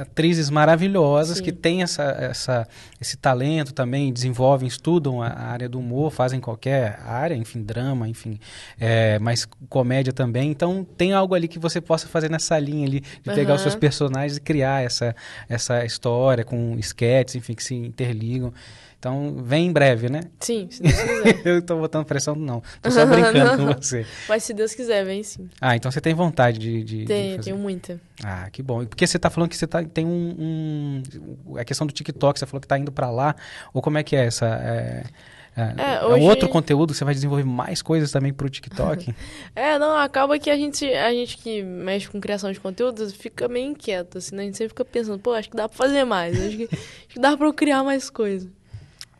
atrizes 0.00 0.50
maravilhosas 0.50 1.38
Sim. 1.38 1.44
que 1.44 1.52
têm 1.52 1.82
essa, 1.82 2.02
essa, 2.02 2.68
esse 3.00 3.16
talento 3.16 3.72
também, 3.72 4.12
desenvolvem, 4.12 4.66
estudam 4.66 5.22
a, 5.22 5.28
área 5.28 5.68
do 5.68 5.78
humor, 5.78 6.10
fazem 6.10 6.40
qualquer 6.40 7.00
área, 7.04 7.34
enfim, 7.34 7.62
drama, 7.62 8.08
enfim, 8.08 8.38
é, 8.78 9.18
mas 9.18 9.46
comédia 9.68 10.12
também. 10.12 10.50
Então, 10.50 10.86
tem 10.96 11.12
algo 11.12 11.34
ali 11.34 11.48
que 11.48 11.58
você 11.58 11.80
possa 11.80 12.08
fazer 12.08 12.30
nessa 12.30 12.58
linha 12.58 12.86
ali, 12.86 13.00
de 13.00 13.34
pegar 13.34 13.50
uhum. 13.50 13.56
os 13.56 13.62
seus 13.62 13.74
personagens 13.74 14.36
e 14.36 14.40
criar 14.40 14.84
essa, 14.84 15.14
essa 15.48 15.84
história 15.84 16.44
com 16.44 16.76
sketches, 16.78 17.36
enfim, 17.36 17.54
que 17.54 17.62
se 17.62 17.74
interligam. 17.74 18.52
Então, 19.04 19.36
vem 19.36 19.66
em 19.66 19.70
breve, 19.70 20.08
né? 20.08 20.22
Sim, 20.40 20.66
se 20.70 20.82
Deus 20.82 20.94
quiser. 20.98 21.42
eu 21.44 21.60
tô 21.60 21.76
botando 21.76 22.06
pressão, 22.06 22.34
não. 22.34 22.62
Tô 22.80 22.90
só 22.90 23.04
brincando 23.04 23.58
com 23.58 23.74
você. 23.74 24.06
Mas 24.26 24.44
se 24.44 24.54
Deus 24.54 24.74
quiser, 24.74 25.04
vem 25.04 25.22
sim. 25.22 25.46
Ah, 25.60 25.76
então 25.76 25.92
você 25.92 26.00
tem 26.00 26.14
vontade 26.14 26.58
de, 26.58 26.82
de, 26.82 27.04
Tenho, 27.04 27.32
de 27.32 27.36
fazer. 27.36 27.50
tenho 27.50 27.58
muita. 27.58 28.00
Ah, 28.24 28.48
que 28.50 28.62
bom. 28.62 28.86
Porque 28.86 29.06
você 29.06 29.18
tá 29.18 29.28
falando 29.28 29.50
que 29.50 29.58
você 29.58 29.66
tá, 29.66 29.84
tem 29.84 30.06
um, 30.06 31.02
um... 31.46 31.58
A 31.58 31.64
questão 31.66 31.86
do 31.86 31.92
TikTok, 31.92 32.38
você 32.38 32.46
falou 32.46 32.62
que 32.62 32.66
tá 32.66 32.78
indo 32.78 32.90
para 32.90 33.10
lá. 33.10 33.36
Ou 33.74 33.82
como 33.82 33.98
é 33.98 34.02
que 34.02 34.16
é 34.16 34.24
essa... 34.24 34.46
É... 34.46 35.04
É, 35.54 35.96
é, 35.96 36.04
hoje... 36.04 36.24
é 36.24 36.28
outro 36.28 36.48
conteúdo, 36.48 36.92
você 36.92 37.04
vai 37.04 37.14
desenvolver 37.14 37.44
mais 37.44 37.80
coisas 37.80 38.10
também 38.10 38.32
pro 38.32 38.50
TikTok? 38.50 39.14
é, 39.54 39.78
não, 39.78 39.96
acaba 39.96 40.36
que 40.36 40.50
a 40.50 40.56
gente, 40.56 40.84
a 40.84 41.12
gente 41.12 41.36
que 41.36 41.62
mexe 41.62 42.08
com 42.08 42.20
criação 42.20 42.50
de 42.50 42.58
conteúdo 42.58 43.08
fica 43.10 43.46
meio 43.46 43.70
inquieto, 43.70 44.18
assim, 44.18 44.34
né? 44.34 44.42
A 44.42 44.46
gente 44.46 44.56
sempre 44.56 44.70
fica 44.70 44.84
pensando, 44.84 45.20
pô, 45.20 45.32
acho 45.32 45.48
que 45.50 45.56
dá 45.56 45.68
pra 45.68 45.76
fazer 45.78 46.04
mais, 46.04 46.44
acho 46.44 46.56
que, 46.56 46.64
acho 46.64 47.08
que 47.08 47.20
dá 47.20 47.36
pra 47.36 47.46
eu 47.46 47.52
criar 47.52 47.84
mais 47.84 48.10
coisas. 48.10 48.48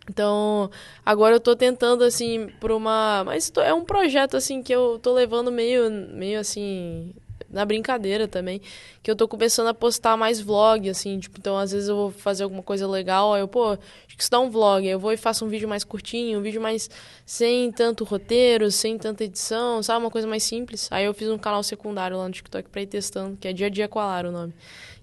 Então, 0.09 0.71
agora 1.05 1.37
eu 1.37 1.41
tô 1.41 1.57
tentando, 1.57 2.05
assim, 2.05 2.49
por 2.61 2.71
uma... 2.71 3.23
Mas 3.25 3.51
é 3.57 3.73
um 3.73 3.85
projeto, 3.85 4.37
assim, 4.37 4.63
que 4.63 4.75
eu 4.75 4.99
tô 5.03 5.13
levando 5.13 5.51
meio, 5.51 5.91
meio 5.91 6.39
assim, 6.41 7.15
na 7.55 7.65
brincadeira 7.65 8.27
também, 8.27 8.61
que 9.03 9.11
eu 9.11 9.17
tô 9.17 9.29
começando 9.29 9.69
a 9.69 9.75
postar 9.75 10.17
mais 10.17 10.41
vlog, 10.41 10.91
assim, 10.91 11.19
tipo, 11.21 11.39
então 11.39 11.57
às 11.57 11.71
vezes 11.71 11.89
eu 11.89 11.97
vou 11.97 12.11
fazer 12.11 12.43
alguma 12.43 12.63
coisa 12.63 12.87
legal, 12.87 13.33
aí 13.33 13.41
eu, 13.41 13.49
pô, 13.49 13.71
acho 13.71 14.17
que 14.17 14.23
isso 14.23 14.31
dá 14.31 14.41
um 14.41 14.51
vlog, 14.51 14.85
aí 14.85 14.93
eu 14.93 14.99
vou 14.99 15.13
e 15.13 15.17
faço 15.17 15.45
um 15.45 15.49
vídeo 15.49 15.69
mais 15.69 15.85
curtinho, 15.85 16.41
um 16.41 16.43
vídeo 16.43 16.61
mais 16.61 16.91
sem 17.25 17.71
tanto 17.71 18.03
roteiro, 18.05 18.71
sem 18.71 18.99
tanta 18.99 19.25
edição, 19.25 19.83
sabe, 19.83 20.05
uma 20.05 20.11
coisa 20.11 20.27
mais 20.27 20.43
simples. 20.43 20.89
Aí 20.91 21.05
eu 21.05 21.15
fiz 21.15 21.29
um 21.31 21.39
canal 21.39 21.63
secundário 21.63 22.19
lá 22.19 22.27
no 22.27 22.33
TikTok 22.33 22.69
pra 22.69 22.83
ir 22.83 22.87
testando, 22.87 23.37
que 23.37 23.47
é 23.47 23.53
Dia 23.53 23.67
a 23.69 23.71
Dia 23.71 23.89
com 23.89 24.01
a 24.01 24.07
Lara 24.07 24.29
o 24.29 24.33
nome. 24.33 24.53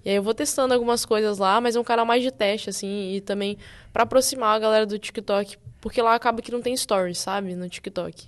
E 0.03 0.09
aí 0.09 0.15
eu 0.15 0.23
vou 0.23 0.33
testando 0.33 0.73
algumas 0.73 1.05
coisas 1.05 1.37
lá, 1.37 1.61
mas 1.61 1.75
é 1.75 1.79
um 1.79 1.83
canal 1.83 2.05
mais 2.05 2.23
de 2.23 2.31
teste, 2.31 2.69
assim, 2.69 3.13
e 3.13 3.21
também 3.21 3.57
para 3.93 4.03
aproximar 4.03 4.55
a 4.55 4.59
galera 4.59 4.85
do 4.85 4.97
TikTok, 4.97 5.57
porque 5.79 6.01
lá 6.01 6.15
acaba 6.15 6.41
que 6.41 6.51
não 6.51 6.61
tem 6.61 6.75
stories, 6.75 7.19
sabe, 7.19 7.55
no 7.55 7.69
TikTok. 7.69 8.27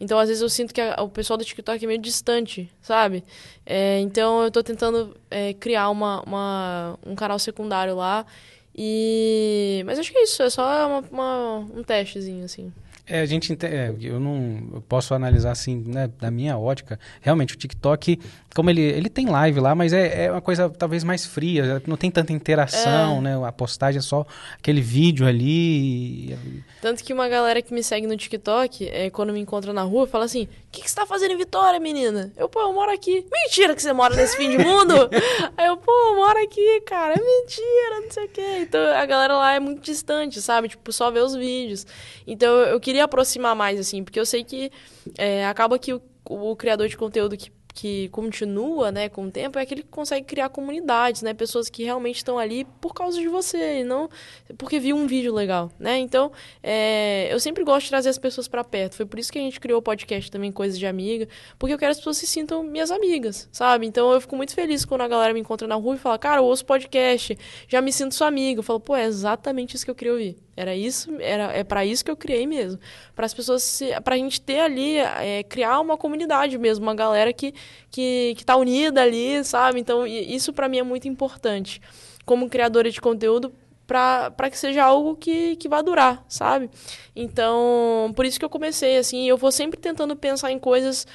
Então, 0.00 0.18
às 0.18 0.28
vezes, 0.28 0.42
eu 0.42 0.48
sinto 0.48 0.74
que 0.74 0.80
a, 0.80 1.00
o 1.00 1.08
pessoal 1.08 1.36
do 1.36 1.44
TikTok 1.44 1.84
é 1.84 1.86
meio 1.86 2.00
distante, 2.00 2.68
sabe? 2.80 3.22
É, 3.64 4.00
então, 4.00 4.42
eu 4.42 4.50
tô 4.50 4.60
tentando 4.60 5.16
é, 5.30 5.54
criar 5.54 5.90
uma, 5.90 6.22
uma, 6.22 6.98
um 7.06 7.14
canal 7.14 7.38
secundário 7.38 7.94
lá. 7.94 8.26
E... 8.74 9.82
Mas 9.86 10.00
acho 10.00 10.10
que 10.10 10.18
é 10.18 10.24
isso, 10.24 10.42
é 10.42 10.50
só 10.50 10.88
uma, 10.88 11.08
uma 11.10 11.58
um 11.72 11.84
testezinho, 11.84 12.44
assim. 12.44 12.72
É, 13.04 13.20
a 13.20 13.26
gente 13.26 13.52
é, 13.66 13.92
eu 14.00 14.20
não 14.20 14.70
eu 14.74 14.80
posso 14.80 15.12
analisar 15.12 15.50
assim, 15.50 15.82
né, 15.86 16.08
da 16.20 16.30
minha 16.30 16.56
ótica. 16.56 17.00
Realmente 17.20 17.54
o 17.54 17.58
TikTok, 17.58 18.18
como 18.54 18.70
ele, 18.70 18.80
ele 18.80 19.08
tem 19.08 19.26
live 19.26 19.58
lá, 19.58 19.74
mas 19.74 19.92
é, 19.92 20.26
é 20.26 20.30
uma 20.30 20.40
coisa 20.40 20.70
talvez 20.70 21.02
mais 21.02 21.26
fria, 21.26 21.82
não 21.86 21.96
tem 21.96 22.10
tanta 22.10 22.32
interação, 22.32 23.18
é. 23.18 23.20
né? 23.20 23.46
A 23.46 23.50
postagem 23.50 23.98
é 23.98 24.02
só 24.02 24.24
aquele 24.56 24.80
vídeo 24.80 25.26
ali. 25.26 26.38
Tanto 26.80 27.02
que 27.02 27.12
uma 27.12 27.28
galera 27.28 27.60
que 27.60 27.74
me 27.74 27.82
segue 27.82 28.06
no 28.06 28.16
TikTok, 28.16 28.88
é, 28.88 29.10
quando 29.10 29.32
me 29.32 29.40
encontra 29.40 29.72
na 29.72 29.82
rua, 29.82 30.06
fala 30.06 30.24
assim: 30.24 30.44
"O 30.44 30.48
que, 30.70 30.82
que 30.82 30.88
você 30.88 30.94
tá 30.94 31.04
fazendo 31.04 31.32
em 31.32 31.36
Vitória, 31.36 31.80
menina?" 31.80 32.32
Eu, 32.36 32.48
pô, 32.48 32.60
eu 32.60 32.72
moro 32.72 32.92
aqui. 32.92 33.26
Mentira 33.30 33.74
que 33.74 33.82
você 33.82 33.92
mora 33.92 34.14
nesse 34.14 34.36
fim 34.36 34.48
de 34.48 34.58
mundo. 34.58 34.94
Aí 35.58 35.66
eu, 35.66 35.76
pô, 35.76 35.90
eu 35.90 36.16
moro 36.16 36.38
aqui, 36.42 36.80
cara. 36.82 37.14
É 37.14 37.20
mentira, 37.20 38.00
não 38.00 38.10
sei 38.10 38.24
o 38.24 38.28
quê. 38.28 38.58
Então 38.60 38.80
a 38.80 39.04
galera 39.04 39.36
lá 39.36 39.54
é 39.54 39.60
muito 39.60 39.82
distante, 39.82 40.40
sabe? 40.40 40.68
Tipo, 40.68 40.92
só 40.92 41.10
vê 41.10 41.20
os 41.20 41.34
vídeos. 41.34 41.84
Então 42.26 42.48
eu 42.48 42.78
queria 42.78 42.91
queria 42.92 43.04
aproximar 43.04 43.56
mais, 43.56 43.80
assim, 43.80 44.04
porque 44.04 44.20
eu 44.20 44.26
sei 44.26 44.44
que 44.44 44.70
é, 45.16 45.46
acaba 45.46 45.78
que 45.78 45.94
o, 45.94 46.02
o 46.26 46.54
criador 46.54 46.88
de 46.88 46.96
conteúdo 46.96 47.36
que 47.38 47.50
que 47.74 48.08
continua, 48.10 48.92
né, 48.92 49.08
com 49.08 49.24
o 49.24 49.30
tempo, 49.30 49.58
é 49.58 49.62
aquele 49.62 49.82
que 49.82 49.88
consegue 49.88 50.26
criar 50.26 50.50
comunidades, 50.50 51.22
né, 51.22 51.32
pessoas 51.32 51.70
que 51.70 51.82
realmente 51.84 52.16
estão 52.16 52.38
ali 52.38 52.66
por 52.80 52.92
causa 52.92 53.18
de 53.18 53.28
você, 53.28 53.80
e 53.80 53.84
não 53.84 54.10
porque 54.58 54.78
viu 54.78 54.94
um 54.94 55.06
vídeo 55.06 55.32
legal, 55.32 55.70
né? 55.78 55.98
Então, 55.98 56.30
é, 56.62 57.32
eu 57.32 57.40
sempre 57.40 57.64
gosto 57.64 57.84
de 57.84 57.90
trazer 57.90 58.10
as 58.10 58.18
pessoas 58.18 58.46
para 58.46 58.62
perto. 58.62 58.94
Foi 58.94 59.06
por 59.06 59.18
isso 59.18 59.32
que 59.32 59.38
a 59.38 59.40
gente 59.40 59.58
criou 59.58 59.78
o 59.78 59.82
podcast 59.82 60.30
também 60.30 60.52
Coisas 60.52 60.78
de 60.78 60.86
Amiga, 60.86 61.26
porque 61.58 61.72
eu 61.72 61.78
quero 61.78 61.88
que 61.88 61.92
as 61.92 61.96
pessoas 61.98 62.18
se 62.18 62.26
sintam 62.26 62.62
minhas 62.62 62.90
amigas, 62.90 63.48
sabe? 63.50 63.86
Então, 63.86 64.12
eu 64.12 64.20
fico 64.20 64.36
muito 64.36 64.54
feliz 64.54 64.84
quando 64.84 65.00
a 65.00 65.08
galera 65.08 65.32
me 65.32 65.40
encontra 65.40 65.66
na 65.66 65.76
rua 65.76 65.94
e 65.94 65.98
fala: 65.98 66.18
"Cara, 66.18 66.40
eu 66.40 66.44
ouço 66.44 66.66
podcast, 66.66 67.38
já 67.66 67.80
me 67.80 67.90
sinto 67.90 68.14
sua 68.14 68.26
amiga". 68.26 68.58
Eu 68.58 68.62
falo: 68.62 68.80
"Pô, 68.80 68.94
é 68.94 69.04
exatamente 69.06 69.76
isso 69.76 69.84
que 69.86 69.90
eu 69.90 69.94
queria 69.94 70.12
ouvir". 70.12 70.36
Era 70.54 70.76
isso, 70.76 71.10
era 71.18 71.44
é 71.52 71.64
para 71.64 71.84
isso 71.84 72.04
que 72.04 72.10
eu 72.10 72.16
criei 72.16 72.46
mesmo, 72.46 72.78
para 73.14 73.24
as 73.24 73.32
pessoas, 73.32 73.80
para 74.04 74.16
a 74.16 74.18
gente 74.18 74.38
ter 74.38 74.60
ali, 74.60 74.98
é, 74.98 75.42
criar 75.42 75.80
uma 75.80 75.96
comunidade 75.96 76.58
mesmo, 76.58 76.84
uma 76.84 76.94
galera 76.94 77.32
que 77.32 77.54
que 77.90 78.34
que 78.36 78.42
está 78.42 78.56
unida 78.56 79.00
ali, 79.00 79.42
sabe? 79.44 79.80
Então 79.80 80.06
isso 80.06 80.52
para 80.52 80.68
mim 80.68 80.78
é 80.78 80.82
muito 80.82 81.08
importante, 81.08 81.80
como 82.26 82.50
criadora 82.50 82.90
de 82.90 83.00
conteúdo, 83.00 83.50
para 83.86 84.50
que 84.50 84.58
seja 84.58 84.84
algo 84.84 85.16
que, 85.16 85.56
que 85.56 85.68
vá 85.70 85.80
durar, 85.80 86.22
sabe? 86.28 86.68
Então 87.16 88.12
por 88.14 88.26
isso 88.26 88.38
que 88.38 88.44
eu 88.44 88.50
comecei 88.50 88.98
assim, 88.98 89.26
eu 89.26 89.38
vou 89.38 89.50
sempre 89.50 89.80
tentando 89.80 90.14
pensar 90.14 90.52
em 90.52 90.58
coisas 90.58 91.06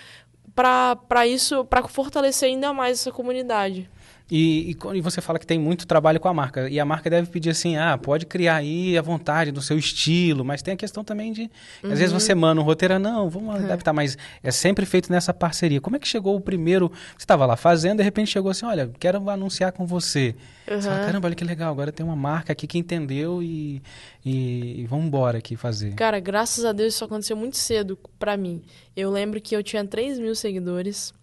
para 0.56 1.28
isso, 1.28 1.64
para 1.66 1.88
fortalecer 1.88 2.50
ainda 2.50 2.74
mais 2.74 3.02
essa 3.02 3.12
comunidade. 3.12 3.88
E, 4.30 4.72
e, 4.72 4.98
e, 4.98 5.02
você 5.02 5.22
fala 5.22 5.40
que 5.40 5.48
tem 5.48 5.58
muito 5.58 5.88
trabalho 5.88 6.20
com 6.20 6.28
a 6.28 6.34
marca. 6.34 6.70
E 6.70 6.80
a 6.80 6.86
marca 6.86 7.10
deve 7.10 7.30
pedir 7.30 7.52
assim: 7.52 7.78
ah, 7.78 7.98
pode 7.98 8.26
criar 8.26 8.58
aí 8.58 8.98
à 8.98 9.02
vontade, 9.02 9.52
no 9.52 9.62
seu 9.62 9.78
estilo, 9.78 10.44
mas 10.44 10.62
tem 10.62 10.74
a 10.74 10.78
questão 10.78 11.04
também 11.04 11.32
de. 11.32 11.44
Uhum. 11.84 11.92
Às 11.92 12.00
vezes 12.00 12.12
você 12.12 12.34
uhum. 12.34 12.40
manda 12.40 12.62
um 12.62 12.64
roteiro, 12.64 13.00
não, 13.00 13.30
vamos 13.30 13.56
uhum. 13.56 13.66
adaptar, 13.66 13.94
mas 13.94 14.18
é 14.44 14.52
sempre 14.52 14.86
feito 14.86 15.12
nessa 15.12 15.34
parceria. 15.34 15.80
Como 15.80 15.96
é 15.96 16.00
que 16.00 16.08
chegou 16.08 16.36
o 16.36 16.42
primeiro? 16.42 16.90
Você 17.18 17.24
estava 17.24 17.46
lá 17.46 17.56
fazendo, 17.56 17.98
de 17.98 18.04
repente 18.04 18.30
chegou 18.30 18.52
assim: 18.52 18.66
olha, 18.66 18.92
quero 19.00 19.30
anunciar 19.30 19.72
com 19.72 19.86
você. 19.86 20.36
Uhum. 20.70 20.82
Você 20.82 20.90
fala, 20.90 21.06
caramba, 21.06 21.28
olha 21.28 21.36
que 21.36 21.46
legal, 21.46 21.72
agora 21.72 21.92
tem 21.92 22.06
uma 22.06 22.16
marca 22.16 22.52
aqui 22.52 22.68
que 22.68 22.78
entendeu 22.78 23.42
e, 23.42 23.82
e, 24.26 24.82
e 24.82 24.86
vamos 24.88 25.06
embora 25.06 25.38
aqui 25.38 25.56
fazer. 25.56 25.94
Cara, 25.96 26.20
graças 26.20 26.66
a 26.66 26.74
Deus 26.74 26.96
isso 26.96 27.06
aconteceu 27.06 27.38
muito 27.38 27.56
cedo 27.56 27.98
para 28.20 28.36
mim. 28.36 28.62
Eu 28.96 29.10
lembro 29.10 29.40
que 29.40 29.56
eu 29.56 29.64
tinha 29.64 29.86
3 29.86 30.20
mil 30.20 30.36
seguidores. 30.36 31.14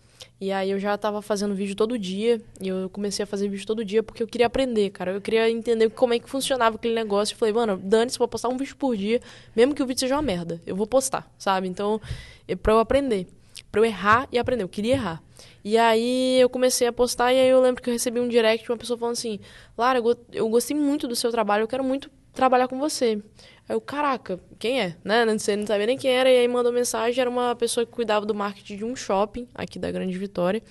E 0.45 0.53
aí 0.53 0.73
eu 0.73 0.79
já 0.79 0.99
tava 0.99 1.23
fazendo 1.23 1.55
vídeo 1.55 1.75
todo 1.75 1.99
dia. 1.99 2.39
E 2.61 2.69
eu 2.69 2.91
comecei 2.91 3.23
a 3.23 3.27
fazer 3.27 3.49
vídeo 3.49 3.67
todo 3.67 3.83
dia 3.83 4.03
porque 4.03 4.23
eu 4.23 4.27
queria 4.27 4.47
aprender, 4.47 4.91
cara. 4.91 5.13
Eu 5.13 5.21
queria 5.23 5.51
entender 5.51 5.89
como 5.89 6.13
é 6.13 6.19
que 6.19 6.29
funcionava 6.29 6.77
aquele 6.77 6.95
negócio. 6.95 7.33
Eu 7.33 7.39
falei, 7.39 7.55
mano, 7.55 7.81
dane-se, 7.83 8.19
vou 8.19 8.29
postar 8.29 8.51
um 8.51 8.57
vídeo 8.59 8.77
por 8.77 8.95
dia, 8.95 9.23
mesmo 9.57 9.75
que 9.75 9.83
o 9.83 9.87
vídeo 9.87 10.01
seja 10.01 10.15
uma 10.17 10.21
merda. 10.21 10.61
Eu 10.67 10.77
vou 10.77 10.87
postar, 10.87 11.33
sabe? 11.39 11.67
Então, 11.67 11.99
é 12.47 12.55
pra 12.55 12.75
eu 12.75 12.79
aprender. 12.79 13.27
Pra 13.73 13.81
eu 13.81 13.87
errar 13.87 14.29
e 14.31 14.39
aprender. 14.39 14.65
Eu 14.65 14.69
queria 14.69 14.93
errar. 14.93 15.23
E 15.65 15.79
aí 15.79 16.39
eu 16.39 16.51
comecei 16.51 16.87
a 16.87 16.93
postar 16.93 17.33
e 17.33 17.41
aí 17.41 17.49
eu 17.49 17.63
lembro 17.63 17.83
que 17.83 17.89
eu 17.89 17.95
recebi 17.95 18.21
um 18.21 18.29
direct 18.29 18.67
de 18.67 18.71
uma 18.71 18.77
pessoa 18.77 18.99
falando 18.99 19.15
assim: 19.15 19.41
Lara, 19.79 19.99
eu 20.31 20.49
gostei 20.51 20.77
muito 20.77 21.09
do 21.09 21.17
seu 21.17 21.31
trabalho, 21.31 21.63
eu 21.63 21.69
quero 21.69 21.83
muito 21.83 22.11
trabalhar 22.35 22.68
com 22.68 22.79
você. 22.79 23.23
Aí 23.68 23.75
eu, 23.75 23.81
caraca, 23.81 24.38
quem 24.59 24.81
é? 24.81 24.97
Né? 25.03 25.25
Não, 25.25 25.38
sei, 25.38 25.57
não 25.57 25.66
sabia 25.66 25.87
nem 25.87 25.97
quem 25.97 26.11
era. 26.11 26.31
E 26.31 26.38
aí 26.38 26.49
mandou 26.49 26.73
mensagem, 26.73 27.20
era 27.20 27.31
uma 27.31 27.55
pessoa 27.55 27.87
que 27.87 27.92
cuidava 27.92 28.27
do 28.27 28.35
marketing 28.35 28.77
de 28.77 28.85
um 28.85 28.94
shopping 28.94 29.49
aqui 29.55 29.79
da 29.79 29.90
Grande 29.90 30.16
Vitória. 30.18 30.62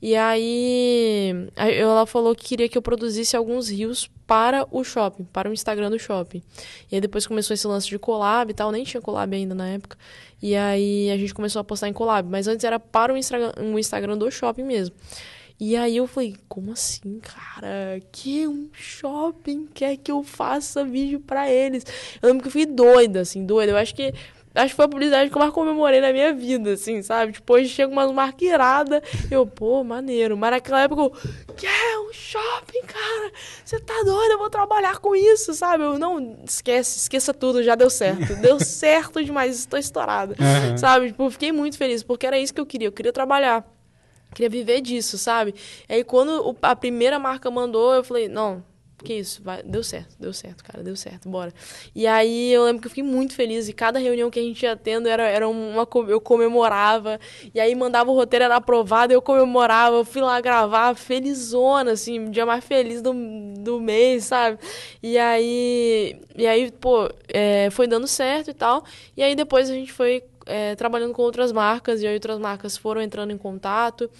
E 0.00 0.14
aí 0.14 1.48
ela 1.56 2.06
falou 2.06 2.34
que 2.34 2.44
queria 2.44 2.68
que 2.68 2.78
eu 2.78 2.82
produzisse 2.82 3.36
alguns 3.36 3.68
rios 3.68 4.08
para 4.28 4.64
o 4.70 4.84
shopping, 4.84 5.24
para 5.24 5.50
o 5.50 5.52
Instagram 5.52 5.90
do 5.90 5.98
shopping. 5.98 6.40
E 6.90 6.94
aí 6.94 7.00
depois 7.00 7.26
começou 7.26 7.52
esse 7.52 7.66
lance 7.66 7.88
de 7.88 7.98
collab 7.98 8.50
e 8.50 8.54
tal, 8.54 8.70
nem 8.70 8.84
tinha 8.84 9.00
collab 9.00 9.34
ainda 9.34 9.56
na 9.56 9.68
época. 9.68 9.98
E 10.40 10.54
aí 10.54 11.10
a 11.10 11.16
gente 11.16 11.34
começou 11.34 11.58
a 11.58 11.64
postar 11.64 11.88
em 11.88 11.92
collab, 11.92 12.28
mas 12.30 12.46
antes 12.46 12.64
era 12.64 12.78
para 12.78 13.12
o 13.12 13.16
Instagram, 13.16 13.52
o 13.74 13.78
Instagram 13.78 14.16
do 14.16 14.30
shopping 14.30 14.62
mesmo. 14.62 14.94
E 15.60 15.76
aí 15.76 15.96
eu 15.96 16.06
falei, 16.06 16.36
como 16.48 16.72
assim, 16.72 17.18
cara? 17.20 18.00
Que 18.12 18.46
um 18.46 18.68
shopping 18.72 19.66
quer 19.74 19.96
que 19.96 20.10
eu 20.10 20.22
faça 20.22 20.84
vídeo 20.84 21.18
para 21.18 21.50
eles? 21.50 21.84
Eu 22.22 22.28
lembro 22.28 22.42
que 22.42 22.48
eu 22.48 22.52
fui 22.52 22.64
doida, 22.64 23.20
assim, 23.20 23.44
doida. 23.44 23.72
Eu 23.72 23.76
acho 23.76 23.92
que 23.92 24.14
acho 24.54 24.70
que 24.70 24.76
foi 24.76 24.84
a 24.84 24.88
publicidade 24.88 25.30
que 25.30 25.36
eu 25.36 25.40
mais 25.40 25.52
comemorei 25.52 26.00
na 26.00 26.12
minha 26.12 26.32
vida, 26.32 26.72
assim, 26.72 27.02
sabe? 27.02 27.32
Depois 27.32 27.66
tipo, 27.66 27.76
chega 27.76 27.92
umas 27.92 28.10
marcas 28.12 28.42
iradas, 28.42 29.02
eu, 29.30 29.46
pô, 29.46 29.82
maneiro. 29.84 30.36
Mas 30.36 30.50
naquela 30.52 30.82
época 30.82 31.02
eu, 31.02 31.10
que 31.54 31.66
é 31.66 31.98
um 31.98 32.12
shopping, 32.12 32.82
cara? 32.86 33.32
Você 33.64 33.78
tá 33.80 34.02
doido? 34.04 34.32
Eu 34.32 34.38
vou 34.38 34.50
trabalhar 34.50 34.98
com 34.98 35.14
isso, 35.14 35.54
sabe? 35.54 35.84
Eu, 35.84 35.98
não, 35.98 36.38
esquece, 36.44 36.98
esqueça 36.98 37.32
tudo, 37.34 37.62
já 37.62 37.74
deu 37.74 37.90
certo. 37.90 38.36
Deu 38.40 38.58
certo 38.60 39.22
demais, 39.24 39.58
estou 39.58 39.78
estourada, 39.78 40.34
uhum. 40.38 40.78
sabe? 40.78 41.08
Tipo, 41.08 41.30
fiquei 41.30 41.52
muito 41.52 41.76
feliz, 41.76 42.02
porque 42.02 42.26
era 42.26 42.38
isso 42.38 42.54
que 42.54 42.60
eu 42.60 42.66
queria, 42.66 42.88
eu 42.88 42.92
queria 42.92 43.12
trabalhar. 43.12 43.64
Queria 44.38 44.48
viver 44.48 44.80
disso, 44.80 45.18
sabe? 45.18 45.52
E 45.88 45.94
aí 45.94 46.04
quando 46.04 46.56
a 46.62 46.76
primeira 46.76 47.18
marca 47.18 47.50
mandou, 47.50 47.92
eu 47.92 48.04
falei, 48.04 48.28
não, 48.28 48.62
que 49.02 49.14
isso, 49.14 49.42
vai, 49.42 49.64
deu 49.64 49.82
certo, 49.82 50.14
deu 50.16 50.32
certo, 50.32 50.62
cara, 50.62 50.80
deu 50.80 50.94
certo, 50.94 51.28
bora. 51.28 51.52
E 51.92 52.06
aí 52.06 52.52
eu 52.52 52.62
lembro 52.64 52.80
que 52.80 52.86
eu 52.86 52.90
fiquei 52.90 53.02
muito 53.02 53.34
feliz 53.34 53.68
e 53.68 53.72
cada 53.72 53.98
reunião 53.98 54.30
que 54.30 54.38
a 54.38 54.42
gente 54.42 54.62
ia 54.62 54.76
tendo 54.76 55.08
era, 55.08 55.24
era 55.24 55.48
uma, 55.48 55.88
eu 56.06 56.20
comemorava, 56.20 57.18
e 57.52 57.58
aí 57.58 57.74
mandava 57.74 58.12
o 58.12 58.14
roteiro, 58.14 58.44
era 58.44 58.54
aprovado, 58.54 59.12
eu 59.12 59.20
comemorava, 59.20 59.96
eu 59.96 60.04
fui 60.04 60.22
lá 60.22 60.40
gravar, 60.40 60.94
felizona, 60.94 61.90
assim, 61.92 62.30
dia 62.30 62.46
mais 62.46 62.64
feliz 62.64 63.02
do, 63.02 63.12
do 63.58 63.80
mês, 63.80 64.26
sabe? 64.26 64.56
E 65.02 65.18
aí, 65.18 66.16
e 66.36 66.46
aí, 66.46 66.70
pô, 66.70 67.10
é, 67.26 67.70
foi 67.70 67.88
dando 67.88 68.06
certo 68.06 68.52
e 68.52 68.54
tal, 68.54 68.84
e 69.16 69.22
aí 69.24 69.34
depois 69.34 69.68
a 69.68 69.74
gente 69.74 69.92
foi 69.92 70.22
é, 70.48 70.74
trabalhando 70.74 71.12
com 71.12 71.22
outras 71.22 71.52
marcas, 71.52 72.02
e 72.02 72.06
aí 72.06 72.14
outras 72.14 72.38
marcas 72.38 72.76
foram 72.76 73.00
entrando 73.00 73.30
em 73.30 73.38
contato, 73.38 74.10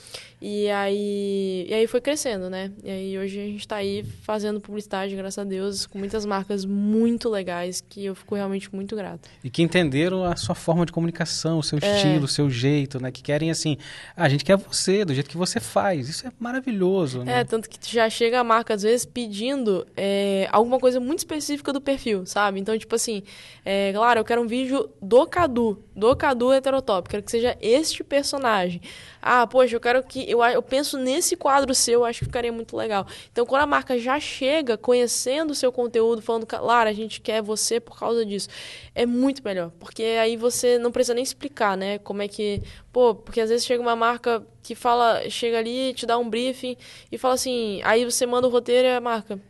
e 0.40 0.70
aí, 0.70 1.66
e 1.68 1.74
aí 1.74 1.86
foi 1.88 2.00
crescendo, 2.00 2.48
né? 2.48 2.70
E 2.84 2.90
aí 2.90 3.18
hoje 3.18 3.40
a 3.40 3.44
gente 3.44 3.60
está 3.60 3.76
aí 3.76 4.04
fazendo 4.22 4.60
publicidade, 4.60 5.16
graças 5.16 5.38
a 5.38 5.44
Deus, 5.44 5.84
com 5.84 5.98
muitas 5.98 6.24
marcas 6.24 6.64
muito 6.64 7.28
legais, 7.28 7.80
que 7.80 8.04
eu 8.04 8.14
fico 8.14 8.36
realmente 8.36 8.72
muito 8.72 8.94
grata. 8.94 9.28
E 9.42 9.50
que 9.50 9.62
entenderam 9.62 10.22
a 10.22 10.36
sua 10.36 10.54
forma 10.54 10.86
de 10.86 10.92
comunicação, 10.92 11.58
o 11.58 11.62
seu 11.62 11.78
é. 11.82 11.96
estilo, 11.96 12.24
o 12.26 12.28
seu 12.28 12.48
jeito, 12.48 13.00
né? 13.00 13.10
Que 13.10 13.20
querem 13.20 13.50
assim, 13.50 13.76
ah, 14.16 14.24
a 14.24 14.28
gente 14.28 14.44
quer 14.44 14.56
você, 14.56 15.04
do 15.04 15.12
jeito 15.12 15.28
que 15.28 15.36
você 15.36 15.58
faz. 15.58 16.08
Isso 16.08 16.24
é 16.24 16.30
maravilhoso, 16.38 17.24
né? 17.24 17.40
É, 17.40 17.44
tanto 17.44 17.68
que 17.68 17.78
já 17.92 18.08
chega 18.08 18.38
a 18.38 18.44
marca, 18.44 18.74
às 18.74 18.82
vezes, 18.82 19.04
pedindo 19.04 19.84
é, 19.96 20.48
alguma 20.52 20.78
coisa 20.78 21.00
muito 21.00 21.18
específica 21.18 21.72
do 21.72 21.80
perfil, 21.80 22.24
sabe? 22.26 22.60
Então, 22.60 22.78
tipo 22.78 22.94
assim, 22.94 23.24
é, 23.64 23.92
claro, 23.92 24.20
eu 24.20 24.24
quero 24.24 24.40
um 24.40 24.46
vídeo 24.46 24.88
do 25.02 25.26
Cadu, 25.26 25.82
do 25.96 26.14
Cadu 26.14 26.52
heterotop, 26.52 27.08
quero 27.08 27.24
que 27.24 27.30
seja 27.30 27.58
este 27.60 28.04
personagem. 28.04 28.80
Ah, 29.20 29.46
poxa, 29.46 29.74
eu 29.74 29.80
quero 29.80 30.02
que. 30.02 30.27
Eu, 30.28 30.42
eu 30.44 30.62
penso 30.62 30.98
nesse 30.98 31.36
quadro 31.36 31.74
seu, 31.74 32.04
acho 32.04 32.20
que 32.20 32.24
ficaria 32.26 32.52
muito 32.52 32.76
legal. 32.76 33.06
Então, 33.32 33.46
quando 33.46 33.62
a 33.62 33.66
marca 33.66 33.98
já 33.98 34.20
chega 34.20 34.76
conhecendo 34.76 35.50
o 35.50 35.54
seu 35.54 35.72
conteúdo, 35.72 36.20
falando, 36.22 36.46
Lara, 36.60 36.90
a 36.90 36.92
gente 36.92 37.20
quer 37.20 37.42
você 37.42 37.80
por 37.80 37.98
causa 37.98 38.24
disso, 38.24 38.48
é 38.94 39.06
muito 39.06 39.42
melhor. 39.44 39.70
Porque 39.78 40.02
aí 40.02 40.36
você 40.36 40.78
não 40.78 40.92
precisa 40.92 41.14
nem 41.14 41.22
explicar, 41.24 41.76
né? 41.76 41.98
Como 41.98 42.22
é 42.22 42.28
que. 42.28 42.62
Pô, 42.92 43.14
porque 43.14 43.40
às 43.40 43.50
vezes 43.50 43.66
chega 43.66 43.82
uma 43.82 43.96
marca 43.96 44.46
que 44.62 44.74
fala, 44.74 45.28
chega 45.30 45.58
ali, 45.58 45.94
te 45.94 46.04
dá 46.04 46.18
um 46.18 46.28
briefing 46.28 46.76
e 47.10 47.16
fala 47.16 47.34
assim, 47.34 47.80
aí 47.84 48.04
você 48.04 48.26
manda 48.26 48.46
o 48.46 48.50
roteiro 48.50 48.86
e 48.86 48.90
a 48.92 49.00
marca. 49.00 49.40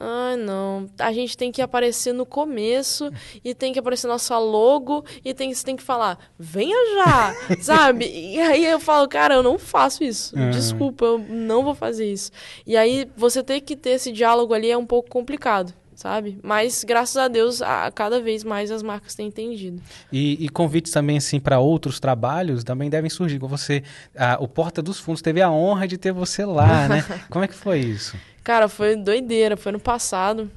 Ah, 0.00 0.34
não. 0.34 0.86
A 0.98 1.12
gente 1.12 1.36
tem 1.36 1.52
que 1.52 1.60
aparecer 1.60 2.14
no 2.14 2.24
começo 2.24 3.10
e 3.44 3.54
tem 3.54 3.70
que 3.70 3.78
aparecer 3.78 4.06
nossa 4.06 4.38
logo 4.38 5.04
e 5.22 5.34
tem, 5.34 5.52
você 5.52 5.62
tem 5.62 5.76
que 5.76 5.82
falar, 5.82 6.18
venha 6.38 6.76
já, 6.94 7.34
sabe? 7.60 8.06
E 8.06 8.40
aí 8.40 8.64
eu 8.64 8.80
falo, 8.80 9.06
cara, 9.06 9.34
eu 9.34 9.42
não 9.42 9.58
faço 9.58 10.02
isso. 10.02 10.34
Uhum. 10.34 10.50
Desculpa, 10.50 11.04
eu 11.04 11.18
não 11.18 11.62
vou 11.62 11.74
fazer 11.74 12.10
isso. 12.10 12.30
E 12.66 12.78
aí 12.78 13.06
você 13.14 13.42
ter 13.42 13.60
que 13.60 13.76
ter 13.76 13.90
esse 13.90 14.10
diálogo 14.10 14.54
ali 14.54 14.70
é 14.70 14.76
um 14.76 14.86
pouco 14.86 15.10
complicado 15.10 15.74
sabe? 16.00 16.38
Mas 16.42 16.82
graças 16.82 17.18
a 17.18 17.28
Deus, 17.28 17.60
a, 17.60 17.90
cada 17.90 18.22
vez 18.22 18.42
mais 18.42 18.70
as 18.70 18.82
marcas 18.82 19.14
têm 19.14 19.26
entendido. 19.26 19.82
E, 20.10 20.42
e 20.42 20.48
convites 20.48 20.90
também 20.90 21.18
assim 21.18 21.38
para 21.38 21.60
outros 21.60 22.00
trabalhos 22.00 22.64
também 22.64 22.88
devem 22.88 23.10
surgir. 23.10 23.38
Com 23.38 23.46
você, 23.46 23.82
a, 24.16 24.38
o 24.40 24.48
Porta 24.48 24.80
dos 24.80 24.98
Fundos 24.98 25.20
teve 25.20 25.42
a 25.42 25.50
honra 25.50 25.86
de 25.86 25.98
ter 25.98 26.10
você 26.10 26.42
lá, 26.46 26.88
né? 26.88 27.04
Como 27.28 27.44
é 27.44 27.48
que 27.48 27.54
foi 27.54 27.80
isso? 27.80 28.16
Cara, 28.42 28.68
foi 28.68 28.96
doideira. 28.96 29.56
Foi 29.56 29.72
no 29.72 29.80
passado, 29.80 30.50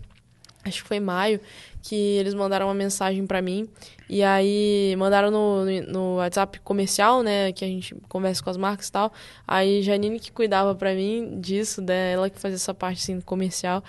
acho 0.63 0.81
que 0.81 0.88
foi 0.88 0.97
em 0.97 1.01
maio, 1.01 1.39
que 1.84 1.95
eles 1.95 2.34
mandaram 2.34 2.67
uma 2.67 2.73
mensagem 2.73 3.27
para 3.27 3.41
mim. 3.41 3.67
E 4.09 4.23
aí 4.23 4.95
mandaram 4.97 5.29
no, 5.29 5.65
no 5.65 6.15
WhatsApp 6.17 6.59
comercial, 6.61 7.21
né? 7.21 7.51
Que 7.51 7.65
a 7.65 7.67
gente 7.67 7.93
conversa 8.07 8.41
com 8.41 8.49
as 8.49 8.57
marcas 8.57 8.88
e 8.88 8.91
tal. 8.91 9.11
Aí 9.45 9.81
Janine 9.81 10.19
que 10.19 10.31
cuidava 10.31 10.73
para 10.73 10.93
mim 10.93 11.39
disso, 11.41 11.81
né, 11.81 12.13
ela 12.13 12.29
que 12.29 12.39
fazia 12.39 12.55
essa 12.55 12.73
parte 12.73 13.01
assim 13.01 13.19
comercial. 13.21 13.84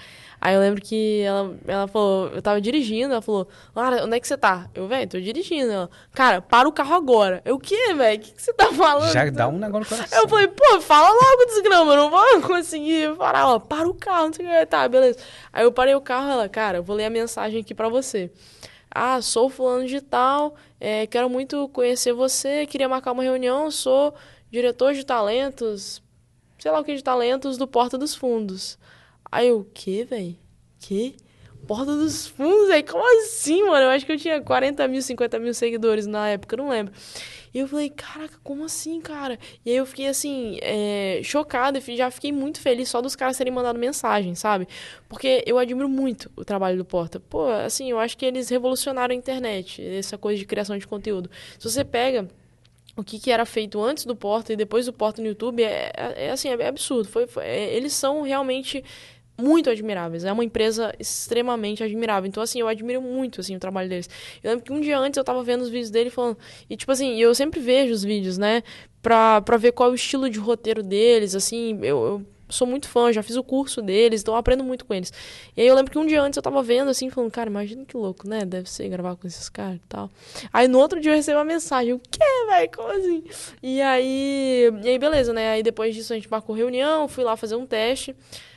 Aí 0.45 0.55
eu 0.55 0.61
lembro 0.61 0.83
que 0.83 1.23
ela, 1.23 1.57
ela 1.67 1.89
falou, 1.89 2.29
eu 2.29 2.43
tava 2.43 2.61
dirigindo, 2.61 3.13
ela 3.13 3.23
falou, 3.23 3.49
Lara, 3.75 4.05
onde 4.05 4.15
é 4.15 4.21
que 4.21 4.29
você 4.29 4.37
tá? 4.37 4.69
Eu, 4.75 4.87
velho, 4.87 5.09
tô 5.09 5.19
dirigindo. 5.19 5.73
Ela, 5.73 5.91
cara, 6.13 6.43
para 6.43 6.69
o 6.69 6.73
carro 6.73 6.95
agora. 6.95 7.41
Eu, 7.47 7.55
o 7.55 7.59
quê, 7.59 7.95
velho? 7.95 8.21
O 8.21 8.23
que, 8.23 8.33
que 8.33 8.43
você 8.43 8.53
tá 8.53 8.71
falando? 8.71 9.11
Já 9.11 9.31
dá 9.31 9.49
um 9.49 9.59
negócio 9.59 9.91
no 9.91 9.97
coração. 9.97 10.21
Eu 10.21 10.29
falei, 10.29 10.49
pô, 10.49 10.81
fala 10.83 11.09
logo, 11.09 11.47
desgrama, 11.47 11.93
eu 11.93 11.97
não 11.97 12.11
vou 12.11 12.43
conseguir 12.47 13.17
parar. 13.17 13.41
Ela, 13.41 13.59
para 13.59 13.89
o 13.89 13.95
carro, 13.95 14.27
não 14.27 14.33
sei 14.35 14.47
o 14.47 14.51
que. 14.51 14.67
Tá, 14.67 14.87
beleza. 14.87 15.19
Aí 15.51 15.65
eu 15.65 15.73
parei 15.73 15.95
o 15.95 16.01
carro, 16.03 16.31
ela, 16.31 16.47
cara, 16.47 16.77
eu 16.77 16.83
vou 16.83 16.95
ler 16.95 17.07
a 17.07 17.11
mensagem 17.11 17.63
aqui 17.63 17.75
pra 17.75 17.84
você. 17.89 18.31
Ah, 18.91 19.21
sou 19.21 19.49
fulano 19.49 19.87
de 19.87 20.01
tal, 20.01 20.55
é, 20.79 21.07
quero 21.07 21.29
muito 21.29 21.69
conhecer 21.69 22.13
você, 22.13 22.65
queria 22.67 22.89
marcar 22.89 23.13
uma 23.13 23.25
reunião, 23.25 23.71
sou 23.71 24.15
diretor 24.51 24.95
de 24.95 25.05
talentos, 25.05 26.01
sei 26.59 26.71
lá 26.71 26.79
o 26.79 26.85
que 26.85 26.95
de 26.95 27.03
talentos 27.03 27.59
do 27.59 27.67
Porta 27.67 27.99
dos 27.99 28.15
Fundos. 28.15 28.79
Aí 29.31 29.51
o 29.51 29.67
que, 29.75 30.05
velho? 30.05 30.37
Que? 30.79 31.17
Porta 31.67 31.97
dos 31.97 32.29
Fundos, 32.29 32.71
aí 32.71 32.85
como 32.85 33.03
assim, 33.25 33.65
mano? 33.65 33.87
Eu 33.87 33.91
acho 33.91 34.07
que 34.07 34.13
eu 34.13 34.19
tinha 34.19 34.41
40 34.41 34.87
mil, 34.87 35.03
50 35.03 35.39
mil 35.41 35.55
seguidores 35.55 36.07
na 36.07 36.29
época, 36.29 36.57
não 36.57 36.69
lembro. 36.69 36.95
E 37.55 37.61
eu 37.61 37.69
falei, 37.69 37.89
caraca, 37.89 38.37
como 38.43 38.65
assim, 38.65 39.01
cara? 39.01 39.39
E 39.65 39.71
aí 39.71 39.77
eu 39.77 39.87
fiquei 39.87 40.09
assim, 40.09 40.59
é, 40.61 41.21
chocada 41.23 41.81
já 41.81 42.11
fiquei 42.11 42.33
muito 42.33 42.61
feliz 42.61 42.89
só 42.89 43.01
dos 43.01 43.15
caras 43.15 43.39
terem 43.39 43.53
mandado 43.53 43.79
mensagem, 43.79 44.35
sabe? 44.35 44.67
Porque 45.09 45.45
eu 45.47 45.57
admiro 45.57 45.89
muito 45.89 46.29
o 46.37 46.45
trabalho 46.45 46.77
do 46.77 46.85
Porta. 46.85 47.21
Pô, 47.21 47.47
assim, 47.47 47.89
eu 47.89 48.01
acho 48.01 48.19
que 48.19 48.27
eles 48.27 48.49
revolucionaram 48.49 49.13
a 49.13 49.17
internet, 49.17 49.81
essa 49.81 50.19
coisa 50.19 50.37
de 50.37 50.45
criação 50.45 50.77
de 50.77 50.85
conteúdo. 50.85 51.31
Se 51.57 51.71
você 51.71 51.85
pega 51.85 52.29
o 52.97 53.03
que, 53.03 53.19
que, 53.19 53.31
era 53.31 53.45
feito 53.45 53.83
antes 53.83 54.05
do 54.05 54.15
Porta 54.15 54.53
e 54.53 54.57
depois 54.57 54.87
do 54.87 54.93
Porta 54.93 55.21
no 55.21 55.29
YouTube 55.29 55.63
é, 55.63 55.93
é, 55.97 56.27
é 56.27 56.31
assim, 56.31 56.49
é 56.49 56.67
absurdo. 56.67 57.09
Foi, 57.09 57.27
foi 57.27 57.45
é, 57.45 57.75
eles 57.75 57.93
são 57.93 58.23
realmente 58.23 58.85
muito 59.37 59.69
admiráveis. 59.69 60.25
É 60.25 60.33
uma 60.33 60.45
empresa 60.45 60.95
extremamente 60.99 61.83
admirável. 61.83 62.29
Então, 62.29 62.43
assim, 62.43 62.61
eu 62.61 62.69
admiro 62.69 63.03
muito, 63.03 63.41
assim, 63.41 63.57
o 63.57 63.59
trabalho 63.59 63.89
deles. 63.89 64.09
Eu 64.43 64.51
lembro 64.51 64.65
que 64.65 64.73
um 64.73 64.81
dia 64.81 64.99
antes 64.99 65.17
eu 65.17 65.25
tava 65.25 65.43
vendo 65.43 65.63
os 65.63 65.69
vídeos 65.69 65.91
dele 65.91 66.09
falando... 66.09 66.39
E, 66.71 66.77
tipo 66.77 66.93
assim, 66.93 67.21
eu 67.21 67.35
sempre 67.35 67.61
vejo 67.61 67.93
os 67.93 68.05
vídeos, 68.05 68.39
né? 68.39 68.63
Pra, 69.03 69.41
pra 69.41 69.57
ver 69.57 69.73
qual 69.73 69.89
é 69.89 69.93
o 69.93 69.95
estilo 69.95 70.31
de 70.31 70.39
roteiro 70.39 70.83
deles, 70.83 71.35
assim. 71.35 71.79
Eu, 71.83 72.05
eu 72.05 72.27
sou 72.49 72.65
muito 72.67 72.89
fã, 72.89 73.13
já 73.13 73.25
fiz 73.25 73.37
o 73.37 73.43
curso 73.43 73.83
deles, 73.83 74.21
então 74.21 74.35
eu 74.35 74.39
aprendo 74.39 74.63
muito 74.63 74.85
com 74.85 74.95
eles. 74.95 75.13
E 75.57 75.63
aí 75.63 75.67
eu 75.67 75.75
lembro 75.75 75.91
que 75.91 75.99
um 75.99 76.07
dia 76.07 76.23
antes 76.23 76.37
eu 76.37 76.43
tava 76.43 76.63
vendo, 76.63 76.91
assim, 76.91 77.11
falando... 77.11 77.33
Cara, 77.33 77.51
imagina 77.51 77.85
que 77.85 77.97
louco, 77.97 78.29
né? 78.29 78.45
Deve 78.45 78.71
ser 78.71 78.89
gravar 78.89 79.17
com 79.17 79.27
esses 79.27 79.49
caras 79.49 79.77
e 79.77 79.89
tal. 79.89 80.09
Aí, 80.53 80.69
no 80.69 80.79
outro 80.79 81.01
dia 81.01 81.11
eu 81.11 81.17
recebi 81.17 81.37
uma 81.37 81.45
mensagem. 81.45 81.93
O 81.93 81.99
quê, 81.99 82.25
velho? 82.49 82.71
Como 82.73 82.89
assim? 82.89 83.25
E 83.61 83.83
aí... 83.83 84.71
E 84.83 84.89
aí, 84.91 84.99
beleza, 84.99 85.33
né? 85.33 85.51
Aí, 85.51 85.63
depois 85.63 85.93
disso, 85.93 86.13
a 86.13 86.17
gente 86.17 86.31
marcou 86.31 86.55
reunião, 86.55 87.09
fui 87.09 87.25
lá 87.25 87.37
fazer 87.37 87.57
um 87.57 87.67
teste... 87.67 88.15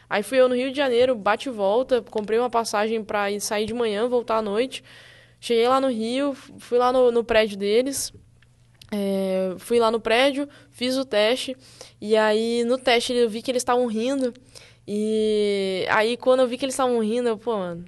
Aí 0.10 0.24
fui 0.24 0.40
eu 0.40 0.48
no 0.48 0.56
Rio 0.56 0.72
de 0.72 0.78
Janeiro, 0.78 1.16
bate 1.16 1.50
e 1.50 1.52
volta, 1.52 2.02
comprei 2.02 2.40
uma 2.40 2.50
passagem 2.50 3.04
para 3.04 3.32
ir 3.32 3.42
sair 3.42 3.66
de 3.66 3.74
manhã, 3.74 4.08
voltar 4.08 4.38
à 4.38 4.42
noite. 4.42 4.84
Cheguei 5.40 5.68
lá 5.68 5.80
no 5.80 5.90
Rio, 5.90 6.34
fui 6.34 6.78
lá 6.78 6.92
no, 6.92 7.12
no 7.12 7.24
prédio 7.24 7.58
deles, 7.58 8.14
é, 8.92 9.54
fui 9.60 9.80
lá 9.80 9.92
no 9.92 10.00
prédio, 10.00 10.48
fiz 10.72 10.98
o 10.98 11.06
teste, 11.06 11.56
e 12.02 12.16
aí 12.16 12.64
no 12.64 12.78
teste 12.78 13.14
eu 13.14 13.30
vi 13.30 13.42
que 13.42 13.52
eles 13.52 13.62
estavam 13.62 13.86
rindo. 13.86 14.34
E 14.88 15.86
aí 15.90 16.16
quando 16.18 16.40
eu 16.42 16.48
vi 16.48 16.58
que 16.58 16.66
eles 16.66 16.74
estavam 16.74 17.00
rindo, 17.00 17.28
eu, 17.28 17.38
pô, 17.38 17.58
mano, 17.58 17.86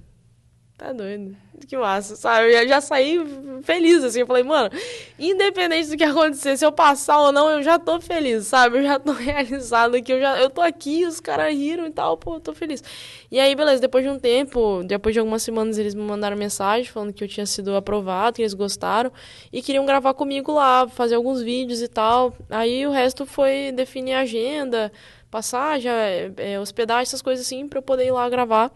tá 0.77 0.91
doido 0.91 1.35
que 1.65 1.77
massa, 1.77 2.15
sabe? 2.15 2.53
Eu 2.53 2.67
já 2.67 2.81
saí 2.81 3.19
feliz, 3.63 4.03
assim. 4.03 4.21
Eu 4.21 4.27
falei, 4.27 4.43
mano, 4.43 4.69
independente 5.17 5.89
do 5.89 5.97
que 5.97 6.03
acontecer, 6.03 6.57
se 6.57 6.65
eu 6.65 6.71
passar 6.71 7.19
ou 7.19 7.31
não, 7.31 7.49
eu 7.49 7.63
já 7.63 7.79
tô 7.79 7.99
feliz, 8.01 8.47
sabe? 8.47 8.79
Eu 8.79 8.83
já 8.83 8.99
tô 8.99 9.11
realizado 9.13 10.01
que 10.01 10.13
eu 10.13 10.19
já 10.19 10.39
eu 10.39 10.49
tô 10.49 10.61
aqui, 10.61 11.05
os 11.05 11.19
caras 11.19 11.53
riram 11.53 11.85
e 11.87 11.91
tal, 11.91 12.17
pô, 12.17 12.35
eu 12.35 12.39
tô 12.39 12.53
feliz. 12.53 12.83
E 13.31 13.39
aí, 13.39 13.55
beleza, 13.55 13.81
depois 13.81 14.03
de 14.03 14.09
um 14.09 14.19
tempo, 14.19 14.83
depois 14.85 15.13
de 15.13 15.19
algumas 15.19 15.43
semanas, 15.43 15.77
eles 15.77 15.93
me 15.93 16.01
mandaram 16.01 16.35
mensagem 16.35 16.91
falando 16.91 17.13
que 17.13 17.23
eu 17.23 17.27
tinha 17.27 17.45
sido 17.45 17.75
aprovado, 17.75 18.37
que 18.37 18.41
eles 18.41 18.53
gostaram 18.53 19.11
e 19.51 19.61
queriam 19.61 19.85
gravar 19.85 20.13
comigo 20.13 20.53
lá, 20.53 20.87
fazer 20.87 21.15
alguns 21.15 21.41
vídeos 21.41 21.81
e 21.81 21.87
tal. 21.87 22.35
Aí 22.49 22.85
o 22.87 22.91
resto 22.91 23.25
foi 23.25 23.71
definir 23.71 24.13
a 24.13 24.21
agenda, 24.21 24.91
passagem, 25.29 25.91
é, 25.91 26.31
é, 26.37 26.59
hospedagem, 26.59 27.03
essas 27.03 27.21
coisas 27.21 27.45
assim, 27.45 27.67
pra 27.67 27.79
eu 27.79 27.83
poder 27.83 28.05
ir 28.05 28.11
lá 28.11 28.27
gravar. 28.29 28.71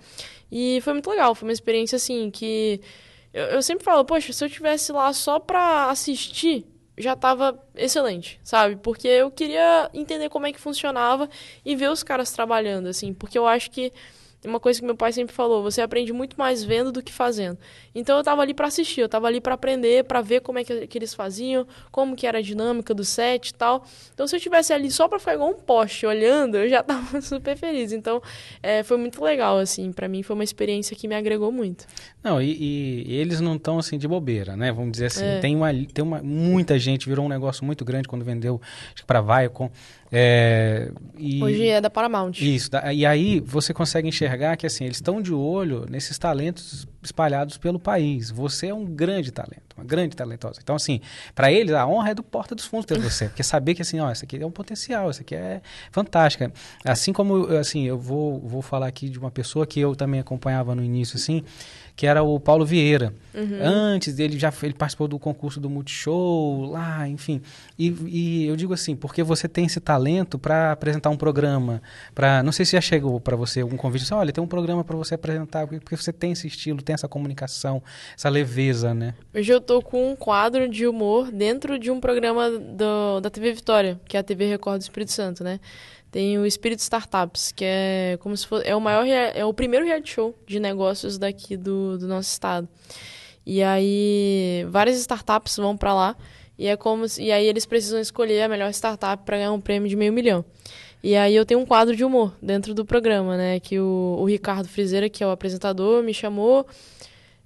E 0.55 0.79
foi 0.81 0.93
muito 0.93 1.09
legal, 1.09 1.33
foi 1.33 1.47
uma 1.49 1.51
experiência 1.51 1.95
assim 1.95 2.29
que. 2.29 2.79
Eu, 3.33 3.45
eu 3.45 3.61
sempre 3.63 3.83
falo, 3.83 4.05
poxa, 4.05 4.31
se 4.31 4.45
eu 4.45 4.49
tivesse 4.49 4.91
lá 4.91 5.11
só 5.11 5.39
pra 5.39 5.89
assistir, 5.89 6.67
já 6.95 7.15
tava 7.15 7.59
excelente, 7.75 8.39
sabe? 8.43 8.75
Porque 8.75 9.07
eu 9.07 9.31
queria 9.31 9.89
entender 9.95 10.29
como 10.29 10.45
é 10.45 10.53
que 10.53 10.59
funcionava 10.59 11.27
e 11.65 11.75
ver 11.75 11.89
os 11.89 12.03
caras 12.03 12.31
trabalhando, 12.31 12.85
assim, 12.87 13.15
porque 13.15 13.35
eu 13.35 13.47
acho 13.47 13.71
que 13.71 13.91
uma 14.45 14.59
coisa 14.59 14.79
que 14.79 14.85
meu 14.85 14.95
pai 14.95 15.11
sempre 15.11 15.33
falou, 15.33 15.63
você 15.63 15.81
aprende 15.81 16.11
muito 16.11 16.37
mais 16.37 16.63
vendo 16.63 16.91
do 16.91 17.01
que 17.01 17.11
fazendo. 17.11 17.57
Então 17.93 18.17
eu 18.17 18.23
tava 18.23 18.41
ali 18.41 18.53
para 18.53 18.67
assistir, 18.67 19.01
eu 19.01 19.09
tava 19.09 19.27
ali 19.27 19.39
para 19.39 19.53
aprender, 19.53 20.03
para 20.03 20.21
ver 20.21 20.41
como 20.41 20.59
é 20.59 20.63
que, 20.63 20.87
que, 20.87 20.97
eles 20.97 21.13
faziam, 21.13 21.65
como 21.91 22.15
que 22.15 22.27
era 22.27 22.39
a 22.39 22.41
dinâmica 22.41 22.93
do 22.93 23.03
set 23.03 23.49
e 23.49 23.53
tal. 23.53 23.85
Então 24.13 24.27
se 24.27 24.35
eu 24.35 24.39
tivesse 24.39 24.73
ali 24.73 24.91
só 24.91 25.07
para 25.07 25.19
ficar 25.19 25.35
igual 25.35 25.49
um 25.49 25.55
poste 25.55 26.05
olhando, 26.05 26.57
eu 26.57 26.69
já 26.69 26.81
tava 26.83 27.21
super 27.21 27.57
feliz. 27.57 27.91
Então 27.91 28.21
é, 28.61 28.83
foi 28.83 28.97
muito 28.97 29.23
legal, 29.23 29.57
assim, 29.57 29.91
para 29.91 30.07
mim 30.07 30.23
foi 30.23 30.33
uma 30.33 30.43
experiência 30.43 30.95
que 30.95 31.07
me 31.07 31.15
agregou 31.15 31.51
muito. 31.51 31.85
Não, 32.23 32.41
e, 32.41 33.05
e 33.05 33.15
eles 33.15 33.41
não 33.41 33.55
estão 33.55 33.77
assim 33.77 33.97
de 33.97 34.07
bobeira, 34.07 34.55
né? 34.55 34.71
Vamos 34.71 34.93
dizer 34.93 35.07
assim, 35.07 35.25
é. 35.25 35.39
tem 35.39 35.55
uma, 35.55 35.71
tem 35.73 36.03
uma 36.03 36.21
muita 36.21 36.79
gente 36.79 37.07
virou 37.07 37.25
um 37.25 37.29
negócio 37.29 37.65
muito 37.65 37.83
grande 37.83 38.07
quando 38.07 38.23
vendeu 38.23 38.61
para 39.05 39.21
Viacom. 39.21 39.69
É, 40.15 40.91
e, 41.17 41.43
Hoje 41.43 41.67
é 41.67 41.81
da 41.81 41.89
Paramount. 41.89 42.33
Isso. 42.39 42.69
E 42.93 43.03
aí 43.03 43.39
você 43.39 43.73
consegue 43.73 44.07
enxergar 44.07 44.55
que 44.55 44.67
assim 44.67 44.85
eles 44.85 44.97
estão 44.97 45.19
de 45.19 45.33
olho 45.33 45.87
nesses 45.89 46.19
talentos 46.19 46.87
espalhados 47.01 47.57
pelo 47.57 47.79
país. 47.79 48.29
Você 48.29 48.67
é 48.67 48.73
um 48.73 48.85
grande 48.85 49.31
talento, 49.31 49.75
uma 49.75 49.83
grande 49.83 50.15
talentosa. 50.15 50.59
Então, 50.61 50.75
assim, 50.75 51.01
para 51.33 51.51
eles, 51.51 51.73
a 51.73 51.87
honra 51.87 52.11
é 52.11 52.13
do 52.13 52.21
Porta 52.21 52.53
dos 52.53 52.65
Fundos 52.65 52.85
ter 52.85 52.99
você. 52.99 53.25
Porque 53.27 53.41
saber 53.41 53.73
que, 53.73 53.81
assim, 53.81 53.99
ó, 53.99 54.11
isso 54.11 54.23
aqui 54.23 54.37
é 54.37 54.45
um 54.45 54.51
potencial, 54.51 55.09
isso 55.09 55.21
aqui 55.21 55.33
é 55.33 55.61
fantástica. 55.91 56.53
Assim 56.85 57.11
como, 57.11 57.47
assim, 57.57 57.83
eu 57.83 57.97
vou, 57.97 58.39
vou 58.39 58.61
falar 58.61 58.87
aqui 58.87 59.09
de 59.09 59.17
uma 59.17 59.31
pessoa 59.31 59.65
que 59.65 59.79
eu 59.79 59.95
também 59.95 60.19
acompanhava 60.19 60.75
no 60.75 60.83
início, 60.83 61.17
assim, 61.17 61.43
que 61.95 62.07
era 62.07 62.23
o 62.23 62.39
Paulo 62.39 62.65
Vieira. 62.65 63.13
Uhum. 63.33 63.59
Antes 63.61 64.15
dele 64.15 64.37
já 64.37 64.51
ele 64.61 64.73
participou 64.73 65.07
do 65.07 65.19
concurso 65.19 65.59
do 65.59 65.69
Multishow, 65.69 66.65
lá, 66.65 67.07
enfim. 67.07 67.41
E, 67.77 67.89
e 68.07 68.45
eu 68.45 68.55
digo 68.55 68.73
assim, 68.73 68.95
porque 68.95 69.23
você 69.23 69.47
tem 69.47 69.65
esse 69.65 69.79
talento 69.79 70.37
para 70.37 70.71
apresentar 70.71 71.09
um 71.09 71.17
programa, 71.17 71.81
para 72.13 72.43
não 72.43 72.51
sei 72.51 72.65
se 72.65 72.73
já 72.73 72.81
chegou 72.81 73.19
para 73.19 73.35
você 73.35 73.61
algum 73.61 73.77
convite, 73.77 74.03
assim, 74.03 74.13
olha, 74.13 74.31
tem 74.31 74.43
um 74.43 74.47
programa 74.47 74.83
para 74.83 74.95
você 74.95 75.15
apresentar, 75.15 75.67
porque 75.67 75.95
você 75.95 76.11
tem 76.11 76.31
esse 76.31 76.47
estilo, 76.47 76.81
tem 76.81 76.93
essa 76.93 77.07
comunicação, 77.07 77.81
essa 78.15 78.29
leveza, 78.29 78.93
né? 78.93 79.13
Hoje 79.33 79.51
eu 79.51 79.61
tô 79.61 79.81
com 79.81 80.11
um 80.11 80.15
quadro 80.15 80.67
de 80.67 80.87
humor 80.87 81.31
dentro 81.31 81.77
de 81.77 81.91
um 81.91 81.99
programa 81.99 82.49
do, 82.49 83.19
da 83.19 83.29
TV 83.29 83.53
Vitória, 83.53 83.99
que 84.05 84.17
é 84.17 84.19
a 84.19 84.23
TV 84.23 84.47
Record 84.47 84.79
do 84.79 84.81
Espírito 84.81 85.11
Santo, 85.11 85.43
né? 85.43 85.59
Tem 86.13 86.37
o 86.37 86.45
Espírito 86.45 86.81
Startups, 86.81 87.51
que 87.51 87.65
é 87.65 88.19
como 88.21 88.37
se 88.37 88.45
fosse, 88.45 88.67
é 88.67 88.75
o 88.75 88.79
maior 88.79 89.03
é 89.07 89.43
o 89.43 89.51
primeiro 89.51 89.83
reality 89.83 90.11
show 90.11 90.37
de 90.45 90.59
negócios 90.59 91.17
daqui 91.17 91.57
do, 91.57 91.97
do 91.97 92.07
nosso 92.07 92.29
estado. 92.29 92.69
E 93.43 93.63
aí 93.63 94.63
várias 94.69 94.95
startups 94.97 95.57
vão 95.57 95.75
para 95.75 95.91
lá 95.91 96.15
e 96.55 96.67
é 96.67 96.77
como 96.77 97.09
se, 97.09 97.23
e 97.23 97.31
aí 97.31 97.47
eles 97.47 97.65
precisam 97.65 97.99
escolher 97.99 98.43
a 98.43 98.47
melhor 98.47 98.69
startup 98.69 99.25
para 99.25 99.37
ganhar 99.37 99.51
um 99.53 99.59
prêmio 99.59 99.89
de 99.89 99.95
meio 99.95 100.13
milhão. 100.13 100.45
E 101.01 101.15
aí 101.15 101.35
eu 101.35 101.47
tenho 101.47 101.59
um 101.59 101.65
quadro 101.65 101.95
de 101.95 102.05
humor 102.05 102.31
dentro 102.39 102.75
do 102.75 102.85
programa, 102.85 103.35
né, 103.35 103.59
que 103.59 103.79
o, 103.79 104.17
o 104.19 104.25
Ricardo 104.25 104.69
Frizeira, 104.69 105.09
que 105.09 105.23
é 105.23 105.27
o 105.27 105.31
apresentador, 105.31 106.03
me 106.03 106.13
chamou 106.13 106.63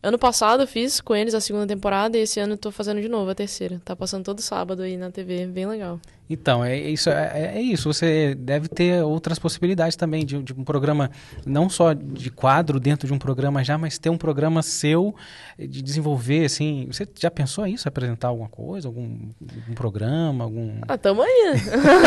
Ano 0.07 0.17
passado 0.17 0.63
eu 0.63 0.67
fiz 0.67 1.01
com 1.01 1.13
eles 1.13 1.33
a 1.33 1.41
segunda 1.41 1.67
temporada 1.67 2.17
e 2.17 2.21
esse 2.21 2.39
ano 2.39 2.53
eu 2.53 2.57
tô 2.57 2.71
fazendo 2.71 3.01
de 3.01 3.09
novo 3.09 3.29
a 3.29 3.35
terceira. 3.35 3.81
Tá 3.83 3.93
passando 3.93 4.23
todo 4.23 4.41
sábado 4.41 4.81
aí 4.83 4.95
na 4.95 5.11
TV, 5.11 5.45
bem 5.47 5.65
legal. 5.65 5.99
Então, 6.29 6.63
é 6.63 6.77
isso, 6.77 7.09
é, 7.09 7.53
é 7.55 7.61
isso. 7.61 7.91
Você 7.91 8.35
deve 8.35 8.67
ter 8.67 9.01
outras 9.01 9.39
possibilidades 9.39 9.95
também 9.95 10.25
de, 10.25 10.41
de, 10.43 10.53
um 10.53 10.63
programa, 10.63 11.09
não 11.45 11.69
só 11.69 11.93
de 11.93 12.29
quadro 12.29 12.79
dentro 12.79 13.07
de 13.07 13.13
um 13.13 13.17
programa 13.17 13.63
já, 13.63 13.77
mas 13.77 13.97
ter 13.97 14.09
um 14.09 14.17
programa 14.17 14.61
seu 14.61 15.15
de 15.57 15.81
desenvolver, 15.81 16.45
assim. 16.45 16.85
Você 16.91 17.07
já 17.17 17.31
pensou 17.31 17.65
isso? 17.65 17.87
Apresentar 17.87 18.27
alguma 18.27 18.49
coisa? 18.49 18.89
Algum, 18.89 19.29
algum 19.41 19.73
programa? 19.73 20.43
Algum... 20.43 20.79
Ah, 20.87 20.97
tamo 20.97 21.21
aí. 21.21 21.53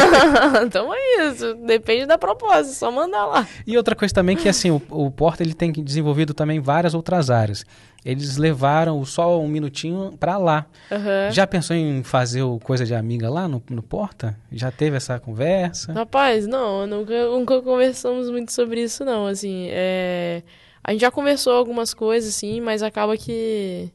tamo 0.71 0.93
aí. 0.93 1.33
Isso 1.33 1.55
depende 1.67 2.05
da 2.05 2.19
proposta, 2.19 2.73
só 2.75 2.91
mandar 2.91 3.25
lá. 3.25 3.49
E 3.67 3.77
outra 3.77 3.95
coisa 3.95 4.13
também 4.13 4.37
que, 4.37 4.49
assim, 4.51 4.71
o, 4.71 4.83
o 4.91 5.11
Porta 5.11 5.43
ele 5.43 5.55
tem 5.55 5.73
desenvolvido 5.73 6.35
também 6.35 6.61
várias 6.61 6.93
outras 6.93 7.31
áreas 7.31 7.65
eles 8.05 8.37
levaram 8.37 9.05
só 9.05 9.41
um 9.41 9.49
minutinho 9.49 10.17
para 10.19 10.39
lá. 10.39 10.67
Uhum. 10.91 11.31
Já 11.31 11.47
pensou 11.47 11.77
em 11.77 12.03
fazer 12.03 12.43
o 12.43 12.59
Coisa 12.59 12.87
de 12.87 12.95
Amiga 12.95 13.29
lá 13.29 13.47
no, 13.47 13.63
no 13.69 13.83
Porta? 13.83 14.37
Já 14.51 14.71
teve 14.71 14.97
essa 14.97 15.19
conversa? 15.21 15.93
Rapaz, 15.93 16.47
não, 16.47 16.87
nunca, 16.87 17.27
nunca 17.27 17.61
conversamos 17.61 18.31
muito 18.31 18.53
sobre 18.53 18.83
isso, 18.83 19.05
não. 19.05 19.27
Assim, 19.27 19.69
é... 19.71 20.43
a 20.83 20.93
gente 20.93 21.03
já 21.03 21.11
conversou 21.11 21.53
algumas 21.53 21.93
coisas, 21.93 22.31
assim, 22.35 22.61
mas 22.61 22.83
acaba 22.83 23.17
que. 23.17 23.93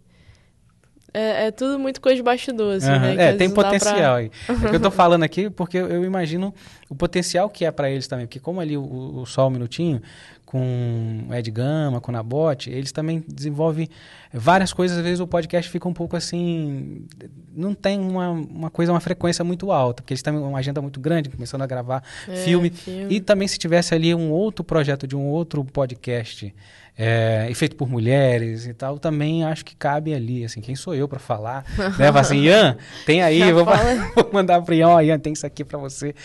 É, 1.11 1.47
é 1.47 1.51
tudo 1.51 1.79
muito 1.79 2.01
coisa 2.01 2.17
de 2.17 2.21
bastidor, 2.21 2.75
assim, 2.75 2.91
uhum. 2.91 2.99
né? 2.99 3.29
é, 3.29 3.33
tem 3.33 3.49
potencial 3.49 3.95
pra... 3.95 4.15
aí. 4.15 4.31
É 4.49 4.69
que 4.69 4.75
eu 4.75 4.81
tô 4.81 4.91
falando 4.91 5.23
aqui 5.23 5.49
porque 5.49 5.77
eu, 5.77 5.87
eu 5.87 6.03
imagino 6.03 6.53
o 6.89 6.93
potencial 6.93 7.49
que 7.49 7.63
é 7.63 7.71
para 7.71 7.89
eles 7.89 8.05
também. 8.05 8.27
Porque 8.27 8.39
como 8.39 8.59
ali 8.59 8.77
o, 8.77 9.21
o 9.21 9.25
Só 9.25 9.47
um 9.47 9.49
Minutinho, 9.49 10.01
com 10.45 11.27
Ed 11.31 11.49
Gama, 11.51 11.99
com 11.99 12.11
Nabote, 12.11 12.69
eles 12.69 12.91
também 12.91 13.23
desenvolvem 13.27 13.89
várias 14.31 14.71
coisas. 14.71 14.97
Às 14.97 15.03
vezes 15.03 15.19
o 15.19 15.27
podcast 15.27 15.69
fica 15.69 15.87
um 15.87 15.93
pouco 15.93 16.15
assim. 16.15 17.05
Não 17.53 17.73
tem 17.73 17.99
uma, 17.99 18.29
uma 18.29 18.69
coisa, 18.69 18.91
uma 18.91 18.99
frequência 18.99 19.43
muito 19.43 19.71
alta, 19.71 20.01
porque 20.03 20.13
eles 20.13 20.21
têm 20.21 20.33
uma 20.33 20.59
agenda 20.59 20.81
muito 20.81 20.99
grande, 20.99 21.29
começando 21.29 21.61
a 21.63 21.67
gravar 21.67 22.03
é, 22.27 22.35
filme. 22.35 22.69
filme. 22.69 23.15
E 23.15 23.19
também 23.19 23.47
se 23.47 23.57
tivesse 23.57 23.93
ali 23.93 24.13
um 24.13 24.31
outro 24.31 24.63
projeto 24.63 25.07
de 25.07 25.15
um 25.15 25.25
outro 25.25 25.63
podcast 25.63 26.53
é, 26.97 27.47
e 27.49 27.55
feito 27.55 27.75
por 27.75 27.89
mulheres 27.89 28.65
e 28.65 28.73
tal, 28.73 28.97
também 28.97 29.43
acho 29.43 29.65
que 29.65 29.75
cabe 29.75 30.13
ali, 30.13 30.45
assim, 30.45 30.61
quem 30.61 30.75
sou 30.75 30.95
eu 30.95 31.07
para 31.07 31.19
falar? 31.19 31.65
né? 31.99 32.09
assim, 32.15 32.37
Ian, 32.37 32.77
tem 33.05 33.21
aí, 33.21 33.51
vou, 33.51 33.65
vou, 34.15 34.29
mandar 34.31 34.61
pro 34.61 34.73
Ian, 34.73 34.87
ó, 34.87 35.01
Ian, 35.01 35.19
tem 35.19 35.33
isso 35.33 35.45
aqui 35.45 35.63
para 35.63 35.77
você. 35.77 36.15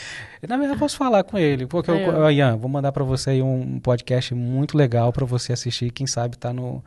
Na 0.48 0.56
verdade, 0.56 0.76
eu 0.76 0.78
posso 0.78 0.96
falar 0.96 1.24
com 1.24 1.36
ele, 1.36 1.66
porque 1.66 1.90
é, 1.90 1.94
eu, 1.94 2.12
eu, 2.12 2.30
Ian, 2.30 2.56
vou 2.56 2.70
mandar 2.70 2.92
para 2.92 3.04
você 3.04 3.30
aí 3.30 3.42
um 3.42 3.80
podcast 3.80 4.34
muito 4.34 4.76
legal 4.76 5.12
para 5.12 5.26
você 5.26 5.52
assistir, 5.52 5.90
quem 5.90 6.06
sabe 6.06 6.38
tá 6.38 6.52
no, 6.52 6.82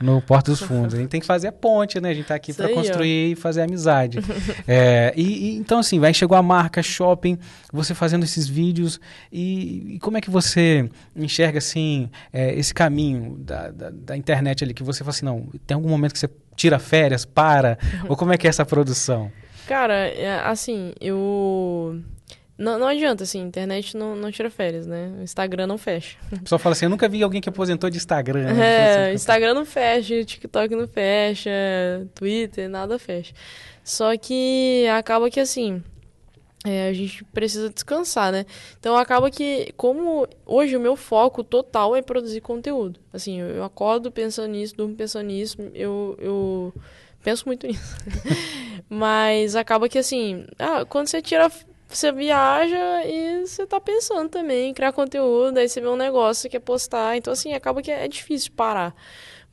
no 0.00 0.22
Porto 0.22 0.46
dos 0.46 0.60
Fundos. 0.60 0.94
A 0.94 0.98
gente 0.98 1.08
tem 1.08 1.20
que 1.20 1.26
fazer 1.26 1.48
a 1.48 1.52
ponte, 1.52 2.00
né? 2.00 2.10
A 2.10 2.14
gente 2.14 2.26
tá 2.26 2.34
aqui 2.34 2.52
para 2.52 2.68
construir 2.68 3.32
e 3.32 3.34
fazer 3.34 3.62
amizade. 3.62 4.18
é, 4.66 5.12
e, 5.16 5.22
e, 5.22 5.56
então, 5.56 5.80
assim, 5.80 5.98
vai 5.98 6.14
chegou 6.14 6.36
a 6.36 6.42
marca 6.42 6.82
shopping, 6.82 7.38
você 7.72 7.94
fazendo 7.94 8.24
esses 8.24 8.48
vídeos 8.48 9.00
e, 9.32 9.94
e 9.94 9.98
como 9.98 10.16
é 10.16 10.20
que 10.20 10.30
você 10.30 10.88
enxerga, 11.16 11.58
assim, 11.58 12.08
é, 12.32 12.54
esse 12.54 12.72
caminho 12.72 13.23
da, 13.30 13.70
da, 13.70 13.90
da, 13.90 14.16
internet 14.16 14.64
ali 14.64 14.74
que 14.74 14.82
você 14.82 15.00
fala 15.00 15.10
assim, 15.10 15.24
não, 15.24 15.48
tem 15.66 15.74
algum 15.74 15.88
momento 15.88 16.12
que 16.12 16.18
você 16.18 16.30
tira 16.56 16.78
férias, 16.78 17.24
para? 17.24 17.78
ou 18.08 18.16
como 18.16 18.32
é 18.32 18.38
que 18.38 18.46
é 18.46 18.50
essa 18.50 18.64
produção? 18.64 19.30
Cara, 19.66 19.94
é, 19.94 20.40
assim, 20.40 20.92
eu... 21.00 22.00
Não, 22.56 22.78
não 22.78 22.86
adianta, 22.86 23.24
assim, 23.24 23.40
internet 23.40 23.96
não, 23.96 24.14
não 24.14 24.30
tira 24.30 24.48
férias, 24.48 24.86
né? 24.86 25.12
O 25.18 25.22
Instagram 25.22 25.66
não 25.66 25.76
fecha. 25.76 26.16
O 26.30 26.40
pessoal 26.40 26.58
fala 26.58 26.72
assim, 26.72 26.84
eu 26.84 26.90
nunca 26.90 27.08
vi 27.08 27.22
alguém 27.22 27.40
que 27.40 27.48
aposentou 27.48 27.90
de 27.90 27.96
Instagram. 27.96 28.52
Né? 28.52 29.08
É, 29.10 29.14
Instagram 29.14 29.54
não 29.54 29.64
fecha, 29.64 30.24
TikTok 30.24 30.76
não 30.76 30.86
fecha, 30.86 31.50
Twitter, 32.14 32.68
nada 32.68 32.98
fecha. 32.98 33.34
Só 33.82 34.16
que 34.16 34.86
acaba 34.88 35.28
que, 35.28 35.40
assim, 35.40 35.82
é, 36.64 36.88
a 36.88 36.92
gente 36.94 37.22
precisa 37.24 37.68
descansar, 37.68 38.32
né? 38.32 38.46
Então 38.80 38.96
acaba 38.96 39.30
que, 39.30 39.72
como 39.76 40.26
hoje 40.46 40.74
o 40.74 40.80
meu 40.80 40.96
foco 40.96 41.44
total 41.44 41.94
é 41.94 42.00
produzir 42.00 42.40
conteúdo. 42.40 42.98
Assim, 43.12 43.38
eu, 43.38 43.48
eu 43.48 43.64
acordo 43.64 44.10
pensando 44.10 44.48
nisso, 44.48 44.74
durmo 44.74 44.94
pensando 44.94 45.26
nisso, 45.26 45.58
eu, 45.74 46.16
eu 46.18 46.74
penso 47.22 47.44
muito 47.46 47.66
nisso. 47.68 47.96
Mas 48.88 49.54
acaba 49.54 49.90
que 49.90 49.98
assim, 49.98 50.46
ah, 50.58 50.84
quando 50.86 51.08
você 51.08 51.20
tira. 51.20 51.50
Você 51.86 52.10
viaja 52.10 53.04
e 53.04 53.46
você 53.46 53.64
tá 53.66 53.78
pensando 53.78 54.28
também 54.28 54.70
em 54.70 54.74
criar 54.74 54.92
conteúdo, 54.92 55.58
aí 55.58 55.68
você 55.68 55.80
vê 55.80 55.86
um 55.86 55.96
negócio 55.96 56.48
que 56.48 56.56
quer 56.56 56.64
postar. 56.64 57.16
Então, 57.16 57.32
assim, 57.32 57.52
acaba 57.52 57.82
que 57.82 57.90
é 57.90 58.08
difícil 58.08 58.50
parar. 58.56 58.92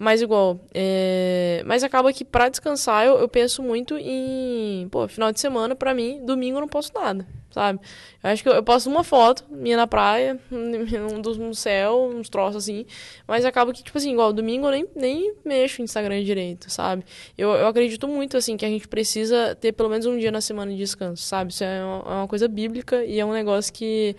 Mas 0.02 0.20
igual, 0.20 0.60
é... 0.74 1.62
mas 1.64 1.84
acaba 1.84 2.12
que 2.12 2.26
para 2.26 2.50
descansar 2.50 3.06
eu, 3.06 3.20
eu, 3.20 3.30
penso 3.30 3.62
muito 3.62 3.96
em, 4.00 4.88
pô, 4.90 5.08
final 5.08 5.32
de 5.32 5.40
semana 5.40 5.76
para 5.76 5.94
mim, 5.94 6.26
domingo 6.26 6.58
eu 6.58 6.62
não 6.62 6.68
posso 6.68 6.92
nada, 6.92 7.24
sabe? 7.52 7.80
Eu 8.24 8.32
acho 8.32 8.42
que 8.42 8.50
eu, 8.50 8.54
eu 8.54 8.64
posto 8.64 8.90
uma 8.90 9.04
foto 9.04 9.46
minha 9.52 9.78
na 9.78 9.86
praia, 9.86 10.40
um 10.52 11.22
dos 11.22 11.38
no 11.38 11.54
céu, 11.54 12.12
uns 12.16 12.30
troços 12.30 12.64
assim, 12.64 12.84
mas 13.28 13.46
acaba 13.46 13.72
que 13.72 13.84
tipo 13.84 13.96
assim, 13.96 14.14
igual 14.14 14.34
domingo 14.34 14.66
eu 14.66 14.72
nem, 14.72 14.88
nem 14.96 15.36
mexo 15.46 15.82
no 15.82 15.86
Instagram 15.86 16.24
direito, 16.24 16.72
sabe? 16.72 17.04
Eu, 17.38 17.52
eu 17.52 17.68
acredito 17.68 18.08
muito 18.08 18.36
assim 18.36 18.58
que 18.58 18.66
a 18.66 18.70
gente 18.70 18.88
precisa 18.88 19.56
ter 19.56 19.72
pelo 19.72 19.88
menos 19.88 20.08
um 20.08 20.18
dia 20.18 20.32
na 20.32 20.42
semana 20.42 20.72
de 20.72 20.78
descanso, 20.80 21.22
sabe? 21.22 21.52
Isso 21.52 21.64
é 21.64 21.80
uma, 21.80 22.12
é 22.12 22.16
uma 22.22 22.28
coisa 22.28 22.48
bíblica 22.48 23.06
e 23.06 23.20
é 23.20 23.26
um 23.26 23.34
negócio 23.34 23.72
que 23.72 24.16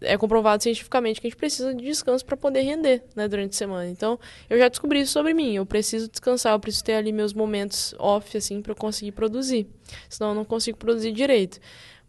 é 0.00 0.16
comprovado 0.16 0.62
cientificamente 0.62 1.20
que 1.20 1.26
a 1.26 1.30
gente 1.30 1.38
precisa 1.38 1.74
de 1.74 1.84
descanso 1.84 2.24
para 2.24 2.36
poder 2.36 2.62
render 2.62 3.02
né, 3.14 3.28
durante 3.28 3.50
a 3.50 3.56
semana. 3.56 3.88
Então, 3.88 4.18
eu 4.48 4.58
já 4.58 4.68
descobri 4.68 5.00
isso 5.00 5.12
sobre 5.12 5.34
mim. 5.34 5.54
Eu 5.54 5.66
preciso 5.66 6.08
descansar, 6.08 6.52
eu 6.52 6.60
preciso 6.60 6.84
ter 6.84 6.94
ali 6.94 7.12
meus 7.12 7.32
momentos 7.32 7.94
off, 7.98 8.36
assim, 8.36 8.62
para 8.62 8.72
eu 8.72 8.76
conseguir 8.76 9.12
produzir. 9.12 9.66
Senão, 10.08 10.30
eu 10.30 10.34
não 10.34 10.44
consigo 10.44 10.78
produzir 10.78 11.12
direito. 11.12 11.58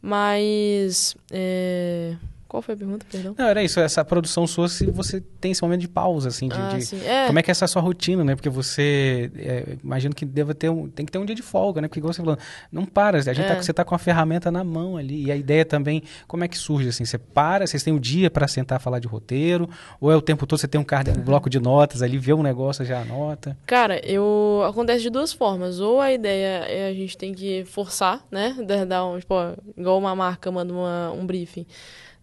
Mas. 0.02 1.16
É... 1.32 2.16
Qual 2.50 2.64
foi 2.64 2.74
a 2.74 2.78
pergunta, 2.78 3.06
perdão? 3.12 3.36
Não, 3.38 3.46
era 3.46 3.64
isso, 3.64 3.80
essa 3.80 4.04
produção 4.04 4.48
sua, 4.48 4.68
se 4.68 4.90
você 4.90 5.22
tem 5.40 5.52
esse 5.52 5.62
momento 5.62 5.82
de 5.82 5.88
pausa, 5.88 6.30
assim, 6.30 6.48
de, 6.50 6.56
ah, 6.56 6.76
de 6.76 7.06
é. 7.06 7.28
como 7.28 7.38
é 7.38 7.44
que 7.44 7.52
é 7.52 7.54
essa 7.54 7.68
sua 7.68 7.80
rotina, 7.80 8.24
né? 8.24 8.36
Porque 8.36 8.50
você, 8.50 9.32
é, 9.38 9.78
imagino 9.84 10.16
que 10.16 10.26
deva 10.26 10.56
ter 10.56 10.68
um, 10.68 10.90
tem 10.90 11.06
que 11.06 11.12
ter 11.12 11.20
um 11.20 11.26
dia 11.26 11.36
de 11.36 11.44
folga, 11.44 11.80
né? 11.80 11.88
Porque 11.88 12.00
igual 12.00 12.12
você 12.12 12.22
falou, 12.22 12.40
não 12.72 12.88
para, 12.88 13.20
a 13.20 13.22
gente 13.22 13.38
tá 13.38 13.44
é. 13.44 13.56
tá, 13.56 13.62
você 13.62 13.72
tá 13.72 13.86
com 13.86 13.94
a 13.94 14.00
ferramenta 14.00 14.50
na 14.50 14.64
mão 14.64 14.98
ali, 14.98 15.26
e 15.26 15.32
a 15.32 15.36
ideia 15.36 15.64
também, 15.64 16.02
como 16.28 16.44
é 16.44 16.48
que 16.48 16.58
surge, 16.58 16.90
assim, 16.90 17.06
você 17.06 17.20
para, 17.20 17.68
vocês 17.68 17.84
têm 17.84 17.94
o 17.94 17.98
um 17.98 18.00
dia 18.00 18.32
para 18.32 18.48
sentar 18.48 18.80
falar 18.80 18.98
de 18.98 19.08
roteiro, 19.08 19.70
ou 20.02 20.12
é 20.12 20.16
o 20.16 20.22
tempo 20.22 20.48
todo 20.48 20.58
você 20.58 20.68
tem 20.68 20.82
um, 20.82 20.84
card, 20.84 21.12
um 21.12 21.22
bloco 21.22 21.52
de 21.52 21.60
notas 21.60 22.02
ali, 22.02 22.18
vê 22.18 22.34
um 22.34 22.42
negócio, 22.42 22.84
já 22.84 23.00
anota? 23.02 23.56
Cara, 23.68 24.04
eu, 24.04 24.64
acontece 24.68 25.04
de 25.04 25.12
duas 25.12 25.32
formas, 25.32 25.80
ou 25.80 26.02
a 26.02 26.12
ideia 26.12 26.66
é 26.66 26.90
a 26.90 26.94
gente 26.96 27.16
tem 27.16 27.32
que 27.32 27.64
forçar, 27.66 28.26
né? 28.32 28.56
Dar 28.88 29.06
um, 29.06 29.20
tipo, 29.20 29.36
igual 29.78 30.00
uma 30.00 30.16
marca 30.16 30.52
manda 30.52 30.74
uma, 30.74 31.12
um 31.12 31.28
briefing, 31.28 31.68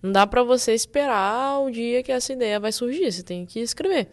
não 0.07 0.12
dá 0.12 0.26
para 0.26 0.42
você 0.42 0.72
esperar 0.72 1.61
o 1.61 1.70
dia 1.70 2.02
que 2.02 2.12
essa 2.12 2.32
ideia 2.32 2.59
vai 2.59 2.72
surgir, 2.72 3.11
você 3.11 3.22
tem 3.22 3.44
que 3.44 3.61
escrever. 3.61 4.09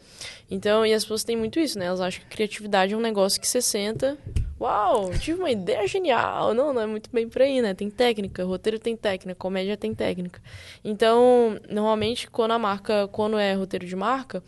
Então, 0.50 0.86
e 0.86 0.94
as 0.94 1.04
pessoas 1.04 1.24
têm 1.24 1.36
muito 1.36 1.60
isso, 1.60 1.80
né? 1.80 1.86
Elas 1.86 2.02
acham 2.02 2.22
que 2.22 2.28
criatividade 2.28 2.94
é 2.94 2.98
um 2.98 3.02
negócio 3.02 3.40
que 3.40 3.48
você 3.48 3.62
senta, 3.62 4.18
uau, 4.64 5.12
tive 5.20 5.40
uma 5.40 5.52
ideia 5.52 5.86
genial. 5.88 6.54
Não, 6.54 6.74
não 6.74 6.82
é 6.82 6.86
muito 6.86 7.10
bem 7.12 7.28
por 7.28 7.42
aí, 7.42 7.62
né? 7.62 7.74
Tem 7.74 7.90
técnica, 7.90 8.46
roteiro 8.46 8.80
tem 8.80 8.96
técnica, 8.96 9.38
comédia 9.38 9.76
tem 9.76 9.94
técnica. 9.94 10.42
Então, 10.84 11.60
normalmente, 11.70 12.30
quando 12.30 12.52
a 12.52 12.60
marca, 12.60 13.08
quando 13.10 13.38
é 13.38 13.54
roteiro 13.54 13.86
de 13.86 13.96
marca, 13.96 14.42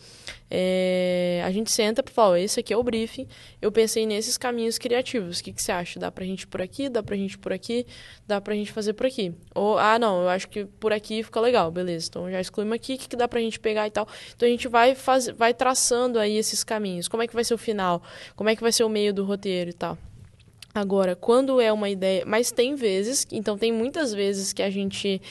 é, 0.50 1.42
a 1.44 1.52
gente 1.52 1.72
senta 1.72 2.04
para 2.04 2.14
falar, 2.14 2.40
esse 2.40 2.60
aqui 2.60 2.72
é 2.72 2.78
o 2.78 2.84
briefing, 2.84 3.28
eu 3.62 3.72
pensei 3.72 4.06
nesses 4.06 4.38
caminhos 4.38 4.78
criativos, 4.78 5.40
o 5.40 5.44
que, 5.44 5.52
que 5.52 5.62
você 5.62 5.72
acha? 5.72 6.00
Dá 6.00 6.12
pra 6.12 6.24
gente 6.24 6.44
ir 6.44 6.48
por 6.48 6.62
aqui, 6.62 6.88
dá 6.88 7.02
pra 7.02 7.16
gente 7.18 7.34
ir 7.34 7.38
por 7.40 7.52
aqui, 7.52 7.86
dá 8.28 8.40
pra 8.40 8.54
gente 8.54 8.72
fazer 8.72 8.94
por 8.94 9.08
aqui. 9.08 9.34
Ou, 9.54 9.78
ah, 9.78 9.98
não, 9.98 10.22
eu 10.22 10.30
acho 10.30 10.48
que 10.48 10.66
por 10.66 10.94
aqui 10.94 11.24
fica 11.24 11.42
legal, 11.42 11.72
beleza, 11.72 12.08
então 12.10 12.32
já 12.32 12.40
excluímos 12.40 12.76
aqui, 12.76 12.94
o 12.94 12.98
que, 12.98 13.10
que 13.10 13.16
dá 13.16 13.28
pra 13.28 13.42
gente 13.42 13.60
pegar 13.60 13.88
e 13.88 13.92
tal. 13.92 14.08
Então 14.36 14.48
a 14.48 14.52
gente 14.52 14.68
vai, 14.68 14.96
faz, 14.96 15.28
vai 15.30 15.54
traçando 15.86 16.18
aí 16.18 16.38
esses 16.38 16.64
caminhos, 16.64 17.08
como 17.08 17.22
é 17.22 17.28
que 17.28 17.34
vai 17.34 17.44
ser 17.44 17.54
o 17.54 17.58
final, 17.58 18.02
como 18.36 18.50
é 18.50 18.56
que 18.56 18.62
vai 18.62 18.72
ser 18.72 18.84
o 18.84 18.90
meio 18.90 19.14
do 19.14 19.24
roteiro 19.24 19.70
e 19.70 19.74
tal. 19.74 19.98
Agora, 20.74 21.16
quando 21.16 21.62
é 21.62 21.72
uma 21.72 21.90
ideia. 21.90 22.24
Mas 22.26 22.52
tem 22.52 22.76
vezes, 22.76 23.26
então 23.32 23.58
tem 23.58 23.72
muitas 23.72 24.14
vezes 24.14 24.52
que 24.52 24.62
a 24.62 24.70
gente. 24.70 25.22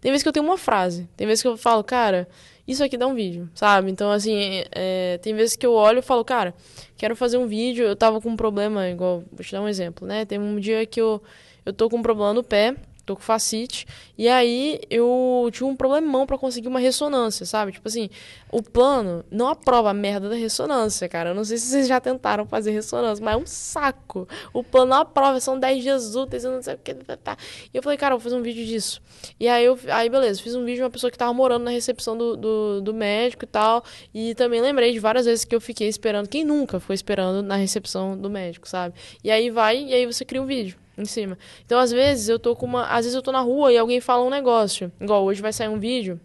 Tem 0.00 0.10
vezes 0.10 0.22
que 0.22 0.28
eu 0.28 0.32
tenho 0.32 0.46
uma 0.46 0.56
frase. 0.56 1.06
Tem 1.14 1.26
vezes 1.26 1.42
que 1.42 1.48
eu 1.48 1.58
falo, 1.58 1.84
cara, 1.84 2.26
isso 2.66 2.82
aqui 2.82 2.96
dá 2.96 3.06
um 3.06 3.14
vídeo, 3.14 3.50
sabe? 3.54 3.90
Então, 3.90 4.10
assim, 4.10 4.62
é, 4.72 5.18
tem 5.18 5.34
vezes 5.34 5.56
que 5.56 5.66
eu 5.66 5.74
olho 5.74 5.98
e 5.98 6.02
falo, 6.02 6.24
cara, 6.24 6.54
quero 6.96 7.14
fazer 7.14 7.36
um 7.36 7.46
vídeo. 7.46 7.84
Eu 7.84 7.94
tava 7.94 8.18
com 8.18 8.30
um 8.30 8.36
problema, 8.36 8.88
igual. 8.88 9.22
Vou 9.30 9.44
te 9.44 9.52
dar 9.52 9.60
um 9.60 9.68
exemplo, 9.68 10.08
né? 10.08 10.24
Tem 10.24 10.38
um 10.38 10.58
dia 10.58 10.86
que 10.86 11.00
eu, 11.02 11.22
eu 11.66 11.72
tô 11.72 11.90
com 11.90 11.98
um 11.98 12.02
problema 12.02 12.32
no 12.32 12.42
pé 12.42 12.74
tô 13.04 13.14
com 13.14 13.22
facite. 13.22 13.86
E 14.16 14.28
aí 14.28 14.80
eu 14.90 15.48
tinha 15.52 15.66
um 15.66 15.76
problemão 15.76 16.26
para 16.26 16.38
conseguir 16.38 16.68
uma 16.68 16.80
ressonância, 16.80 17.44
sabe? 17.44 17.72
Tipo 17.72 17.88
assim, 17.88 18.08
o 18.50 18.62
plano 18.62 19.24
não 19.30 19.48
aprova 19.48 19.90
a 19.90 19.94
merda 19.94 20.28
da 20.28 20.36
ressonância, 20.36 21.08
cara. 21.08 21.30
Eu 21.30 21.34
não 21.34 21.44
sei 21.44 21.58
se 21.58 21.66
vocês 21.66 21.86
já 21.86 22.00
tentaram 22.00 22.46
fazer 22.46 22.70
ressonância, 22.70 23.24
mas 23.24 23.34
é 23.34 23.36
um 23.36 23.46
saco. 23.46 24.26
O 24.52 24.62
plano 24.62 24.90
não 24.90 24.98
aprova, 24.98 25.40
são 25.40 25.58
10 25.58 25.82
dias 25.82 26.14
úteis, 26.14 26.44
eu 26.44 26.52
não 26.52 26.62
sei 26.62 26.74
o 26.74 26.78
que. 26.78 26.94
Tá, 26.94 27.16
tá. 27.16 27.36
E 27.72 27.76
eu 27.76 27.82
falei, 27.82 27.98
cara, 27.98 28.14
eu 28.14 28.18
vou 28.18 28.24
fazer 28.24 28.36
um 28.36 28.42
vídeo 28.42 28.64
disso. 28.64 29.00
E 29.38 29.48
aí 29.48 29.64
eu 29.64 29.78
aí 29.88 30.08
beleza, 30.08 30.40
fiz 30.40 30.54
um 30.54 30.64
vídeo 30.64 30.76
de 30.76 30.82
uma 30.82 30.90
pessoa 30.90 31.10
que 31.10 31.18
tava 31.18 31.32
morando 31.32 31.64
na 31.64 31.70
recepção 31.70 32.16
do, 32.16 32.36
do, 32.36 32.80
do 32.80 32.94
médico 32.94 33.44
e 33.44 33.48
tal. 33.48 33.84
E 34.14 34.34
também 34.34 34.60
lembrei 34.60 34.92
de 34.92 34.98
várias 34.98 35.26
vezes 35.26 35.44
que 35.44 35.54
eu 35.54 35.60
fiquei 35.60 35.88
esperando. 35.88 36.28
Quem 36.28 36.44
nunca 36.44 36.80
foi 36.80 36.94
esperando 36.94 37.42
na 37.42 37.56
recepção 37.56 38.16
do 38.16 38.30
médico, 38.30 38.68
sabe? 38.68 38.94
E 39.22 39.30
aí 39.30 39.50
vai, 39.50 39.84
e 39.84 39.94
aí 39.94 40.06
você 40.06 40.24
cria 40.24 40.40
um 40.40 40.46
vídeo 40.46 40.83
em 40.96 41.04
cima. 41.04 41.36
Então, 41.64 41.78
às 41.78 41.90
vezes, 41.90 42.28
eu 42.28 42.38
tô 42.38 42.54
com 42.54 42.66
uma. 42.66 42.86
Às 42.86 43.04
vezes 43.04 43.14
eu 43.14 43.22
tô 43.22 43.32
na 43.32 43.40
rua 43.40 43.72
e 43.72 43.78
alguém 43.78 44.00
fala 44.00 44.24
um 44.24 44.30
negócio. 44.30 44.90
Igual 45.00 45.24
hoje 45.24 45.42
vai 45.42 45.52
sair 45.52 45.68
um 45.68 45.78
vídeo 45.78 46.20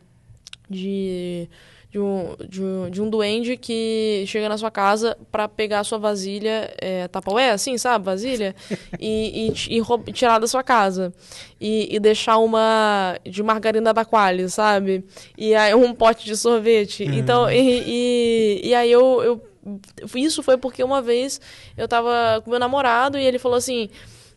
de. 0.69 1.47
De 1.91 1.97
um, 1.97 2.35
de, 2.47 2.61
um, 2.61 2.87
de 2.91 3.01
um 3.01 3.09
duende 3.09 3.57
que 3.57 4.23
chega 4.27 4.47
na 4.47 4.59
sua 4.59 4.69
casa 4.69 5.17
para 5.31 5.47
pegar 5.47 5.79
a 5.79 5.83
sua 5.83 5.97
vasilha, 5.97 6.71
é, 6.77 7.07
tapaué, 7.07 7.49
assim, 7.49 7.79
sabe? 7.79 8.05
Vasilha, 8.05 8.55
e, 8.99 9.51
e, 9.67 9.79
e, 9.79 10.13
tirar 10.13 10.37
da 10.37 10.45
sua 10.45 10.61
casa. 10.61 11.11
E, 11.59 11.87
e 11.89 11.99
deixar 11.99 12.37
uma 12.37 13.17
de 13.23 13.41
margarina 13.41 13.91
da 13.91 14.05
Qualis, 14.05 14.53
sabe? 14.53 15.03
E 15.35 15.55
aí 15.55 15.73
um 15.73 15.91
pote 15.91 16.25
de 16.25 16.37
sorvete. 16.37 17.05
Uhum. 17.05 17.13
Então, 17.13 17.49
e, 17.49 17.81
e, 17.83 18.61
e 18.65 18.75
aí 18.75 18.91
eu, 18.91 19.23
eu. 19.23 19.41
Isso 20.13 20.43
foi 20.43 20.59
porque 20.59 20.83
uma 20.83 21.01
vez 21.01 21.41
eu 21.75 21.87
tava 21.87 22.39
com 22.45 22.51
meu 22.51 22.59
namorado 22.59 23.17
e 23.17 23.25
ele 23.25 23.39
falou 23.39 23.57
assim 23.57 23.89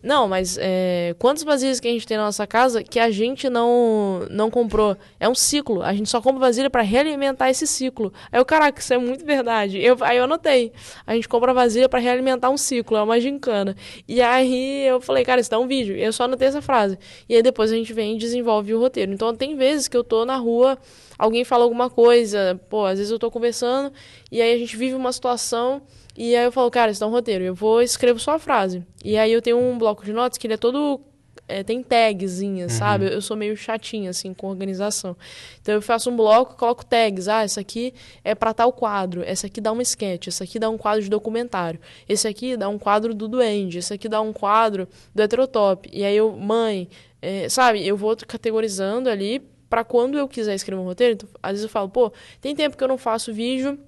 não, 0.03 0.27
mas 0.27 0.59
é, 0.61 1.15
quantas 1.17 1.45
vasilhas 1.45 1.79
que 1.79 1.87
a 1.87 1.91
gente 1.93 2.05
tem 2.05 2.17
na 2.17 2.25
nossa 2.25 2.45
casa 2.45 2.83
que 2.83 2.99
a 2.99 3.09
gente 3.11 3.49
não 3.49 4.27
não 4.31 4.51
comprou? 4.51 4.97
É 5.21 5.29
um 5.29 5.35
ciclo. 5.35 5.81
A 5.81 5.95
gente 5.95 6.11
só 6.11 6.21
compra 6.21 6.41
vasilha 6.41 6.69
para 6.69 6.83
realimentar 6.83 7.51
esse 7.51 7.67
ciclo. 7.69 8.13
Aí 8.33 8.41
eu, 8.41 8.45
caraca, 8.45 8.81
isso 8.81 8.93
é 8.93 8.99
muito 8.99 9.25
verdade. 9.25 9.79
Eu, 9.79 9.97
aí 10.01 10.17
eu 10.17 10.25
anotei. 10.25 10.73
A 11.07 11.15
gente 11.15 11.29
compra 11.29 11.55
vasilha 11.55 11.89
para 11.89 12.01
realimentar 12.01 12.51
um 12.51 12.57
ciclo. 12.57 12.97
É 12.97 13.03
uma 13.03 13.21
gincana. 13.21 13.77
E 14.09 14.21
aí 14.21 14.87
eu 14.89 15.01
falei, 15.01 15.25
cara, 15.25 15.41
isso 15.41 15.51
dá 15.51 15.59
um 15.61 15.69
vídeo. 15.69 15.95
Eu 15.97 16.13
só 16.13 16.25
anotei 16.25 16.49
essa 16.49 16.61
frase. 16.61 16.99
E 17.29 17.37
aí 17.37 17.43
depois 17.43 17.71
a 17.71 17.77
gente 17.77 17.93
vem 17.93 18.17
e 18.17 18.19
desenvolve 18.19 18.75
o 18.75 18.81
roteiro. 18.81 19.13
Então 19.13 19.33
tem 19.35 19.55
vezes 19.57 19.87
que 19.87 19.97
eu 19.97 20.03
tô 20.03 20.25
na 20.25 20.37
rua, 20.37 20.77
alguém 21.17 21.45
fala 21.45 21.63
alguma 21.63 21.89
coisa. 21.89 22.61
Pô, 22.69 22.85
às 22.87 22.99
vezes 22.99 23.13
eu 23.13 23.21
tô 23.21 23.31
conversando 23.31 23.93
e 24.33 24.43
aí 24.43 24.53
a 24.53 24.59
gente 24.59 24.77
vive 24.77 24.97
uma 24.97 25.13
situação 25.13 25.83
e 26.31 26.37
aí 26.37 26.45
eu 26.45 26.53
falo, 26.53 26.71
cara, 26.71 26.91
isso 26.91 27.03
é 27.03 27.07
um 27.07 27.11
roteiro, 27.11 27.43
eu 27.43 27.55
vou 27.55 27.83
escrevo 27.83 28.19
só 28.19 28.33
a 28.33 28.39
frase. 28.39 28.85
E 29.05 29.17
aí 29.17 29.33
eu 29.33 29.43
tenho 29.43 29.59
um 29.59 29.77
bloco 29.77 30.05
de 30.05 30.13
notas 30.13 30.39
que 30.39 30.47
ele 30.47 30.55
é 30.55 30.57
todo 30.57 31.01
é, 31.49 31.63
tem 31.63 31.83
tagzinhas, 31.83 32.73
uhum. 32.73 32.79
sabe? 32.79 33.13
Eu 33.13 33.21
sou 33.21 33.37
meio 33.37 33.57
chatinha, 33.57 34.11
assim, 34.11 34.33
com 34.33 34.49
organização. 34.49 35.17
Então 35.61 35.75
eu 35.75 35.83
faço 35.83 36.11
um 36.11 36.17
bloco, 36.17 36.57
coloco 36.57 36.85
tags. 36.85 37.29
Ah, 37.29 37.43
essa 37.43 37.61
aqui 37.61 37.93
é 38.25 38.35
para 38.35 38.55
tal 38.55 38.73
quadro. 38.73 39.23
Essa 39.25 39.49
aqui 39.49 39.61
dá 39.61 39.73
um 39.73 39.81
sketch. 39.81 40.29
Essa 40.29 40.45
aqui 40.45 40.59
dá 40.59 40.71
um 40.71 40.79
quadro 40.79 41.03
de 41.03 41.11
documentário. 41.11 41.81
Esse 42.09 42.27
aqui 42.29 42.57
dá 42.57 42.69
um 42.69 42.79
quadro 42.79 43.15
do 43.15 43.29
Duende. 43.29 43.79
Esse 43.79 43.93
aqui 43.93 44.09
dá 44.09 44.21
um 44.21 44.33
quadro 44.33 44.89
do 45.15 45.23
Heterotop. 45.23 45.91
E 45.93 46.05
aí 46.05 46.17
eu, 46.17 46.33
mãe, 46.33 46.89
é, 47.21 47.49
sabe? 47.49 47.87
Eu 47.87 47.97
vou 47.97 48.17
categorizando 48.17 49.11
ali 49.11 49.41
para 49.69 49.85
quando 49.85 50.17
eu 50.17 50.29
quiser 50.29 50.55
escrever 50.55 50.81
um 50.81 50.85
roteiro. 50.85 51.15
Então, 51.15 51.29
às 51.43 51.53
vezes 51.53 51.65
eu 51.65 51.71
falo, 51.71 51.89
pô, 51.89 52.13
tem 52.41 52.55
tempo 52.55 52.77
que 52.77 52.85
eu 52.85 52.89
não 52.89 52.99
faço 52.99 53.33
vídeo 53.33 53.79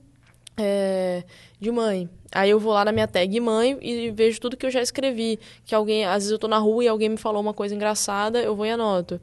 é, 0.57 1.25
de 1.61 1.71
mãe. 1.71 2.09
Aí 2.35 2.51
eu 2.51 2.59
vou 2.59 2.73
lá 2.73 2.85
na 2.85 2.91
minha 2.91 3.07
tag 3.07 3.39
mãe 3.39 3.79
e 3.81 4.11
vejo 4.11 4.41
tudo 4.41 4.57
que 4.57 4.67
eu 4.67 4.71
já 4.71 4.83
escrevi. 4.83 5.39
Que 5.65 5.73
alguém, 5.73 6.05
às 6.05 6.15
vezes 6.15 6.33
eu 6.33 6.39
tô 6.39 6.49
na 6.49 6.59
rua 6.59 6.83
e 6.85 6.89
alguém 6.89 7.09
me 7.09 7.17
falou 7.17 7.41
uma 7.41 7.55
coisa 7.55 7.77
engraçada, 7.77 8.43
eu 8.43 8.57
vou 8.57 8.67
e 8.67 8.71
anoto. 8.71 9.21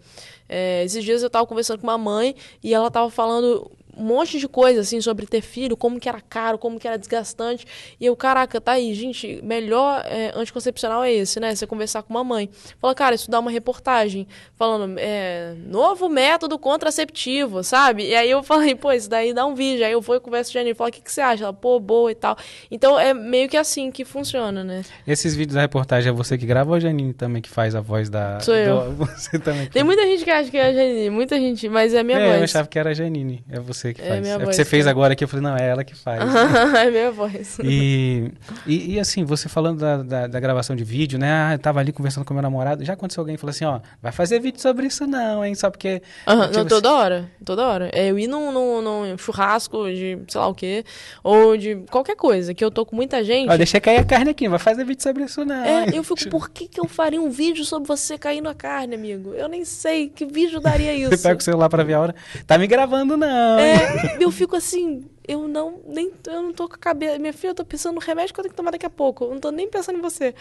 É, 0.47 0.83
esses 0.85 1.03
dias 1.03 1.21
eu 1.21 1.29
tava 1.29 1.45
conversando 1.45 1.79
com 1.79 1.87
uma 1.87 1.97
mãe 1.97 2.33
e 2.63 2.73
ela 2.73 2.89
tava 2.89 3.09
falando 3.09 3.69
um 3.95 4.03
monte 4.03 4.39
de 4.39 4.47
coisa, 4.47 4.81
assim, 4.81 5.01
sobre 5.01 5.25
ter 5.25 5.41
filho, 5.41 5.75
como 5.75 5.99
que 5.99 6.07
era 6.07 6.21
caro, 6.21 6.57
como 6.57 6.79
que 6.79 6.87
era 6.87 6.97
desgastante. 6.97 7.65
E 7.99 8.05
eu, 8.05 8.15
caraca, 8.15 8.59
tá 8.59 8.73
aí, 8.73 8.93
gente, 8.93 9.39
melhor 9.43 10.03
é, 10.05 10.31
anticoncepcional 10.35 11.03
é 11.03 11.11
esse, 11.11 11.39
né? 11.39 11.53
Você 11.55 11.67
conversar 11.67 12.03
com 12.03 12.13
uma 12.13 12.23
mãe. 12.23 12.49
Fala, 12.79 12.95
cara, 12.95 13.15
isso 13.15 13.29
dá 13.29 13.39
uma 13.39 13.51
reportagem 13.51 14.27
falando, 14.55 14.95
é, 14.97 15.55
novo 15.65 16.09
método 16.09 16.57
contraceptivo, 16.57 17.63
sabe? 17.63 18.07
E 18.07 18.15
aí 18.15 18.29
eu 18.29 18.43
falei, 18.43 18.75
pô, 18.75 18.91
isso 18.91 19.09
daí 19.09 19.33
dá 19.33 19.45
um 19.45 19.55
vídeo. 19.55 19.85
Aí 19.85 19.91
eu 19.91 20.01
vou 20.01 20.15
e 20.15 20.19
converso 20.19 20.51
com 20.51 20.57
a 20.57 20.61
Janine, 20.61 20.75
falo, 20.75 20.89
o 20.89 20.93
que, 20.93 21.01
que 21.01 21.11
você 21.11 21.21
acha? 21.21 21.43
Ela, 21.43 21.53
pô, 21.53 21.79
boa 21.79 22.11
e 22.11 22.15
tal. 22.15 22.37
Então 22.69 22.99
é 22.99 23.13
meio 23.13 23.49
que 23.49 23.57
assim 23.57 23.91
que 23.91 24.05
funciona, 24.05 24.63
né? 24.63 24.83
Esses 25.05 25.35
vídeos 25.35 25.55
da 25.55 25.61
reportagem 25.61 26.09
é 26.09 26.13
você 26.13 26.37
que 26.37 26.45
grava 26.45 26.69
ou 26.69 26.75
a 26.75 26.79
Janine 26.79 27.13
também 27.13 27.41
que 27.41 27.49
faz 27.49 27.75
a 27.75 27.81
voz 27.81 28.09
da. 28.09 28.39
Sou 28.39 28.55
eu. 28.55 28.91
Você 29.15 29.37
também. 29.39 29.67
Tem 29.67 29.83
muita 29.83 30.03
gente 30.03 30.23
que 30.23 30.29
acha 30.29 30.49
que 30.49 30.57
é 30.57 30.67
a 30.67 30.73
Janine, 30.73 31.09
muita 31.09 31.37
gente, 31.37 31.67
mas 31.69 31.93
é 31.93 31.99
a 31.99 32.03
minha 32.03 32.17
é, 32.17 32.27
voz. 32.27 32.37
Eu 32.37 32.43
achava 32.43 32.67
que 32.67 32.79
era 32.79 32.91
a 32.91 32.93
Janine, 32.93 33.43
é 33.49 33.59
você 33.59 33.80
que 33.81 34.01
é 34.01 34.07
faz. 34.07 34.21
Minha 34.21 34.35
é 34.35 34.39
voz, 34.39 34.55
você 34.55 34.65
fez 34.65 34.85
é. 34.85 34.89
agora 34.89 35.13
aqui, 35.13 35.23
eu 35.23 35.27
falei, 35.27 35.43
não, 35.43 35.57
é 35.57 35.67
ela 35.67 35.83
que 35.83 35.95
faz. 35.95 36.21
é 36.75 36.89
minha 36.89 37.11
voz. 37.11 37.59
E, 37.63 38.31
e, 38.65 38.93
e, 38.93 38.99
assim, 38.99 39.23
você 39.23 39.49
falando 39.49 39.79
da, 39.79 40.03
da, 40.03 40.27
da, 40.27 40.39
gravação 40.39 40.75
de 40.75 40.83
vídeo, 40.83 41.17
né? 41.19 41.31
Ah, 41.31 41.53
eu 41.53 41.59
tava 41.59 41.79
ali 41.79 41.91
conversando 41.91 42.23
com 42.23 42.33
meu 42.33 42.43
namorado. 42.43 42.85
Já 42.85 42.93
aconteceu 42.93 43.21
alguém 43.21 43.37
falou 43.37 43.51
assim, 43.51 43.65
ó, 43.65 43.79
vai 44.01 44.11
fazer 44.11 44.39
vídeo 44.39 44.61
sobre 44.61 44.87
isso 44.87 45.05
não, 45.07 45.43
hein? 45.43 45.55
Só 45.55 45.69
porque... 45.69 46.01
Uhum, 46.27 46.41
tipo, 46.41 46.57
não, 46.57 46.65
toda 46.65 46.93
hora, 46.93 47.31
toda 47.43 47.65
hora. 47.65 47.89
É, 47.93 48.09
eu 48.09 48.19
ir 48.19 48.27
num, 48.27 48.51
num, 48.51 48.81
num, 48.81 49.17
churrasco 49.17 49.85
de 49.89 50.19
sei 50.27 50.41
lá 50.41 50.47
o 50.47 50.53
quê, 50.53 50.83
ou 51.23 51.57
de 51.57 51.83
qualquer 51.89 52.15
coisa, 52.15 52.53
que 52.53 52.63
eu 52.63 52.71
tô 52.71 52.85
com 52.85 52.95
muita 52.95 53.23
gente... 53.23 53.49
Ó, 53.49 53.57
deixa 53.57 53.79
cair 53.79 53.97
a 53.97 54.03
carne 54.03 54.31
aqui, 54.31 54.45
não 54.45 54.51
vai 54.51 54.59
fazer 54.59 54.85
vídeo 54.85 55.01
sobre 55.01 55.23
isso 55.23 55.43
não. 55.43 55.63
É, 55.63 55.85
eu 55.93 56.03
fico, 56.03 56.29
por 56.29 56.49
que 56.49 56.67
que 56.67 56.79
eu 56.79 56.87
faria 56.87 57.21
um 57.21 57.29
vídeo 57.29 57.65
sobre 57.65 57.87
você 57.87 58.17
caindo 58.17 58.47
a 58.49 58.53
carne, 58.53 58.95
amigo? 58.95 59.33
Eu 59.33 59.47
nem 59.47 59.65
sei, 59.65 60.09
que 60.09 60.25
vídeo 60.25 60.59
daria 60.59 60.93
isso? 60.93 61.11
Você 61.21 61.27
pega 61.27 61.39
o 61.39 61.43
celular 61.43 61.69
pra 61.69 61.83
ver 61.83 61.93
a 61.95 61.99
hora, 61.99 62.15
tá 62.47 62.57
me 62.57 62.67
gravando 62.67 63.17
não. 63.17 63.59
É, 63.59 63.70
eu 64.19 64.31
fico 64.31 64.55
assim, 64.55 65.05
eu 65.27 65.47
não 65.47 65.79
nem 65.87 66.11
eu 66.27 66.41
não 66.41 66.53
tô 66.53 66.67
com 66.67 66.75
a 66.75 66.77
cabeça. 66.77 67.17
Minha 67.19 67.33
filha, 67.33 67.51
eu 67.51 67.55
tô 67.55 67.63
pensando 67.63 67.95
no 67.95 68.01
remédio 68.01 68.33
que 68.33 68.39
eu 68.39 68.43
tenho 68.43 68.51
que 68.51 68.57
tomar 68.57 68.71
daqui 68.71 68.85
a 68.85 68.89
pouco. 68.89 69.25
Eu 69.25 69.31
não 69.31 69.39
tô 69.39 69.51
nem 69.51 69.69
pensando 69.69 69.97
em 69.97 70.01
você. 70.01 70.33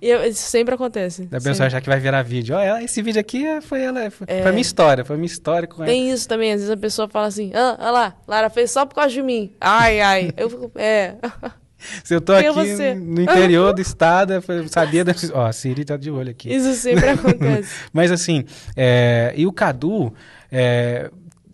E 0.00 0.08
eu, 0.08 0.24
isso 0.24 0.42
sempre 0.48 0.74
acontece. 0.74 1.26
Da 1.26 1.40
pessoa 1.40 1.66
achar 1.66 1.80
que 1.80 1.88
vai 1.88 2.00
virar 2.00 2.22
vídeo. 2.22 2.56
Olha, 2.56 2.82
esse 2.82 3.00
vídeo 3.02 3.20
aqui 3.20 3.44
foi 3.60 3.82
ela. 3.82 4.10
Foi, 4.10 4.26
é. 4.28 4.42
foi 4.42 4.50
a 4.50 4.52
minha 4.52 4.62
história, 4.62 5.04
foi 5.04 5.16
a 5.16 5.18
minha 5.18 5.26
história 5.26 5.68
com 5.68 5.84
Tem 5.84 6.06
ela. 6.06 6.14
isso 6.14 6.28
também, 6.28 6.52
às 6.52 6.60
vezes 6.60 6.70
a 6.70 6.76
pessoa 6.76 7.08
fala 7.08 7.26
assim, 7.26 7.52
ah, 7.54 7.76
olha 7.78 7.90
lá, 7.90 8.16
Lara 8.26 8.50
fez 8.50 8.70
só 8.70 8.84
por 8.86 8.94
causa 8.94 9.10
de 9.10 9.22
mim. 9.22 9.52
Ai, 9.60 10.00
ai. 10.00 10.32
Eu 10.36 10.50
fico, 10.50 10.72
é. 10.74 11.16
Se 12.04 12.14
eu 12.14 12.20
tô 12.20 12.32
Quem 12.36 12.46
é 12.46 12.48
aqui 12.48 12.82
é 12.82 12.94
no 12.94 13.20
interior 13.20 13.74
do 13.74 13.80
estado, 13.80 14.34
eu 14.34 14.68
sabia 14.68 15.04
da. 15.04 15.12
Ó, 15.34 15.46
a 15.46 15.52
Siri 15.52 15.84
tá 15.84 15.96
de 15.96 16.12
olho 16.12 16.30
aqui. 16.30 16.52
Isso 16.52 16.72
sempre 16.74 17.08
acontece. 17.10 17.74
Mas 17.92 18.12
assim, 18.12 18.44
é... 18.76 19.32
e 19.36 19.46
o 19.46 19.52
Cadu. 19.52 20.14
É 20.54 21.10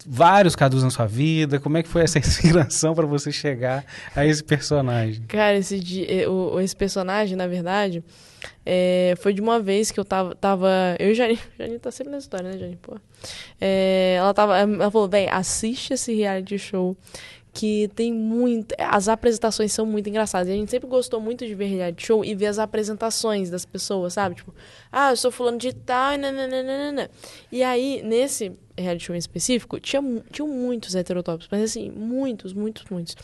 vários 0.09 0.57
Cadus 0.57 0.83
na 0.83 0.91
sua 0.91 1.07
vida? 1.07 1.61
Como 1.61 1.77
é 1.77 1.83
que 1.83 1.89
foi 1.89 2.03
essa 2.03 2.19
inspiração 2.19 2.95
para 2.95 3.07
você 3.07 3.31
chegar 3.31 3.85
a 4.17 4.25
esse 4.25 4.43
personagem? 4.43 5.23
Cara, 5.29 5.57
esse, 5.57 5.79
o, 6.27 6.59
esse 6.61 6.75
personagem, 6.75 7.37
na 7.37 7.47
verdade, 7.47 8.03
é, 8.65 9.15
foi 9.19 9.35
de 9.35 9.41
uma 9.41 9.61
vez 9.61 9.91
que 9.91 10.01
eu 10.01 10.05
tava. 10.05 10.35
tava 10.35 10.69
eu 10.99 11.11
e 11.11 11.15
Janine. 11.15 11.39
Janine 11.59 11.79
tá 11.79 11.91
sempre 11.91 12.11
na 12.11 12.19
história, 12.19 12.51
né, 12.51 12.59
Janine? 12.59 12.79
Pô. 12.81 12.97
É, 13.61 14.17
ela, 14.19 14.33
tava, 14.33 14.59
ela 14.59 14.91
falou: 14.91 15.09
bem, 15.09 15.29
assiste 15.29 15.93
esse 15.93 16.15
reality 16.15 16.59
show 16.59 16.97
que 17.53 17.91
tem 17.95 18.13
muito. 18.13 18.75
As 18.79 19.09
apresentações 19.09 19.73
são 19.73 19.85
muito 19.85 20.09
engraçadas. 20.09 20.49
E 20.49 20.53
a 20.53 20.55
gente 20.55 20.71
sempre 20.71 20.89
gostou 20.89 21.21
muito 21.21 21.47
de 21.47 21.55
ver 21.55 21.67
reality 21.67 22.07
show 22.07 22.25
e 22.25 22.35
ver 22.35 22.47
as 22.47 22.59
apresentações 22.59 23.51
das 23.51 23.67
pessoas, 23.67 24.15
sabe? 24.15 24.37
Tipo, 24.37 24.55
ah, 24.91 25.11
eu 25.11 25.17
sou 25.17 25.31
fulano 25.31 25.59
de 25.59 25.75
tal, 25.75 26.15
e 26.15 26.19
nananana. 26.19 27.11
E 27.51 27.63
aí, 27.63 28.01
nesse 28.03 28.57
reality 28.83 29.05
show 29.05 29.15
em 29.15 29.19
específico, 29.19 29.79
tinha, 29.81 30.03
tinha 30.31 30.47
muitos 30.47 30.95
heterotópicos, 30.95 31.49
mas 31.51 31.63
assim, 31.63 31.91
muitos, 31.91 32.53
muitos, 32.53 32.85
muitos. 32.91 33.17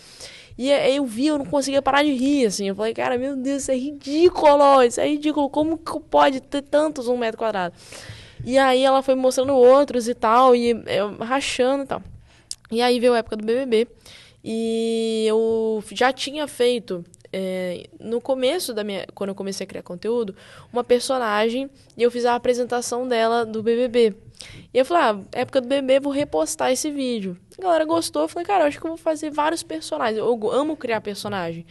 E 0.57 0.73
aí 0.73 0.97
eu 0.97 1.05
vi, 1.05 1.27
eu 1.27 1.39
não 1.39 1.47
conseguia 1.47 1.83
parar 1.83 2.03
de 2.03 2.13
rir, 2.13 2.47
assim. 2.47 2.69
Eu 2.69 2.75
falei, 2.75 2.95
cara, 2.95 3.19
meu 3.19 3.37
Deus, 3.37 3.63
isso 3.63 3.73
é 3.73 3.77
ridículo, 3.77 4.83
isso 4.83 5.01
é 5.01 5.09
ridículo. 5.09 5.51
Como 5.51 5.77
que 5.77 6.01
pode 6.01 6.41
ter 6.41 6.63
tantos 6.63 7.09
um 7.09 7.17
metro 7.17 7.39
quadrado? 7.39 7.75
E 8.45 8.59
aí 8.59 8.83
ela 8.83 9.03
foi 9.03 9.15
mostrando 9.15 9.55
outros 9.55 10.07
e 10.07 10.15
tal, 10.15 10.55
e 10.55 10.71
eu 10.87 11.17
rachando 11.19 11.85
e 11.85 11.87
tal. 11.87 12.03
E 12.71 12.83
aí 12.83 13.01
veio 13.01 13.15
a 13.15 13.19
época 13.19 13.37
do 13.37 13.45
BBB. 13.45 13.89
E 14.45 15.25
eu 15.27 15.83
já 15.93 16.13
tinha 16.13 16.47
feito 16.47 17.05
é, 17.33 17.89
no 17.99 18.21
começo 18.21 18.73
da 18.73 18.85
minha. 18.85 19.07
Quando 19.15 19.31
eu 19.31 19.35
comecei 19.35 19.65
a 19.65 19.67
criar 19.67 19.83
conteúdo, 19.83 20.37
uma 20.73 20.85
personagem 20.85 21.69
e 21.97 22.03
eu 22.03 22.11
fiz 22.11 22.25
a 22.25 22.35
apresentação 22.35 23.09
dela 23.09 23.45
do 23.45 23.63
BBB. 23.63 24.15
E 24.73 24.79
eu 24.79 24.85
falei, 24.85 25.03
ah, 25.03 25.21
época 25.33 25.61
do 25.61 25.69
BBB, 25.69 26.01
vou 26.01 26.13
repostar 26.13 26.73
esse 26.73 26.91
vídeo. 26.91 27.37
A 27.59 27.63
galera 27.63 27.85
gostou, 27.85 28.23
eu 28.23 28.29
falei, 28.29 28.47
cara, 28.47 28.65
eu 28.65 28.69
acho 28.69 28.81
que 28.81 28.87
eu 28.87 28.91
vou 28.91 28.99
fazer 28.99 29.31
vários 29.31 29.63
personagens. 29.63 30.19
Eu 30.19 30.51
amo 30.51 30.77
criar 30.77 31.01
personagem. 31.01 31.65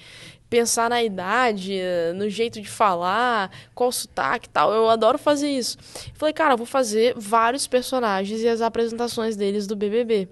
Pensar 0.49 0.89
na 0.89 1.03
idade, 1.03 1.81
no 2.15 2.29
jeito 2.29 2.61
de 2.61 2.69
falar, 2.69 3.51
qual 3.73 3.91
sotaque 3.91 4.47
e 4.47 4.49
tal. 4.49 4.71
Eu 4.71 4.89
adoro 4.89 5.17
fazer 5.17 5.49
isso. 5.49 5.77
Eu 6.07 6.15
falei, 6.15 6.33
cara, 6.33 6.53
eu 6.53 6.57
vou 6.57 6.67
fazer 6.67 7.13
vários 7.17 7.67
personagens 7.67 8.41
e 8.41 8.47
as 8.47 8.61
apresentações 8.61 9.35
deles 9.35 9.67
do 9.67 9.75
BBB. 9.75 10.29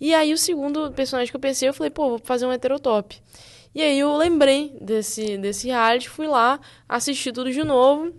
E 0.00 0.14
aí, 0.14 0.32
o 0.32 0.38
segundo 0.38 0.92
personagem 0.92 1.30
que 1.30 1.36
eu 1.36 1.40
pensei, 1.40 1.68
eu 1.68 1.74
falei, 1.74 1.90
pô, 1.90 2.10
vou 2.10 2.20
fazer 2.22 2.46
um 2.46 2.52
heterotop. 2.52 3.20
E 3.74 3.82
aí 3.82 3.98
eu 3.98 4.16
lembrei 4.16 4.76
desse, 4.80 5.36
desse 5.38 5.66
reality, 5.66 6.08
fui 6.08 6.28
lá, 6.28 6.60
assisti 6.88 7.32
tudo 7.32 7.50
de 7.50 7.64
novo 7.64 8.12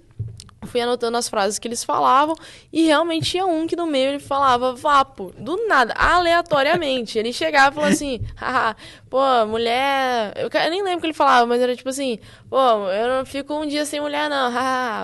fui 0.66 0.82
anotando 0.82 1.18
as 1.18 1.28
frases 1.28 1.59
que 1.59 1.68
eles 1.68 1.84
falavam 1.84 2.36
e 2.72 2.86
realmente 2.86 3.32
tinha 3.32 3.45
um 3.45 3.68
que 3.68 3.76
no 3.76 3.86
meio 3.86 4.09
ele 4.09 4.20
falava 4.20 4.74
vapo, 4.74 5.34
do 5.38 5.68
nada, 5.68 5.93
aleatoriamente. 5.93 7.18
Ele 7.18 7.32
chegava 7.34 7.72
e 7.72 7.76
falava 7.76 7.93
assim, 7.93 8.20
pô, 9.09 9.45
mulher. 9.47 10.34
Eu, 10.36 10.49
eu, 10.49 10.70
nem 10.70 10.84
lembro 10.84 10.97
o 10.97 11.01
que 11.01 11.07
ele 11.07 11.13
falava, 11.13 11.45
mas 11.45 11.61
era 11.61 11.76
tipo 11.76 11.89
assim, 11.89 12.20
pô, 12.49 12.57
eu 12.89 13.07
não 13.07 13.26
fico 13.26 13.53
um 13.53 13.66
dia 13.66 13.86
sem 13.86 13.99
mulher, 13.99 14.30
não, 14.30 14.51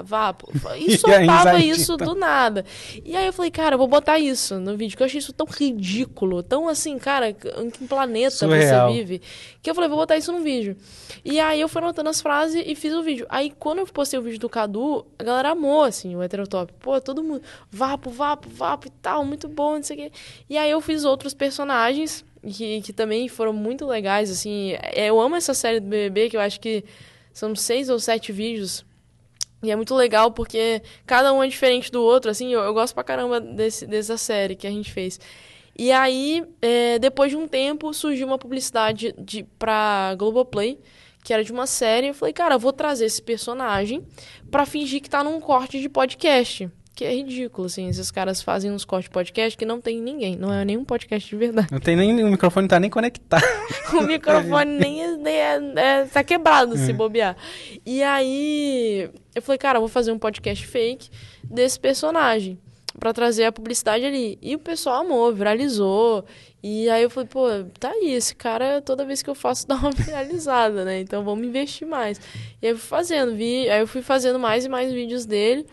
vapo. 0.03 0.51
E 0.77 0.97
soltava 0.97 1.59
isso 1.59 1.95
do 1.97 2.15
nada. 2.15 2.65
E 3.03 3.15
aí 3.15 3.25
eu 3.25 3.33
falei, 3.33 3.51
cara, 3.51 3.75
eu 3.75 3.77
vou 3.77 3.87
botar 3.87 4.19
isso 4.19 4.59
no 4.59 4.75
vídeo, 4.75 4.97
que 4.97 5.03
eu 5.03 5.05
achei 5.05 5.19
isso 5.19 5.33
tão 5.33 5.45
ridículo, 5.47 6.41
tão 6.41 6.67
assim, 6.67 6.97
cara, 6.97 7.29
em 7.29 7.69
que 7.69 7.87
planeta 7.87 8.31
Surreal. 8.31 8.89
você 8.89 8.97
vive? 8.97 9.21
Que 9.61 9.69
eu 9.69 9.75
falei, 9.75 9.89
vou 9.89 9.97
botar 9.97 10.17
isso 10.17 10.31
no 10.31 10.39
vídeo. 10.39 10.75
E 11.23 11.39
aí 11.39 11.61
eu 11.61 11.69
fui 11.69 11.81
anotando 11.81 12.09
as 12.09 12.21
frases 12.21 12.63
e 12.65 12.75
fiz 12.75 12.93
o 12.93 13.03
vídeo. 13.03 13.25
Aí 13.29 13.53
quando 13.57 13.79
eu 13.79 13.85
postei 13.85 14.19
o 14.19 14.21
vídeo 14.21 14.39
do 14.39 14.49
Cadu, 14.49 15.05
a 15.19 15.23
galera 15.23 15.50
amou, 15.51 15.83
assim, 15.83 16.15
o 16.15 16.23
heterotop. 16.23 16.73
Pô, 16.79 16.99
todo 16.99 17.23
mundo, 17.23 17.41
vapo, 17.69 18.09
vapo, 18.09 18.49
vapo 18.49 18.87
e 18.87 18.91
tal, 19.01 19.25
muito 19.25 19.47
bom, 19.47 19.75
não 19.75 19.83
sei 19.83 19.95
o 19.95 19.99
quê. 19.99 20.11
E 20.49 20.57
aí 20.57 20.71
eu 20.71 20.81
fiz 20.81 21.03
outros 21.05 21.33
personagens 21.33 22.25
que, 22.41 22.81
que 22.81 22.93
também 22.93 23.27
foram 23.27 23.53
muito 23.53 23.85
legais, 23.85 24.31
assim. 24.31 24.73
É, 24.81 25.07
eu 25.09 25.19
amo 25.19 25.35
essa 25.35 25.53
série 25.53 25.79
do 25.79 25.87
BBB, 25.87 26.29
que 26.29 26.37
eu 26.37 26.41
acho 26.41 26.59
que 26.59 26.83
são 27.33 27.55
seis 27.55 27.89
ou 27.89 27.99
sete 27.99 28.31
vídeos. 28.31 28.83
E 29.63 29.69
é 29.69 29.75
muito 29.75 29.93
legal 29.93 30.31
porque 30.31 30.81
cada 31.05 31.31
um 31.31 31.43
é 31.43 31.47
diferente 31.47 31.91
do 31.91 32.01
outro, 32.01 32.31
assim. 32.31 32.51
Eu, 32.51 32.61
eu 32.61 32.73
gosto 32.73 32.93
pra 32.93 33.03
caramba 33.03 33.39
desse, 33.39 33.85
dessa 33.85 34.17
série 34.17 34.55
que 34.55 34.65
a 34.65 34.71
gente 34.71 34.91
fez. 34.91 35.19
E 35.77 35.91
aí, 35.91 36.43
é, 36.61 36.99
depois 36.99 37.31
de 37.31 37.37
um 37.37 37.47
tempo, 37.47 37.93
surgiu 37.93 38.27
uma 38.27 38.37
publicidade 38.37 39.13
de, 39.17 39.43
pra 39.57 40.15
Globoplay, 40.17 40.79
que 41.23 41.33
era 41.33 41.43
de 41.43 41.51
uma 41.51 41.67
série. 41.67 42.07
Eu 42.07 42.13
falei, 42.13 42.33
cara, 42.33 42.55
eu 42.55 42.59
vou 42.59 42.73
trazer 42.73 43.05
esse 43.05 43.21
personagem 43.21 44.03
para 44.49 44.65
fingir 44.65 45.01
que 45.01 45.09
tá 45.09 45.23
num 45.23 45.39
corte 45.39 45.79
de 45.79 45.89
podcast. 45.89 46.69
Que 46.93 47.05
é 47.05 47.15
ridículo, 47.15 47.67
assim. 47.67 47.87
Esses 47.87 48.11
caras 48.11 48.41
fazem 48.41 48.69
uns 48.69 48.83
cortes 48.83 49.09
de 49.09 49.13
podcast 49.13 49.57
que 49.57 49.65
não 49.65 49.79
tem 49.79 50.01
ninguém. 50.01 50.35
Não 50.35 50.53
é 50.53 50.65
nenhum 50.65 50.83
podcast 50.83 51.29
de 51.29 51.35
verdade. 51.35 51.71
Não 51.71 51.79
tem 51.79 51.95
nem. 51.95 52.23
O 52.23 52.29
microfone 52.29 52.67
tá 52.67 52.79
nem 52.79 52.89
conectado. 52.89 53.43
o 53.93 54.01
microfone 54.01 54.77
nem, 54.77 55.01
é, 55.01 55.15
nem 55.15 55.33
é, 55.33 55.73
é, 55.75 56.05
tá 56.05 56.23
quebrado 56.23 56.77
se 56.77 56.91
é. 56.91 56.93
bobear. 56.93 57.37
E 57.85 58.03
aí. 58.03 59.09
Eu 59.33 59.41
falei, 59.41 59.57
cara, 59.57 59.77
eu 59.77 59.81
vou 59.81 59.89
fazer 59.89 60.11
um 60.11 60.19
podcast 60.19 60.67
fake 60.67 61.09
desse 61.43 61.79
personagem 61.79 62.59
para 62.99 63.13
trazer 63.13 63.45
a 63.45 63.51
publicidade 63.51 64.05
ali. 64.05 64.37
E 64.41 64.55
o 64.55 64.59
pessoal 64.59 65.01
amou, 65.01 65.33
viralizou. 65.33 66.25
E 66.63 66.89
aí 66.89 67.03
eu 67.03 67.09
falei, 67.09 67.27
pô, 67.27 67.47
tá 67.79 67.89
aí, 67.89 68.11
esse 68.11 68.35
cara, 68.35 68.81
toda 68.81 69.05
vez 69.05 69.21
que 69.21 69.29
eu 69.29 69.35
faço, 69.35 69.65
dá 69.69 69.75
uma 69.75 69.91
viralizada, 69.91 70.85
né? 70.85 70.99
Então 70.99 71.23
vamos 71.23 71.45
investir 71.45 71.87
mais. 71.87 72.19
E 72.61 72.67
aí 72.67 72.73
eu 72.73 72.77
fui 72.77 72.87
fazendo, 72.87 73.35
vi, 73.35 73.69
aí 73.69 73.79
eu 73.79 73.87
fui 73.87 74.01
fazendo 74.01 74.37
mais 74.37 74.65
e 74.65 74.69
mais 74.69 74.91
vídeos 74.91 75.25
dele. 75.25 75.65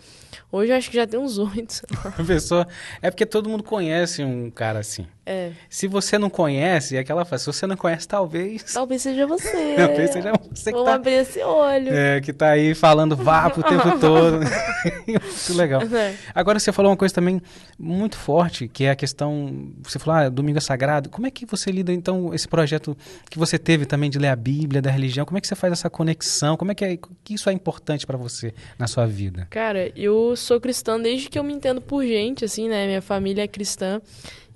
Hoje 0.51 0.73
eu 0.73 0.77
acho 0.77 0.91
que 0.91 0.97
já 0.97 1.07
tem 1.07 1.21
uns 1.21 1.37
oito. 1.37 1.83
Pessoa, 2.27 2.67
é 3.03 3.11
porque 3.11 3.27
todo 3.27 3.51
mundo 3.51 3.63
conhece 3.63 4.25
um 4.25 4.51
cara 4.51 4.79
assim. 4.79 5.07
É. 5.27 5.53
Se 5.69 5.87
você 5.87 6.17
não 6.17 6.31
conhece, 6.31 6.97
é 6.97 7.01
aquela 7.01 7.23
fase. 7.23 7.45
Se 7.45 7.53
você 7.53 7.67
não 7.67 7.77
conhece, 7.77 8.09
talvez. 8.09 8.63
Talvez 8.73 9.03
seja 9.03 9.27
você. 9.27 9.75
talvez 9.77 10.11
seja 10.11 10.33
você 10.33 10.71
Vamos 10.71 10.87
que 10.87 10.91
tá, 10.91 10.95
abrir 10.95 11.13
esse 11.13 11.43
olho. 11.43 11.93
É, 11.93 12.21
que 12.23 12.33
tá 12.33 12.49
aí 12.51 12.75
falando 12.75 13.15
vapo 13.15 13.61
o 13.61 13.63
tempo 13.63 13.99
todo. 13.99 14.39
muito 14.41 15.55
legal. 15.55 15.83
É. 15.83 16.15
Agora 16.35 16.59
você 16.59 16.73
falou 16.73 16.91
uma 16.91 16.97
coisa 16.97 17.15
também 17.15 17.43
muito 17.79 18.17
forte, 18.17 18.69
que 18.69 18.85
é 18.85 18.91
a 18.91 18.97
questão. 18.97 19.71
Você 19.83 19.99
falou, 19.99 20.19
ah, 20.19 20.29
domingo 20.31 20.57
é 20.57 20.63
sagrado. 20.63 21.11
Como 21.11 21.27
é 21.27 21.31
que 21.31 21.45
você 21.45 21.71
lida, 21.71 21.93
então, 21.93 22.33
esse 22.33 22.49
projeto 22.49 22.97
que 23.29 23.39
você 23.39 23.59
teve 23.59 23.85
também 23.85 24.09
de 24.09 24.19
ler 24.19 24.29
a 24.29 24.37
Bíblia, 24.37 24.81
da 24.81 24.91
religião? 24.91 25.27
Como 25.27 25.37
é 25.37 25.43
que 25.43 25.47
você 25.47 25.55
faz 25.55 25.75
essa 25.75 25.91
conexão? 25.91 26.57
Como 26.57 26.73
é 26.73 26.75
que, 26.75 26.85
é, 26.87 26.99
que 27.23 27.35
isso 27.35 27.51
é 27.51 27.53
importante 27.53 28.07
para 28.07 28.17
você 28.17 28.55
na 28.79 28.87
sua 28.87 29.07
vida? 29.07 29.47
Cara, 29.51 29.93
eu 29.95 30.35
sou 30.39 30.61
cristã 30.61 30.99
desde 30.99 31.29
que 31.29 31.39
eu 31.39 31.45
me 31.45 31.53
entendo 31.53 31.81
por 31.81 32.05
gente, 32.05 32.45
assim, 32.45 32.69
né? 32.69 32.87
Minha 32.87 33.03
família 33.03 33.43
é 33.43 33.49
cristã. 33.49 34.01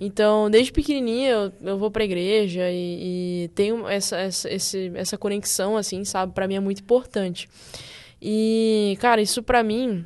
Então, 0.00 0.50
desde 0.50 0.72
pequenininha 0.72 1.30
eu, 1.30 1.52
eu 1.62 1.78
vou 1.78 1.90
pra 1.90 2.04
igreja 2.04 2.68
e, 2.70 3.44
e 3.44 3.48
tenho 3.54 3.86
essa, 3.86 4.16
essa, 4.16 4.50
esse, 4.50 4.90
essa 4.94 5.16
conexão, 5.18 5.76
assim, 5.76 6.04
sabe? 6.04 6.32
Pra 6.32 6.48
mim 6.48 6.54
é 6.56 6.60
muito 6.60 6.80
importante. 6.80 7.48
E, 8.20 8.96
cara, 9.00 9.20
isso 9.20 9.42
pra 9.42 9.62
mim, 9.62 10.04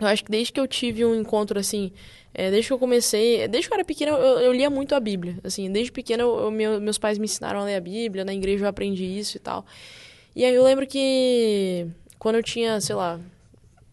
eu 0.00 0.06
acho 0.06 0.24
que 0.24 0.30
desde 0.30 0.52
que 0.52 0.60
eu 0.60 0.66
tive 0.66 1.04
um 1.04 1.14
encontro, 1.14 1.58
assim, 1.58 1.92
é, 2.34 2.50
desde 2.50 2.68
que 2.68 2.72
eu 2.72 2.78
comecei, 2.78 3.46
desde 3.48 3.68
que 3.68 3.74
eu 3.74 3.76
era 3.76 3.84
pequena, 3.84 4.12
eu, 4.12 4.38
eu 4.40 4.52
lia 4.52 4.68
muito 4.68 4.94
a 4.94 5.00
Bíblia. 5.00 5.38
Assim, 5.44 5.70
desde 5.70 5.92
pequena, 5.92 6.22
eu, 6.22 6.38
eu, 6.40 6.50
meu, 6.50 6.80
meus 6.80 6.98
pais 6.98 7.18
me 7.18 7.24
ensinaram 7.24 7.60
a 7.60 7.64
ler 7.64 7.76
a 7.76 7.80
Bíblia, 7.80 8.24
na 8.24 8.34
igreja 8.34 8.64
eu 8.64 8.68
aprendi 8.68 9.04
isso 9.04 9.36
e 9.36 9.40
tal. 9.40 9.64
E 10.34 10.44
aí 10.44 10.54
eu 10.54 10.64
lembro 10.64 10.86
que 10.86 11.86
quando 12.18 12.36
eu 12.36 12.42
tinha, 12.42 12.80
sei 12.80 12.94
lá, 12.94 13.20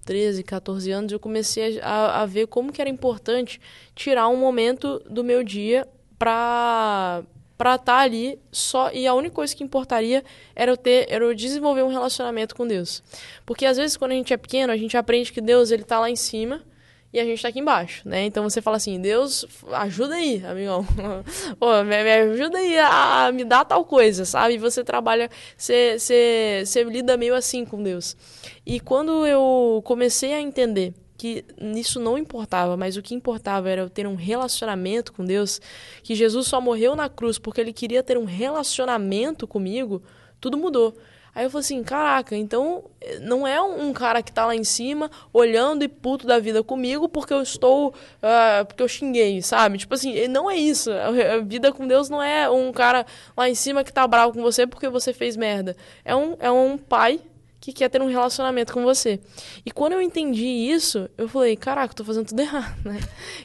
13, 0.09 0.41
14 0.41 0.89
anos, 0.89 1.11
eu 1.11 1.19
comecei 1.19 1.79
a, 1.81 2.23
a 2.23 2.25
ver 2.25 2.47
como 2.47 2.73
que 2.73 2.81
era 2.81 2.89
importante 2.89 3.61
tirar 3.93 4.27
um 4.27 4.37
momento 4.37 4.99
do 5.07 5.23
meu 5.23 5.43
dia 5.43 5.87
para 6.17 7.21
para 7.55 7.75
estar 7.75 7.97
tá 7.97 7.99
ali 7.99 8.39
só 8.51 8.89
e 8.91 9.05
a 9.05 9.13
única 9.13 9.35
coisa 9.35 9.55
que 9.55 9.63
importaria 9.63 10.23
era 10.55 10.71
eu 10.71 10.77
ter 10.77 11.05
era 11.09 11.23
eu 11.23 11.35
desenvolver 11.35 11.83
um 11.83 11.89
relacionamento 11.89 12.55
com 12.55 12.65
Deus. 12.65 13.03
Porque 13.45 13.67
às 13.67 13.77
vezes 13.77 13.97
quando 13.97 14.13
a 14.13 14.15
gente 14.15 14.33
é 14.33 14.37
pequeno, 14.37 14.73
a 14.73 14.77
gente 14.77 14.97
aprende 14.97 15.31
que 15.31 15.41
Deus 15.41 15.69
ele 15.69 15.83
tá 15.83 15.99
lá 15.99 16.09
em 16.09 16.15
cima 16.15 16.63
e 17.11 17.19
a 17.19 17.25
gente 17.25 17.41
tá 17.41 17.47
aqui 17.47 17.59
embaixo, 17.59 18.07
né? 18.07 18.25
Então 18.25 18.47
você 18.47 18.61
fala 18.61 18.77
assim, 18.77 19.01
Deus, 19.01 19.45
ajuda 19.73 20.15
aí, 20.15 20.43
amigão. 20.45 20.85
Pô, 21.59 21.83
me, 21.83 22.03
me, 22.03 22.11
ajuda 22.11 22.59
aí 22.59 22.77
a, 22.77 23.25
a, 23.25 23.31
me 23.31 23.43
dar 23.43 23.65
tal 23.65 23.83
coisa, 23.83 24.25
sabe? 24.25 24.53
E 24.53 24.57
você 24.59 24.83
trabalha, 24.83 25.27
você, 25.57 25.97
você, 25.97 26.83
lida 26.83 27.17
meio 27.17 27.33
assim 27.33 27.65
com 27.65 27.81
Deus. 27.81 28.15
E 28.63 28.79
quando 28.79 29.25
eu 29.25 29.81
comecei 29.83 30.33
a 30.33 30.41
entender 30.41 30.93
que 31.17 31.43
isso 31.75 31.99
não 31.99 32.15
importava, 32.15 32.77
mas 32.77 32.95
o 32.95 33.01
que 33.01 33.15
importava 33.15 33.69
era 33.69 33.81
eu 33.81 33.89
ter 33.89 34.05
um 34.05 34.15
relacionamento 34.15 35.11
com 35.11 35.25
Deus, 35.25 35.59
que 36.03 36.13
Jesus 36.13 36.47
só 36.47 36.61
morreu 36.61 36.95
na 36.95 37.09
cruz 37.09 37.39
porque 37.39 37.59
ele 37.59 37.73
queria 37.73 38.03
ter 38.03 38.17
um 38.19 38.23
relacionamento 38.23 39.47
comigo, 39.47 40.01
tudo 40.39 40.57
mudou. 40.57 40.95
Aí 41.39 41.45
eu 41.45 41.49
falei 41.49 41.61
assim, 41.61 41.81
caraca, 41.85 42.35
então 42.35 42.83
eh, 42.99 43.17
não 43.19 43.47
é 43.47 43.61
um, 43.61 43.93
cara 43.93 44.21
que 44.21 44.29
tá 44.29 44.45
lá 44.45 44.53
em 44.53 44.65
cima 44.65 45.09
olhando 45.31 45.85
e 45.85 45.87
puto 45.87 46.27
da 46.27 46.37
vida 46.37 46.61
comigo 46.61 47.07
porque 47.07 47.33
eu 47.33 47.41
estou, 47.41 47.91
uh, 47.91 48.65
porque 48.67 48.83
eu 48.83 48.89
xinguei, 48.89 49.41
sabe? 49.41 49.77
Tipo 49.77 49.93
assim, 49.93 50.27
não 50.27 50.51
é 50.51 50.57
isso. 50.57 50.91
A 50.91 51.39
vida 51.39 51.71
com 51.71 51.87
Deus 51.87 52.09
não 52.09 52.21
é 52.21 52.49
um 52.49 52.73
cara 52.73 53.05
lá 53.37 53.47
em 53.47 53.55
cima 53.55 53.85
que 53.85 53.93
tá 53.93 54.05
bravo 54.05 54.33
com 54.33 54.41
você 54.41 54.67
porque 54.67 54.89
você 54.89 55.13
fez 55.13 55.37
merda. 55.37 55.77
É 56.03 56.13
um, 56.13 56.35
é 56.41 56.51
um 56.51 56.77
pai 56.77 57.21
que 57.61 57.71
quer 57.71 57.87
ter 57.87 58.01
um 58.01 58.09
relacionamento 58.09 58.73
com 58.73 58.83
você. 58.83 59.17
E 59.65 59.71
quando 59.71 59.93
eu 59.93 60.01
entendi 60.01 60.45
isso, 60.45 61.09
eu 61.17 61.29
falei, 61.29 61.55
caraca, 61.55 61.93
eu 61.93 61.95
tô 61.95 62.03
fazendo 62.03 62.27
tudo 62.27 62.41
errado, 62.43 62.75
né? 62.83 62.99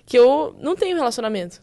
Que 0.05 0.19
eu 0.19 0.57
não 0.59 0.75
tenho 0.75 0.97
relacionamento. 0.97 1.63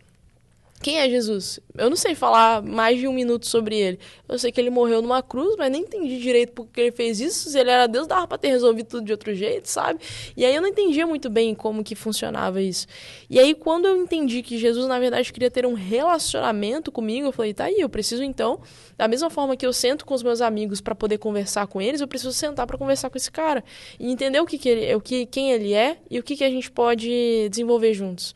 Quem 0.81 0.97
é 0.97 1.07
Jesus? 1.07 1.59
Eu 1.77 1.89
não 1.89 1.95
sei 1.95 2.15
falar 2.15 2.63
mais 2.63 2.99
de 2.99 3.07
um 3.07 3.13
minuto 3.13 3.45
sobre 3.45 3.77
ele. 3.77 3.99
Eu 4.27 4.39
sei 4.39 4.51
que 4.51 4.59
ele 4.59 4.71
morreu 4.71 4.99
numa 4.99 5.21
cruz, 5.21 5.55
mas 5.55 5.71
nem 5.71 5.83
entendi 5.83 6.19
direito 6.19 6.53
porque 6.53 6.81
ele 6.81 6.91
fez 6.91 7.19
isso. 7.21 7.51
Se 7.51 7.59
ele 7.59 7.69
era 7.69 7.85
Deus, 7.85 8.07
dava 8.07 8.27
pra 8.27 8.37
ter 8.37 8.47
resolvido 8.47 8.87
tudo 8.87 9.05
de 9.05 9.11
outro 9.11 9.33
jeito, 9.35 9.67
sabe? 9.67 9.99
E 10.35 10.43
aí 10.43 10.55
eu 10.55 10.61
não 10.61 10.69
entendia 10.69 11.05
muito 11.05 11.29
bem 11.29 11.53
como 11.53 11.83
que 11.83 11.93
funcionava 11.93 12.59
isso. 12.61 12.87
E 13.29 13.39
aí 13.39 13.53
quando 13.53 13.85
eu 13.85 13.95
entendi 13.95 14.41
que 14.41 14.57
Jesus, 14.57 14.87
na 14.87 14.97
verdade, 14.97 15.31
queria 15.31 15.51
ter 15.51 15.67
um 15.67 15.73
relacionamento 15.73 16.91
comigo, 16.91 17.27
eu 17.27 17.31
falei, 17.31 17.53
tá 17.53 17.65
aí, 17.65 17.79
eu 17.79 17.89
preciso 17.89 18.23
então, 18.23 18.59
da 18.97 19.07
mesma 19.07 19.29
forma 19.29 19.55
que 19.55 19.65
eu 19.65 19.73
sento 19.73 20.03
com 20.03 20.15
os 20.15 20.23
meus 20.23 20.41
amigos 20.41 20.81
para 20.81 20.95
poder 20.95 21.19
conversar 21.19 21.67
com 21.67 21.79
eles, 21.79 22.01
eu 22.01 22.07
preciso 22.07 22.33
sentar 22.33 22.65
para 22.65 22.77
conversar 22.77 23.11
com 23.11 23.17
esse 23.17 23.31
cara. 23.31 23.63
E 23.99 24.11
entender 24.11 24.39
o 24.39 24.47
que, 24.47 24.57
que 24.57 24.69
ele, 24.69 24.95
o 24.95 25.01
que, 25.01 25.27
quem 25.27 25.51
ele 25.51 25.73
é 25.73 25.97
e 26.09 26.17
o 26.17 26.23
que, 26.23 26.35
que 26.35 26.43
a 26.43 26.49
gente 26.49 26.71
pode 26.71 27.47
desenvolver 27.49 27.93
juntos. 27.93 28.33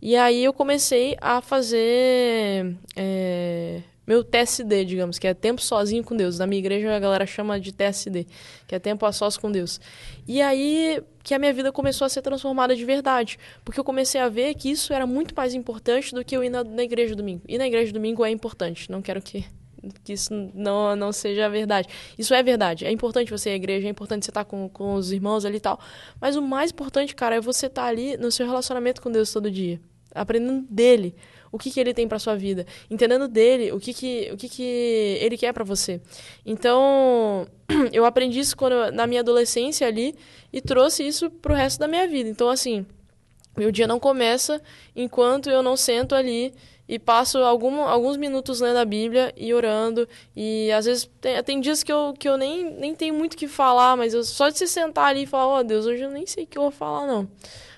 E 0.00 0.16
aí 0.16 0.44
eu 0.44 0.52
comecei 0.52 1.16
a 1.20 1.40
fazer 1.40 2.76
é, 2.94 3.82
meu 4.06 4.24
TSD, 4.24 4.86
digamos, 4.86 5.18
que 5.18 5.26
é 5.26 5.34
tempo 5.34 5.60
sozinho 5.60 6.02
com 6.02 6.16
Deus. 6.16 6.38
Na 6.38 6.46
minha 6.46 6.58
igreja 6.58 6.94
a 6.96 6.98
galera 6.98 7.26
chama 7.26 7.60
de 7.60 7.72
TSD, 7.72 8.26
que 8.66 8.74
é 8.74 8.78
tempo 8.78 9.04
a 9.04 9.12
sós 9.12 9.36
com 9.36 9.52
Deus. 9.52 9.80
E 10.26 10.40
aí 10.40 11.02
que 11.22 11.34
a 11.34 11.38
minha 11.38 11.52
vida 11.52 11.70
começou 11.70 12.06
a 12.06 12.08
ser 12.08 12.22
transformada 12.22 12.74
de 12.74 12.86
verdade, 12.86 13.38
porque 13.62 13.78
eu 13.78 13.84
comecei 13.84 14.18
a 14.18 14.30
ver 14.30 14.54
que 14.54 14.70
isso 14.70 14.94
era 14.94 15.06
muito 15.06 15.34
mais 15.36 15.52
importante 15.52 16.14
do 16.14 16.24
que 16.24 16.34
eu 16.34 16.42
ir 16.42 16.48
na, 16.48 16.64
na 16.64 16.82
igreja 16.82 17.14
domingo. 17.14 17.42
E 17.46 17.58
na 17.58 17.66
igreja 17.66 17.92
domingo 17.92 18.24
é 18.24 18.30
importante, 18.30 18.90
não 18.90 19.02
quero 19.02 19.20
que 19.20 19.44
que 20.02 20.12
isso 20.12 20.32
não, 20.54 20.96
não 20.96 21.12
seja 21.12 21.48
verdade. 21.48 21.88
Isso 22.18 22.34
é 22.34 22.42
verdade. 22.42 22.84
É 22.84 22.90
importante 22.90 23.30
você 23.30 23.50
ir 23.50 23.52
à 23.52 23.56
igreja, 23.56 23.86
é 23.86 23.90
importante 23.90 24.24
você 24.24 24.30
estar 24.30 24.44
com, 24.44 24.68
com 24.68 24.94
os 24.94 25.12
irmãos 25.12 25.44
ali 25.44 25.58
e 25.58 25.60
tal. 25.60 25.78
Mas 26.20 26.36
o 26.36 26.42
mais 26.42 26.70
importante, 26.70 27.14
cara, 27.14 27.36
é 27.36 27.40
você 27.40 27.66
estar 27.66 27.84
ali 27.84 28.16
no 28.16 28.30
seu 28.30 28.46
relacionamento 28.46 29.00
com 29.00 29.10
Deus 29.10 29.32
todo 29.32 29.50
dia. 29.50 29.80
Aprendendo 30.14 30.66
dele 30.70 31.14
o 31.50 31.58
que, 31.58 31.70
que 31.70 31.80
ele 31.80 31.94
tem 31.94 32.06
para 32.06 32.18
sua 32.18 32.36
vida, 32.36 32.66
entendendo 32.90 33.26
dele 33.26 33.72
o 33.72 33.80
que, 33.80 33.94
que, 33.94 34.30
o 34.32 34.36
que, 34.36 34.48
que 34.48 34.62
ele 35.20 35.36
quer 35.36 35.52
para 35.52 35.64
você. 35.64 36.00
Então, 36.44 37.46
eu 37.92 38.04
aprendi 38.04 38.38
isso 38.38 38.56
quando, 38.56 38.92
na 38.92 39.06
minha 39.06 39.20
adolescência 39.20 39.86
ali 39.86 40.14
e 40.52 40.60
trouxe 40.60 41.06
isso 41.06 41.30
pro 41.30 41.54
resto 41.54 41.78
da 41.78 41.88
minha 41.88 42.06
vida. 42.06 42.28
Então, 42.28 42.48
assim, 42.50 42.84
meu 43.56 43.72
dia 43.72 43.86
não 43.86 43.98
começa 43.98 44.60
enquanto 44.94 45.50
eu 45.50 45.62
não 45.62 45.76
sento 45.76 46.14
ali 46.14 46.52
e 46.88 46.98
passo 46.98 47.38
algum, 47.38 47.82
alguns 47.82 48.16
minutos 48.16 48.60
lendo 48.60 48.78
a 48.78 48.84
Bíblia 48.84 49.32
e 49.36 49.52
orando. 49.52 50.08
E 50.34 50.70
às 50.72 50.86
vezes 50.86 51.10
tem, 51.20 51.42
tem 51.42 51.60
dias 51.60 51.82
que 51.82 51.92
eu, 51.92 52.14
que 52.18 52.28
eu 52.28 52.38
nem, 52.38 52.70
nem 52.70 52.94
tenho 52.94 53.14
muito 53.14 53.34
o 53.34 53.36
que 53.36 53.46
falar, 53.46 53.96
mas 53.96 54.14
eu, 54.14 54.24
só 54.24 54.48
de 54.48 54.56
se 54.56 54.66
sentar 54.66 55.08
ali 55.08 55.24
e 55.24 55.26
falar: 55.26 55.46
Ó 55.46 55.58
oh, 55.58 55.62
Deus, 55.64 55.84
hoje 55.86 56.02
eu 56.02 56.10
nem 56.10 56.26
sei 56.26 56.44
o 56.44 56.46
que 56.46 56.56
eu 56.56 56.62
vou 56.62 56.70
falar, 56.70 57.06
não. 57.06 57.28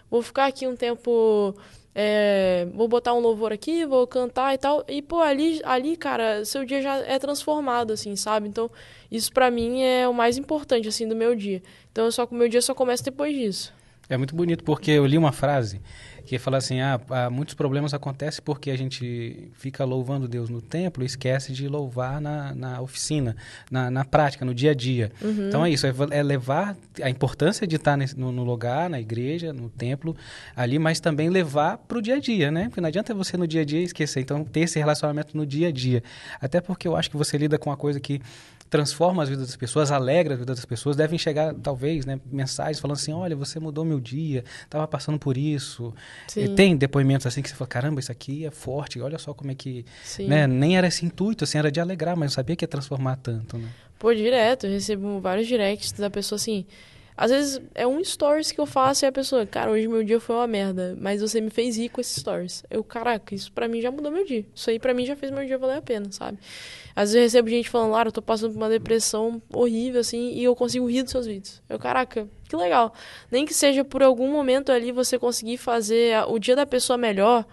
Vou 0.08 0.22
ficar 0.22 0.46
aqui 0.46 0.66
um 0.66 0.76
tempo. 0.76 1.54
É, 1.94 2.68
vou 2.72 2.86
botar 2.86 3.14
um 3.14 3.18
louvor 3.18 3.52
aqui, 3.52 3.84
vou 3.84 4.06
cantar 4.06 4.54
e 4.54 4.58
tal. 4.58 4.84
E, 4.88 5.02
pô, 5.02 5.18
ali, 5.18 5.60
ali, 5.64 5.96
cara, 5.96 6.44
seu 6.44 6.64
dia 6.64 6.80
já 6.80 6.96
é 6.98 7.18
transformado, 7.18 7.92
assim, 7.92 8.14
sabe? 8.16 8.48
Então, 8.48 8.70
isso 9.10 9.32
para 9.32 9.50
mim 9.50 9.82
é 9.82 10.08
o 10.08 10.14
mais 10.14 10.38
importante, 10.38 10.88
assim, 10.88 11.08
do 11.08 11.16
meu 11.16 11.34
dia. 11.34 11.62
Então, 11.90 12.10
só 12.10 12.26
que 12.26 12.32
o 12.32 12.36
meu 12.36 12.48
dia 12.48 12.62
só 12.62 12.74
começa 12.74 13.02
depois 13.02 13.34
disso. 13.34 13.79
É 14.10 14.16
muito 14.16 14.34
bonito, 14.34 14.64
porque 14.64 14.90
eu 14.90 15.06
li 15.06 15.16
uma 15.16 15.30
frase 15.30 15.80
que 16.26 16.38
fala 16.38 16.58
assim, 16.58 16.80
ah, 16.80 17.00
muitos 17.30 17.54
problemas 17.54 17.94
acontecem 17.94 18.42
porque 18.44 18.70
a 18.70 18.76
gente 18.76 19.50
fica 19.54 19.84
louvando 19.84 20.28
Deus 20.28 20.48
no 20.48 20.60
templo 20.60 21.02
e 21.02 21.06
esquece 21.06 21.52
de 21.52 21.66
louvar 21.66 22.20
na, 22.20 22.54
na 22.54 22.80
oficina, 22.80 23.36
na, 23.70 23.90
na 23.90 24.04
prática, 24.04 24.44
no 24.44 24.54
dia 24.54 24.72
a 24.72 24.74
dia. 24.74 25.10
Uhum. 25.22 25.48
Então 25.48 25.64
é 25.64 25.70
isso, 25.70 25.86
é, 25.86 25.92
é, 26.10 26.22
levar 26.22 26.76
a 27.02 27.10
importância 27.10 27.66
de 27.66 27.76
estar 27.76 27.96
nesse, 27.96 28.18
no, 28.18 28.30
no, 28.30 28.44
lugar, 28.44 28.90
na 28.90 29.00
igreja, 29.00 29.52
no 29.52 29.68
templo, 29.68 30.16
ali, 30.54 30.78
mas 30.78 31.00
também 31.00 31.28
levar 31.30 31.78
para 31.78 31.98
o 31.98 32.02
dia 32.02 32.16
a 32.16 32.20
dia, 32.20 32.50
né? 32.50 32.64
Porque 32.64 32.80
não 32.80 32.88
adianta 32.88 33.14
você 33.14 33.36
no 33.36 33.46
dia 33.46 33.62
a 33.62 33.64
dia 33.64 33.82
esquecer, 33.82 34.20
então 34.20 34.44
ter 34.44 34.60
esse 34.60 34.78
relacionamento 34.78 35.36
no 35.36 35.46
dia 35.46 35.68
a 35.68 35.72
dia. 35.72 36.02
Até 36.40 36.60
porque 36.60 36.86
eu 36.86 36.96
acho 36.96 37.10
que 37.10 37.16
você 37.16 37.38
lida 37.38 37.58
com 37.58 37.70
uma 37.70 37.76
coisa 37.76 37.98
que 37.98 38.20
transforma 38.70 39.24
as 39.24 39.28
vidas 39.28 39.48
das 39.48 39.56
pessoas, 39.56 39.90
alegra 39.90 40.34
as 40.34 40.40
vidas 40.40 40.56
das 40.56 40.64
pessoas, 40.64 40.96
devem 40.96 41.18
chegar, 41.18 41.52
talvez, 41.54 42.06
né, 42.06 42.20
mensagens 42.30 42.78
falando 42.78 42.96
assim, 42.96 43.12
olha, 43.12 43.34
você 43.34 43.58
mudou 43.58 43.84
meu 43.84 43.98
dia, 43.98 44.44
estava 44.62 44.86
passando 44.86 45.18
por 45.18 45.36
isso. 45.36 45.92
tem 46.54 46.76
depoimentos 46.76 47.26
assim 47.26 47.42
que 47.42 47.48
você 47.48 47.56
fala, 47.56 47.68
caramba, 47.68 47.98
isso 47.98 48.12
aqui 48.12 48.46
é 48.46 48.50
forte, 48.50 49.00
olha 49.00 49.18
só 49.18 49.34
como 49.34 49.50
é 49.50 49.54
que... 49.54 49.84
Né, 50.20 50.46
nem 50.46 50.78
era 50.78 50.86
esse 50.86 51.04
intuito, 51.04 51.42
assim, 51.42 51.58
era 51.58 51.70
de 51.70 51.80
alegrar, 51.80 52.16
mas 52.16 52.30
não 52.30 52.34
sabia 52.34 52.54
que 52.54 52.64
ia 52.64 52.68
transformar 52.68 53.16
tanto, 53.16 53.58
né? 53.58 53.68
Pô, 53.98 54.14
direto, 54.14 54.66
eu 54.66 54.70
recebo 54.70 55.20
vários 55.20 55.46
directs 55.46 55.92
da 55.92 56.08
pessoa 56.08 56.36
assim... 56.36 56.64
Às 57.20 57.30
vezes 57.30 57.60
é 57.74 57.86
um 57.86 58.02
stories 58.02 58.50
que 58.50 58.58
eu 58.58 58.64
faço 58.64 59.04
e 59.04 59.06
a 59.06 59.12
pessoa, 59.12 59.44
cara, 59.44 59.70
hoje 59.70 59.86
meu 59.86 60.02
dia 60.02 60.18
foi 60.18 60.36
uma 60.36 60.46
merda, 60.46 60.96
mas 60.98 61.20
você 61.20 61.38
me 61.38 61.50
fez 61.50 61.76
rir 61.76 61.90
com 61.90 62.00
esses 62.00 62.16
stories. 62.16 62.64
Eu, 62.70 62.82
caraca, 62.82 63.34
isso 63.34 63.52
pra 63.52 63.68
mim 63.68 63.78
já 63.82 63.90
mudou 63.90 64.10
meu 64.10 64.24
dia. 64.24 64.46
Isso 64.54 64.70
aí 64.70 64.78
pra 64.78 64.94
mim 64.94 65.04
já 65.04 65.14
fez 65.14 65.30
meu 65.30 65.44
dia 65.44 65.58
valer 65.58 65.76
a 65.76 65.82
pena, 65.82 66.10
sabe? 66.10 66.38
Às 66.96 67.12
vezes 67.12 67.34
eu 67.34 67.42
recebo 67.42 67.50
gente 67.50 67.68
falando, 67.68 67.90
Lara, 67.90 68.08
eu 68.08 68.12
tô 68.12 68.22
passando 68.22 68.52
por 68.52 68.56
uma 68.56 68.70
depressão 68.70 69.42
horrível, 69.52 70.00
assim, 70.00 70.32
e 70.32 70.42
eu 70.42 70.56
consigo 70.56 70.86
rir 70.86 71.02
dos 71.02 71.12
seus 71.12 71.26
vídeos. 71.26 71.60
Eu, 71.68 71.78
caraca, 71.78 72.26
que 72.48 72.56
legal. 72.56 72.94
Nem 73.30 73.44
que 73.44 73.52
seja 73.52 73.84
por 73.84 74.02
algum 74.02 74.32
momento 74.32 74.72
ali 74.72 74.90
você 74.90 75.18
conseguir 75.18 75.58
fazer 75.58 76.24
o 76.26 76.38
dia 76.38 76.56
da 76.56 76.64
pessoa 76.64 76.96
melhor 76.96 77.44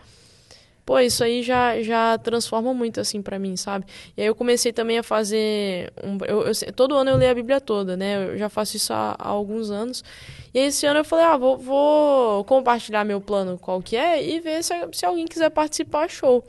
pô, 0.87 0.97
isso 0.99 1.21
aí 1.21 1.43
já, 1.43 1.81
já 1.81 2.17
transforma 2.17 2.73
muito, 2.73 3.01
assim, 3.01 3.21
para 3.21 3.37
mim, 3.37 3.57
sabe? 3.57 3.85
E 4.15 4.21
aí 4.21 4.27
eu 4.27 4.33
comecei 4.33 4.71
também 4.71 4.97
a 4.97 5.03
fazer. 5.03 5.91
Um, 6.01 6.17
eu, 6.25 6.43
eu, 6.43 6.73
todo 6.73 6.95
ano 6.95 7.09
eu 7.09 7.17
leio 7.17 7.29
a 7.29 7.33
Bíblia 7.35 7.59
toda, 7.59 7.97
né? 7.97 8.29
Eu 8.29 8.37
já 8.37 8.47
faço 8.47 8.77
isso 8.77 8.93
há, 8.93 9.13
há 9.19 9.27
alguns 9.27 9.69
anos. 9.69 10.01
E 10.53 10.59
esse 10.59 10.85
ano 10.85 11.01
eu 11.01 11.03
falei, 11.03 11.25
ah, 11.25 11.35
vou, 11.35 11.57
vou 11.57 12.45
compartilhar 12.45 13.03
meu 13.03 13.19
plano 13.19 13.59
qual 13.59 13.81
que 13.81 13.97
é 13.97 14.23
e 14.23 14.39
ver 14.39 14.63
se, 14.63 14.73
se 14.93 15.05
alguém 15.05 15.25
quiser 15.25 15.49
participar, 15.49 16.09
show. 16.09 16.41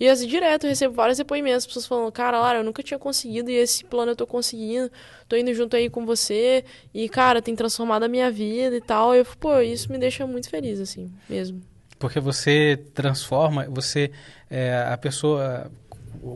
E 0.00 0.08
assim, 0.08 0.26
direto 0.26 0.64
eu 0.64 0.70
recebo 0.70 0.94
vários 0.94 1.18
depoimentos, 1.18 1.66
pessoas 1.66 1.86
falando, 1.86 2.10
cara, 2.10 2.40
Lara, 2.40 2.60
eu 2.60 2.64
nunca 2.64 2.82
tinha 2.82 2.98
conseguido 2.98 3.50
e 3.50 3.54
esse 3.54 3.84
plano 3.84 4.12
eu 4.12 4.16
tô 4.16 4.26
conseguindo, 4.26 4.90
tô 5.28 5.36
indo 5.36 5.52
junto 5.52 5.76
aí 5.76 5.90
com 5.90 6.06
você 6.06 6.64
e, 6.94 7.06
cara, 7.06 7.42
tem 7.42 7.54
transformado 7.54 8.04
a 8.04 8.08
minha 8.08 8.30
vida 8.30 8.74
e 8.74 8.80
tal. 8.80 9.14
E 9.14 9.18
eu, 9.18 9.26
pô, 9.38 9.60
isso 9.60 9.92
me 9.92 9.98
deixa 9.98 10.26
muito 10.26 10.48
feliz, 10.48 10.80
assim, 10.80 11.12
mesmo. 11.28 11.73
Porque 11.98 12.20
você 12.20 12.76
transforma, 12.94 13.66
você 13.68 14.10
é, 14.50 14.86
a 14.90 14.96
pessoa 14.96 15.70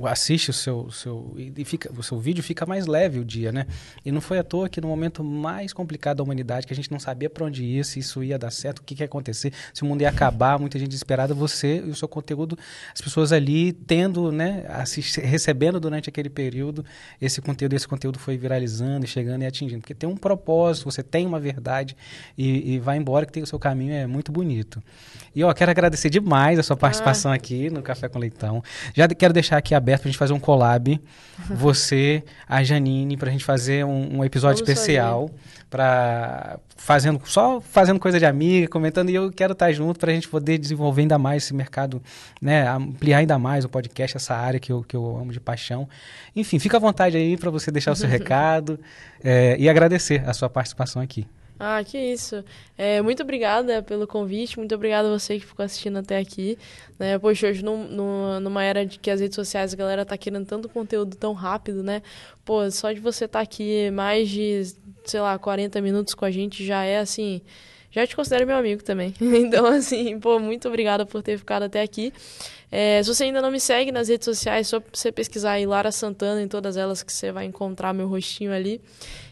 assiste 0.05 0.51
o 0.51 0.53
seu, 0.53 0.91
seu 0.91 1.35
e 1.37 1.65
fica, 1.65 1.91
o 1.93 2.03
seu 2.03 2.19
vídeo 2.19 2.43
fica 2.43 2.65
mais 2.67 2.87
leve 2.87 3.19
o 3.19 3.25
dia, 3.25 3.51
né? 3.53 3.67
E 4.05 4.13
não 4.13 4.21
foi 4.21 4.39
à 4.39 4.45
toa 4.45 4.69
que 4.69 4.81
no 4.81 4.89
momento 4.89 5.25
mais 5.25 5.73
complicado 5.73 6.19
da 6.19 6.23
humanidade, 6.23 6.67
que 6.67 6.73
a 6.73 6.77
gente 6.77 6.91
não 6.91 6.99
sabia 6.99 7.29
para 7.29 7.45
onde 7.45 7.65
ir, 7.65 7.85
se 7.85 7.99
isso 7.99 8.23
ia 8.23 8.39
dar 8.39 8.51
certo, 8.51 8.79
o 8.79 8.83
que, 8.83 8.95
que 8.95 9.03
ia 9.03 9.07
acontecer, 9.07 9.53
se 9.73 9.83
o 9.83 9.87
mundo 9.87 10.03
ia 10.03 10.09
acabar, 10.09 10.59
muita 10.59 10.79
gente 10.79 10.89
desesperada, 10.89 11.35
você 11.35 11.79
e 11.79 11.91
o 11.91 11.95
seu 11.95 12.09
conteúdo, 12.09 12.59
as 12.95 13.01
pessoas 13.01 13.33
ali 13.33 13.73
tendo, 13.73 14.31
né, 14.31 14.65
assist, 14.69 15.21
recebendo 15.21 15.81
durante 15.81 16.09
aquele 16.09 16.31
período 16.31 16.85
esse 17.21 17.41
conteúdo, 17.41 17.75
esse 17.75 17.89
conteúdo 17.89 18.19
foi 18.19 18.37
viralizando 18.37 19.07
chegando 19.07 19.43
e 19.43 19.47
atingindo, 19.47 19.81
porque 19.81 19.95
tem 19.95 20.09
um 20.09 20.17
propósito, 20.17 20.85
você 20.85 21.03
tem 21.03 21.27
uma 21.27 21.41
verdade 21.41 21.97
e, 22.37 22.75
e 22.75 22.79
vai 22.79 22.97
embora 22.97 23.27
que 23.27 23.33
tem 23.33 23.43
o 23.43 23.47
seu 23.47 23.59
caminho 23.59 23.93
é 23.93 24.07
muito 24.07 24.31
bonito. 24.31 24.83
E 25.35 25.43
ó, 25.43 25.53
quero 25.53 25.71
agradecer 25.71 26.11
demais 26.11 26.59
a 26.59 26.63
sua 26.63 26.77
participação 26.77 27.33
ah. 27.33 27.35
aqui 27.35 27.71
no 27.71 27.83
Café 27.83 28.09
com 28.09 28.19
Leitão. 28.19 28.63
Já 28.95 29.09
quero 29.09 29.33
deixar 29.33 29.57
aqui 29.57 29.75
aberto 29.79 30.03
para 30.03 30.09
a 30.09 30.13
gente 30.13 30.19
fazer 30.19 30.33
um 30.33 30.41
collab, 30.41 31.01
você, 31.51 32.23
a 32.47 32.63
Janine, 32.63 33.17
para 33.17 33.29
a 33.29 33.33
gente 33.33 33.45
fazer 33.45 33.85
um, 33.85 34.19
um 34.19 34.25
episódio 34.25 34.65
Vamos 34.65 34.69
especial, 34.69 35.31
para 35.71 36.59
fazendo 36.77 37.21
só 37.25 37.61
fazendo 37.61 37.99
coisa 37.99 38.19
de 38.19 38.27
amiga, 38.27 38.69
comentando 38.69 39.11
e 39.11 39.15
eu 39.15 39.31
quero 39.31 39.53
estar 39.53 39.71
junto 39.73 39.99
para 39.99 40.11
a 40.11 40.15
gente 40.15 40.29
poder 40.29 40.59
desenvolver 40.59 41.03
ainda 41.03 41.19
mais 41.19 41.45
esse 41.45 41.55
mercado, 41.55 42.03
né, 42.41 42.69
ampliar 42.69 43.19
ainda 43.19 43.39
mais 43.39 43.65
o 43.65 43.69
podcast, 43.69 44.17
essa 44.17 44.35
área 44.35 44.61
que 44.61 44.73
eu, 44.73 44.83
que 44.83 44.97
eu 44.97 45.17
amo 45.17 45.33
de 45.33 45.41
paixão. 45.41 45.89
Enfim, 46.35 46.59
fica 46.59 46.77
à 46.77 46.81
vontade 46.81 47.17
aí 47.17 47.37
para 47.37 47.51
você 47.51 47.71
deixar 47.71 47.93
o 47.93 47.97
seu 47.97 48.09
recado 48.11 48.79
é, 49.23 49.57
e 49.59 49.69
agradecer 49.69 50.23
a 50.27 50.33
sua 50.33 50.49
participação 50.49 51.01
aqui. 51.03 51.27
Ah, 51.59 51.83
que 51.83 51.99
isso. 51.99 52.45
É, 52.77 53.03
muito 53.03 53.23
obrigada 53.23 53.83
pelo 53.83 54.07
convite, 54.07 54.59
muito 54.59 54.75
obrigada 54.75 55.09
a 55.09 55.19
você 55.19 55.41
que 55.41 55.47
ficou 55.47 55.65
assistindo 55.65 55.99
até 55.99 56.19
aqui. 56.19 56.57
Né? 56.99 57.19
Poxa, 57.19 57.49
hoje 57.49 57.65
num, 57.65 57.89
num, 57.89 58.41
numa 58.41 58.63
era 58.63 58.87
de 58.87 58.99
que 58.99 59.11
as 59.11 59.21
redes 59.21 59.35
sociais 59.35 59.75
a 59.75 59.77
galera 59.77 60.05
tá 60.07 60.17
querendo 60.17 60.47
tanto 60.47 60.69
conteúdo 60.69 61.17
tão 61.17 61.33
rápido, 61.33 61.83
né? 61.83 62.01
Pô, 62.45 62.71
só 62.71 62.93
de 62.93 63.01
você 63.01 63.25
estar 63.25 63.41
tá 63.41 63.43
aqui 63.43 63.91
mais 63.91 64.29
de, 64.29 64.63
sei 65.05 65.21
lá, 65.21 65.37
40 65.39 65.81
minutos 65.81 66.15
com 66.15 66.25
a 66.25 66.31
gente 66.31 66.65
já 66.65 66.85
é 66.85 66.99
assim. 66.99 67.43
Já 67.91 68.07
te 68.07 68.15
considero 68.15 68.47
meu 68.47 68.57
amigo 68.57 68.83
também. 68.83 69.15
Então, 69.21 69.67
assim, 69.67 70.19
pô, 70.21 70.39
muito 70.39 70.69
obrigada 70.69 71.05
por 71.07 71.23
ter 71.23 71.39
ficado 71.39 71.65
até 71.65 71.83
aqui. 71.83 72.13
É, 72.71 73.03
se 73.03 73.13
você 73.13 73.25
ainda 73.25 73.41
não 73.41 73.51
me 73.51 73.59
segue 73.59 73.91
nas 73.91 74.09
redes 74.09 74.27
sociais, 74.27 74.69
só 74.69 74.81
você 74.93 75.11
pesquisar 75.11 75.53
aí 75.53 75.67
Lara 75.67 75.91
Santana 75.91 76.43
em 76.43 76.49
todas 76.49 76.77
elas 76.77 77.03
que 77.03 77.13
você 77.13 77.33
vai 77.33 77.47
encontrar 77.47 77.95
meu 77.95 78.07
rostinho 78.07 78.53
ali. 78.53 78.81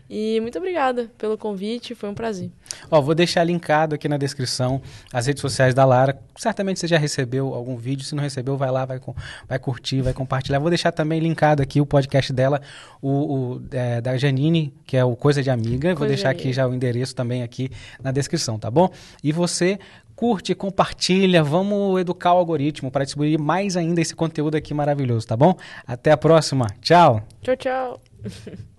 E 0.09 0.39
muito 0.41 0.57
obrigada 0.59 1.11
pelo 1.19 1.37
convite, 1.37 1.95
foi 1.95 2.09
um 2.09 2.15
prazer. 2.15 2.51
Ó, 2.91 3.01
vou 3.01 3.15
deixar 3.15 3.43
linkado 3.43 3.95
aqui 3.95 4.09
na 4.09 4.17
descrição 4.17 4.81
as 5.13 5.27
redes 5.27 5.41
sociais 5.41 5.75
da 5.75 5.85
Lara. 5.85 6.19
Certamente 6.37 6.79
você 6.79 6.87
já 6.87 6.97
recebeu 6.97 7.53
algum 7.55 7.77
vídeo, 7.77 8.05
se 8.05 8.15
não 8.15 8.23
recebeu, 8.23 8.57
vai 8.57 8.71
lá, 8.71 8.85
vai, 8.85 9.01
vai 9.49 9.59
curtir, 9.59 10.03
vai 10.03 10.13
compartilhar. 10.13 10.61
Vou 10.61 10.71
deixar 10.71 10.93
também 10.93 11.19
linkado 11.19 11.63
aqui 11.63 11.81
o 11.81 11.87
podcast 11.87 12.33
dela, 12.33 12.61
o, 13.03 13.11
o 13.11 13.63
é, 13.73 14.01
da 14.01 14.17
Janine, 14.17 14.73
que 14.87 14.97
é 14.97 15.05
o 15.05 15.17
Coisa 15.17 15.43
de 15.43 15.51
Amiga. 15.51 15.89
Coisa 15.89 15.99
vou 15.99 16.09
deixar 16.09 16.31
aqui 16.31 16.53
já 16.53 16.67
o 16.67 16.75
endereço 16.75 17.15
também 17.15 17.43
aqui 17.43 17.71
na 18.01 18.13
descrição, 18.13 18.59
tá 18.59 18.71
bom? 18.71 18.89
E 19.25 19.33
você 19.33 19.79
curte, 20.15 20.55
compartilha, 20.55 21.43
vamos 21.43 22.01
educar 22.01 22.33
o 22.33 22.39
algoritmo 22.39 22.91
para 22.91 23.05
distribuir 23.05 23.39
mais 23.39 23.77
ainda 23.77 24.01
esse 24.01 24.15
conteúdo 24.15 24.57
aqui 24.57 24.73
maravilhoso, 24.73 25.27
tá 25.27 25.37
bom? 25.37 25.55
Até 25.87 26.11
a 26.11 26.17
próxima. 26.17 26.67
Tchau. 26.81 27.23
Tchau, 27.43 27.57
tchau. 27.57 28.01